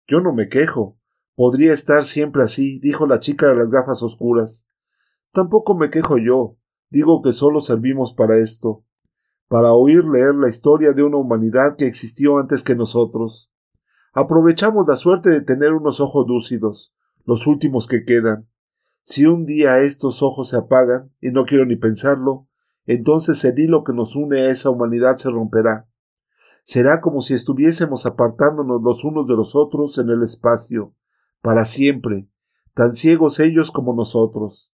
Yo 0.09 0.21
no 0.21 0.35
me 0.35 0.49
quejo. 0.49 0.99
Podría 1.37 1.73
estar 1.73 2.03
siempre 2.03 2.43
así, 2.43 2.81
dijo 2.81 3.07
la 3.07 3.21
chica 3.21 3.47
de 3.47 3.55
las 3.55 3.71
gafas 3.71 4.03
oscuras. 4.03 4.67
Tampoco 5.31 5.77
me 5.77 5.91
quejo 5.91 6.19
yo. 6.19 6.57
Digo 6.89 7.23
que 7.23 7.31
solo 7.31 7.61
servimos 7.61 8.15
para 8.15 8.39
esto, 8.39 8.85
para 9.47 9.75
oír 9.75 10.03
leer 10.05 10.35
la 10.35 10.49
historia 10.49 10.93
de 10.93 11.05
una 11.05 11.19
humanidad 11.19 11.77
que 11.77 11.87
existió 11.87 12.39
antes 12.39 12.65
que 12.65 12.75
nosotros. 12.75 13.53
Aprovechamos 14.13 14.89
la 14.89 14.97
suerte 14.97 15.31
de 15.31 15.43
tener 15.43 15.73
unos 15.73 16.01
ojos 16.01 16.27
lúcidos, 16.27 16.93
los 17.25 17.47
últimos 17.47 17.87
que 17.87 18.05
quedan. 18.05 18.49
Si 19.03 19.27
un 19.27 19.47
día 19.47 19.79
estos 19.79 20.23
ojos 20.23 20.51
se 20.51 20.57
apagan, 20.57 21.13
y 21.21 21.31
no 21.31 21.45
quiero 21.45 21.67
ni 21.67 21.77
pensarlo, 21.77 22.49
entonces 22.87 23.45
el 23.45 23.59
hilo 23.59 23.85
que 23.85 23.93
nos 23.93 24.17
une 24.17 24.41
a 24.41 24.51
esa 24.51 24.71
humanidad 24.71 25.17
se 25.17 25.31
romperá. 25.31 25.89
Será 26.63 27.01
como 27.01 27.21
si 27.23 27.35
estuviésemos 27.35 28.07
apartándonos 28.07 28.83
los 28.83 29.05
unos 29.05 29.27
de 29.27 29.37
los 29.37 29.57
otros 29.57 29.99
en 29.99 30.11
el 30.11 30.23
espacio, 30.23 30.95
para 31.41 31.65
siempre, 31.65 32.29
tan 32.75 32.93
ciegos 32.93 33.41
ellos 33.41 33.71
como 33.71 33.95
nosotros. 33.95 34.73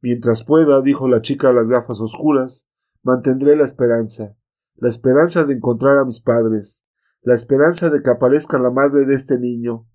Mientras 0.00 0.44
pueda, 0.44 0.82
dijo 0.82 1.08
la 1.08 1.22
chica 1.22 1.48
de 1.48 1.54
las 1.54 1.68
gafas 1.68 2.00
oscuras, 2.00 2.68
mantendré 3.02 3.56
la 3.56 3.64
esperanza, 3.64 4.36
la 4.76 4.88
esperanza 4.88 5.44
de 5.44 5.54
encontrar 5.54 5.98
a 5.98 6.04
mis 6.04 6.20
padres, 6.20 6.84
la 7.22 7.34
esperanza 7.34 7.88
de 7.88 8.02
que 8.02 8.10
aparezca 8.10 8.58
la 8.58 8.70
madre 8.70 9.06
de 9.06 9.14
este 9.14 9.38
niño. 9.38 9.86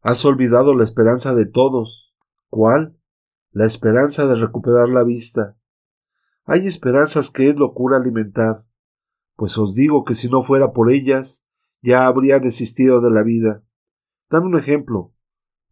Has 0.00 0.24
olvidado 0.24 0.74
la 0.74 0.84
esperanza 0.84 1.34
de 1.34 1.46
todos. 1.46 2.14
¿Cuál? 2.48 2.98
La 3.52 3.66
esperanza 3.66 4.26
de 4.26 4.34
recuperar 4.34 4.88
la 4.88 5.04
vista. 5.04 5.56
Hay 6.44 6.66
esperanzas 6.66 7.30
que 7.30 7.48
es 7.48 7.56
locura 7.56 7.96
alimentar 7.96 8.64
pues 9.40 9.56
os 9.56 9.74
digo 9.74 10.04
que 10.04 10.14
si 10.14 10.28
no 10.28 10.42
fuera 10.42 10.74
por 10.74 10.92
ellas, 10.92 11.46
ya 11.80 12.04
habría 12.04 12.40
desistido 12.40 13.00
de 13.00 13.10
la 13.10 13.22
vida. 13.22 13.64
Dame 14.28 14.48
un 14.48 14.58
ejemplo. 14.58 15.14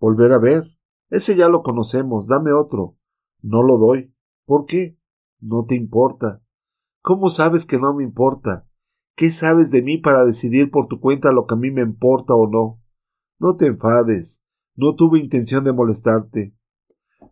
Volver 0.01 0.33
a 0.33 0.39
ver. 0.39 0.65
Ese 1.11 1.37
ya 1.37 1.51
lo 1.51 1.63
conocemos. 1.63 2.29
Dame 2.29 2.51
otro. 2.51 2.97
No 3.43 3.63
lo 3.63 3.77
doy. 3.77 4.15
¿Por 4.47 4.65
qué? 4.65 4.99
No 5.39 5.67
te 5.67 5.75
importa. 5.75 6.43
¿Cómo 7.03 7.29
sabes 7.29 7.67
que 7.67 7.77
no 7.77 7.93
me 7.93 8.05
importa? 8.05 8.67
¿Qué 9.15 9.31
sabes 9.31 9.71
de 9.71 9.83
mí 9.83 9.99
para 9.99 10.25
decidir 10.25 10.71
por 10.71 10.89
tu 10.89 10.99
cuenta 10.99 11.31
lo 11.31 11.47
que 11.47 11.55
a 11.55 11.59
mí 11.59 11.71
me 11.71 11.83
importa 11.83 12.33
o 12.33 12.49
no? 12.49 12.81
No 13.39 13.57
te 13.57 13.67
enfades. 13.67 14.43
No 14.77 14.95
tuve 14.95 15.19
intención 15.19 15.65
de 15.65 15.73
molestarte. 15.73 16.55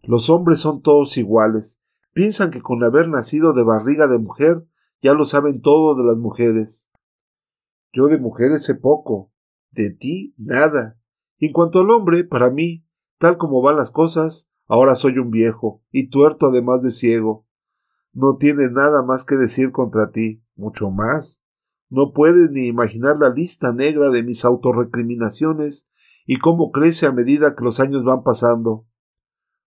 Los 0.02 0.30
hombres 0.30 0.60
son 0.60 0.82
todos 0.82 1.16
iguales. 1.16 1.80
Piensan 2.12 2.50
que 2.50 2.62
con 2.62 2.82
haber 2.82 3.08
nacido 3.08 3.52
de 3.52 3.62
barriga 3.62 4.06
de 4.06 4.18
mujer 4.18 4.66
ya 5.02 5.14
lo 5.14 5.24
saben 5.24 5.60
todo 5.60 5.94
de 5.94 6.04
las 6.04 6.16
mujeres. 6.16 6.90
Yo 7.92 8.06
de 8.06 8.18
mujeres 8.18 8.64
sé 8.64 8.74
poco, 8.74 9.32
de 9.70 9.90
ti 9.90 10.34
nada. 10.38 10.98
en 11.38 11.52
cuanto 11.52 11.80
al 11.80 11.90
hombre, 11.90 12.24
para 12.24 12.50
mí, 12.50 12.86
Tal 13.18 13.38
como 13.38 13.62
van 13.62 13.76
las 13.76 13.90
cosas, 13.90 14.52
ahora 14.66 14.94
soy 14.94 15.18
un 15.18 15.30
viejo, 15.30 15.82
y 15.90 16.10
tuerto 16.10 16.48
además 16.48 16.82
de 16.82 16.90
ciego. 16.90 17.46
No 18.12 18.36
tienes 18.36 18.72
nada 18.72 19.02
más 19.02 19.24
que 19.24 19.36
decir 19.36 19.72
contra 19.72 20.10
ti, 20.10 20.42
mucho 20.54 20.90
más. 20.90 21.42
No 21.88 22.12
puedes 22.12 22.50
ni 22.50 22.66
imaginar 22.66 23.16
la 23.18 23.30
lista 23.30 23.72
negra 23.72 24.10
de 24.10 24.22
mis 24.22 24.44
autorrecriminaciones 24.44 25.88
y 26.26 26.38
cómo 26.38 26.72
crece 26.72 27.06
a 27.06 27.12
medida 27.12 27.54
que 27.54 27.64
los 27.64 27.80
años 27.80 28.04
van 28.04 28.22
pasando. 28.22 28.86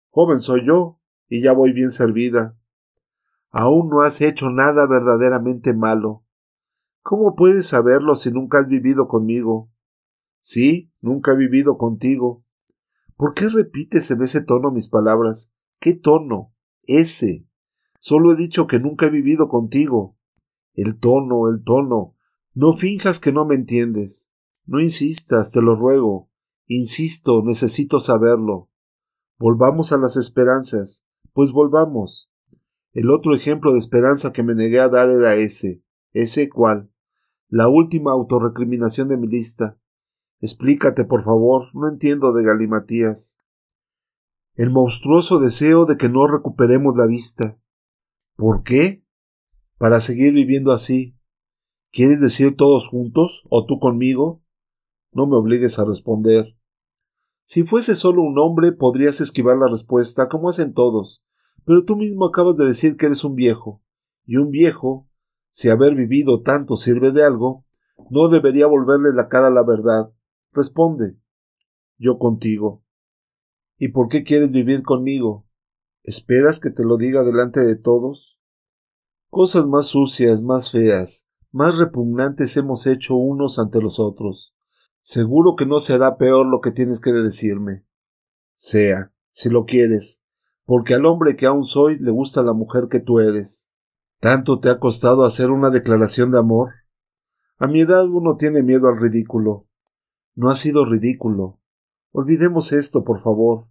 Joven 0.09 0.39
soy 0.39 0.65
yo, 0.65 0.99
y 1.27 1.41
ya 1.41 1.53
voy 1.53 1.71
bien 1.71 1.91
servida. 1.91 2.57
Aún 3.51 3.89
no 3.89 4.01
has 4.01 4.21
hecho 4.21 4.49
nada 4.49 4.85
verdaderamente 4.85 5.73
malo. 5.73 6.25
¿Cómo 7.01 7.35
puedes 7.35 7.67
saberlo 7.67 8.15
si 8.15 8.31
nunca 8.31 8.59
has 8.59 8.67
vivido 8.67 9.07
conmigo? 9.07 9.71
Sí, 10.39 10.91
nunca 11.01 11.31
he 11.31 11.37
vivido 11.37 11.77
contigo. 11.77 12.43
¿Por 13.15 13.33
qué 13.33 13.49
repites 13.49 14.11
en 14.11 14.21
ese 14.21 14.43
tono 14.43 14.71
mis 14.71 14.87
palabras? 14.87 15.53
¿Qué 15.79 15.93
tono? 15.93 16.53
Ese. 16.83 17.47
Solo 17.99 18.33
he 18.33 18.35
dicho 18.35 18.67
que 18.67 18.79
nunca 18.79 19.07
he 19.07 19.09
vivido 19.09 19.47
contigo. 19.47 20.17
El 20.73 20.99
tono, 20.99 21.49
el 21.49 21.63
tono. 21.63 22.15
No 22.53 22.73
finjas 22.73 23.19
que 23.19 23.31
no 23.31 23.45
me 23.45 23.55
entiendes. 23.55 24.31
No 24.65 24.79
insistas, 24.79 25.51
te 25.51 25.61
lo 25.61 25.75
ruego. 25.75 26.28
Insisto, 26.71 27.41
necesito 27.43 27.99
saberlo. 27.99 28.69
Volvamos 29.39 29.91
a 29.91 29.97
las 29.97 30.17
esperanzas. 30.17 31.03
Pues 31.33 31.51
volvamos. 31.51 32.31
El 32.93 33.09
otro 33.09 33.35
ejemplo 33.35 33.73
de 33.73 33.79
esperanza 33.79 34.31
que 34.31 34.43
me 34.43 34.53
negué 34.53 34.79
a 34.79 34.87
dar 34.87 35.09
era 35.09 35.33
ese. 35.33 35.83
¿Ese 36.13 36.47
cuál? 36.47 36.91
La 37.47 37.69
última 37.69 38.11
autorrecriminación 38.11 39.07
de 39.07 39.17
mi 39.17 39.27
lista. 39.27 39.79
Explícate, 40.41 41.05
por 41.05 41.23
favor, 41.23 41.69
no 41.73 41.89
entiendo 41.89 42.33
de 42.33 42.43
galimatías. 42.43 43.39
El 44.53 44.69
monstruoso 44.69 45.39
deseo 45.39 45.87
de 45.87 45.97
que 45.97 46.07
no 46.07 46.27
recuperemos 46.27 46.95
la 46.95 47.07
vista. 47.07 47.59
¿Por 48.35 48.61
qué? 48.61 49.03
Para 49.79 50.01
seguir 50.01 50.33
viviendo 50.33 50.71
así. 50.71 51.17
¿Quieres 51.91 52.21
decir 52.21 52.55
todos 52.55 52.87
juntos 52.87 53.43
o 53.49 53.65
tú 53.65 53.79
conmigo? 53.79 54.43
No 55.11 55.25
me 55.25 55.35
obligues 55.35 55.79
a 55.79 55.85
responder. 55.85 56.58
Si 57.49 57.63
fuese 57.63 57.95
solo 57.95 58.21
un 58.21 58.37
hombre 58.37 58.73
podrías 58.73 59.21
esquivar 59.21 59.57
la 59.57 59.65
respuesta, 59.65 60.29
como 60.29 60.49
hacen 60.49 60.75
todos, 60.75 61.23
pero 61.65 61.83
tú 61.83 61.95
mismo 61.95 62.27
acabas 62.27 62.57
de 62.57 62.67
decir 62.67 62.95
que 62.95 63.07
eres 63.07 63.23
un 63.23 63.33
viejo, 63.33 63.81
y 64.23 64.35
un 64.35 64.51
viejo, 64.51 65.09
si 65.49 65.69
haber 65.69 65.95
vivido 65.95 66.43
tanto 66.43 66.75
sirve 66.75 67.11
de 67.11 67.23
algo, 67.23 67.65
no 68.11 68.27
debería 68.27 68.67
volverle 68.67 69.15
la 69.15 69.29
cara 69.29 69.47
a 69.47 69.49
la 69.49 69.63
verdad. 69.63 70.13
Responde. 70.51 71.17
Yo 71.97 72.19
contigo. 72.19 72.83
¿Y 73.79 73.87
por 73.87 74.09
qué 74.09 74.23
quieres 74.23 74.51
vivir 74.51 74.83
conmigo? 74.83 75.47
¿Esperas 76.03 76.59
que 76.59 76.69
te 76.69 76.83
lo 76.83 76.97
diga 76.97 77.23
delante 77.23 77.61
de 77.61 77.77
todos? 77.77 78.39
Cosas 79.31 79.65
más 79.65 79.87
sucias, 79.87 80.43
más 80.43 80.71
feas, 80.71 81.27
más 81.51 81.79
repugnantes 81.79 82.55
hemos 82.57 82.85
hecho 82.85 83.15
unos 83.15 83.57
ante 83.57 83.81
los 83.81 83.99
otros. 83.99 84.53
Seguro 85.01 85.55
que 85.55 85.65
no 85.65 85.79
será 85.79 86.17
peor 86.17 86.45
lo 86.45 86.61
que 86.61 86.71
tienes 86.71 86.99
que 86.99 87.11
decirme. 87.11 87.85
Sea, 88.55 89.11
si 89.31 89.49
lo 89.49 89.65
quieres, 89.65 90.23
porque 90.65 90.93
al 90.93 91.05
hombre 91.05 91.35
que 91.35 91.45
aún 91.45 91.63
soy 91.63 91.97
le 91.99 92.11
gusta 92.11 92.43
la 92.43 92.53
mujer 92.53 92.87
que 92.89 92.99
tú 92.99 93.19
eres. 93.19 93.71
¿Tanto 94.19 94.59
te 94.59 94.69
ha 94.69 94.79
costado 94.79 95.23
hacer 95.23 95.49
una 95.49 95.69
declaración 95.69 96.31
de 96.31 96.39
amor? 96.39 96.71
A 97.57 97.67
mi 97.67 97.81
edad 97.81 98.07
uno 98.09 98.35
tiene 98.35 98.63
miedo 98.63 98.87
al 98.87 98.99
ridículo. 98.99 99.67
No 100.35 100.49
ha 100.49 100.55
sido 100.55 100.85
ridículo. 100.85 101.59
Olvidemos 102.11 102.71
esto, 102.71 103.03
por 103.03 103.21
favor. 103.21 103.67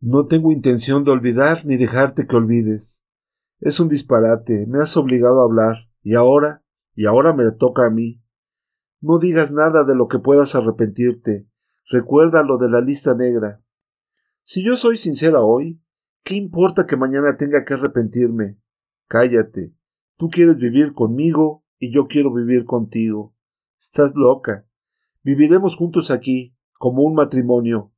No 0.00 0.26
tengo 0.26 0.52
intención 0.52 1.04
de 1.04 1.10
olvidar 1.10 1.64
ni 1.64 1.76
dejarte 1.76 2.26
que 2.26 2.36
olvides. 2.36 3.04
Es 3.60 3.80
un 3.80 3.88
disparate, 3.88 4.66
me 4.66 4.80
has 4.80 4.96
obligado 4.96 5.40
a 5.40 5.44
hablar, 5.44 5.88
y 6.02 6.14
ahora, 6.14 6.62
y 6.94 7.06
ahora 7.06 7.32
me 7.32 7.50
toca 7.52 7.86
a 7.86 7.90
mí. 7.90 8.22
No 9.00 9.18
digas 9.18 9.52
nada 9.52 9.84
de 9.84 9.94
lo 9.94 10.08
que 10.08 10.18
puedas 10.18 10.54
arrepentirte. 10.54 11.46
Recuerda 11.90 12.42
lo 12.42 12.58
de 12.58 12.68
la 12.68 12.80
lista 12.80 13.14
negra. 13.14 13.62
Si 14.42 14.64
yo 14.64 14.76
soy 14.76 14.96
sincera 14.96 15.40
hoy, 15.40 15.80
¿Qué 16.26 16.34
importa 16.34 16.88
que 16.88 16.96
mañana 16.96 17.36
tenga 17.36 17.64
que 17.64 17.74
arrepentirme? 17.74 18.58
Cállate. 19.06 19.72
Tú 20.16 20.28
quieres 20.28 20.56
vivir 20.56 20.92
conmigo 20.92 21.64
y 21.78 21.94
yo 21.94 22.08
quiero 22.08 22.34
vivir 22.34 22.64
contigo. 22.64 23.32
Estás 23.78 24.16
loca. 24.16 24.66
Viviremos 25.22 25.76
juntos 25.76 26.10
aquí, 26.10 26.56
como 26.80 27.04
un 27.04 27.14
matrimonio, 27.14 27.92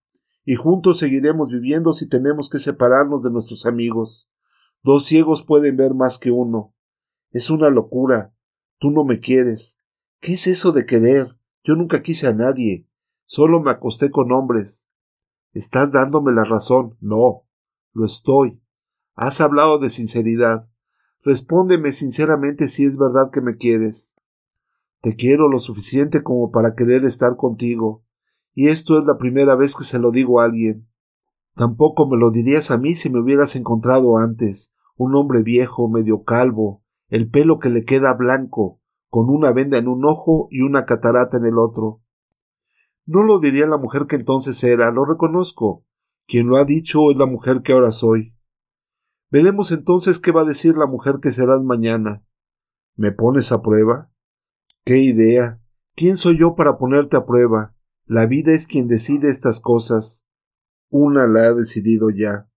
y 0.44 0.56
juntos 0.56 0.98
seguiremos 0.98 1.48
viviendo 1.48 1.94
si 1.94 2.06
tenemos 2.06 2.50
que 2.50 2.58
separarnos 2.58 3.22
de 3.22 3.30
nuestros 3.30 3.64
amigos. 3.64 4.30
Dos 4.82 5.06
ciegos 5.06 5.42
pueden 5.42 5.78
ver 5.78 5.94
más 5.94 6.18
que 6.18 6.30
uno. 6.30 6.74
Es 7.30 7.48
una 7.48 7.70
locura. 7.70 8.34
Tú 8.76 8.90
no 8.90 9.04
me 9.06 9.20
quieres. 9.20 9.77
¿Qué 10.20 10.32
es 10.32 10.48
eso 10.48 10.72
de 10.72 10.84
querer? 10.84 11.36
Yo 11.62 11.76
nunca 11.76 12.02
quise 12.02 12.26
a 12.26 12.34
nadie. 12.34 12.88
Solo 13.24 13.60
me 13.60 13.70
acosté 13.70 14.10
con 14.10 14.32
hombres. 14.32 14.90
Estás 15.52 15.92
dándome 15.92 16.32
la 16.32 16.44
razón. 16.44 16.96
No. 17.00 17.44
Lo 17.92 18.04
estoy. 18.04 18.60
Has 19.14 19.40
hablado 19.40 19.78
de 19.78 19.90
sinceridad. 19.90 20.68
Respóndeme 21.22 21.92
sinceramente 21.92 22.68
si 22.68 22.84
es 22.84 22.96
verdad 22.96 23.30
que 23.32 23.40
me 23.40 23.56
quieres. 23.56 24.16
Te 25.00 25.14
quiero 25.14 25.48
lo 25.48 25.60
suficiente 25.60 26.22
como 26.22 26.50
para 26.50 26.74
querer 26.74 27.04
estar 27.04 27.36
contigo, 27.36 28.04
y 28.54 28.68
esto 28.68 28.98
es 28.98 29.04
la 29.04 29.18
primera 29.18 29.54
vez 29.54 29.76
que 29.76 29.84
se 29.84 30.00
lo 30.00 30.10
digo 30.10 30.40
a 30.40 30.44
alguien. 30.44 30.88
Tampoco 31.54 32.08
me 32.08 32.16
lo 32.16 32.32
dirías 32.32 32.72
a 32.72 32.78
mí 32.78 32.94
si 32.96 33.08
me 33.10 33.20
hubieras 33.20 33.54
encontrado 33.54 34.16
antes, 34.16 34.74
un 34.96 35.14
hombre 35.14 35.42
viejo, 35.42 35.88
medio 35.88 36.24
calvo, 36.24 36.82
el 37.08 37.30
pelo 37.30 37.60
que 37.60 37.70
le 37.70 37.84
queda 37.84 38.12
blanco, 38.14 38.77
con 39.08 39.28
una 39.30 39.52
venda 39.52 39.78
en 39.78 39.88
un 39.88 40.04
ojo 40.04 40.48
y 40.50 40.62
una 40.62 40.84
catarata 40.84 41.36
en 41.38 41.46
el 41.46 41.58
otro. 41.58 42.02
No 43.06 43.22
lo 43.22 43.40
diría 43.40 43.66
la 43.66 43.78
mujer 43.78 44.06
que 44.06 44.16
entonces 44.16 44.62
era, 44.64 44.90
lo 44.90 45.04
reconozco, 45.04 45.84
quien 46.26 46.48
lo 46.48 46.58
ha 46.58 46.64
dicho 46.64 47.10
es 47.10 47.16
la 47.16 47.26
mujer 47.26 47.62
que 47.62 47.72
ahora 47.72 47.90
soy. 47.90 48.34
Veremos 49.30 49.72
entonces 49.72 50.18
qué 50.18 50.32
va 50.32 50.42
a 50.42 50.46
decir 50.46 50.76
la 50.76 50.86
mujer 50.86 51.16
que 51.22 51.32
serás 51.32 51.62
mañana. 51.62 52.24
¿Me 52.96 53.12
pones 53.12 53.52
a 53.52 53.62
prueba? 53.62 54.10
¿Qué 54.84 54.98
idea? 54.98 55.60
¿Quién 55.94 56.16
soy 56.16 56.38
yo 56.38 56.54
para 56.54 56.78
ponerte 56.78 57.16
a 57.16 57.26
prueba? 57.26 57.74
La 58.04 58.26
vida 58.26 58.52
es 58.52 58.66
quien 58.66 58.88
decide 58.88 59.28
estas 59.28 59.60
cosas. 59.60 60.26
Una 60.90 61.26
la 61.26 61.48
ha 61.48 61.54
decidido 61.54 62.08
ya. 62.10 62.47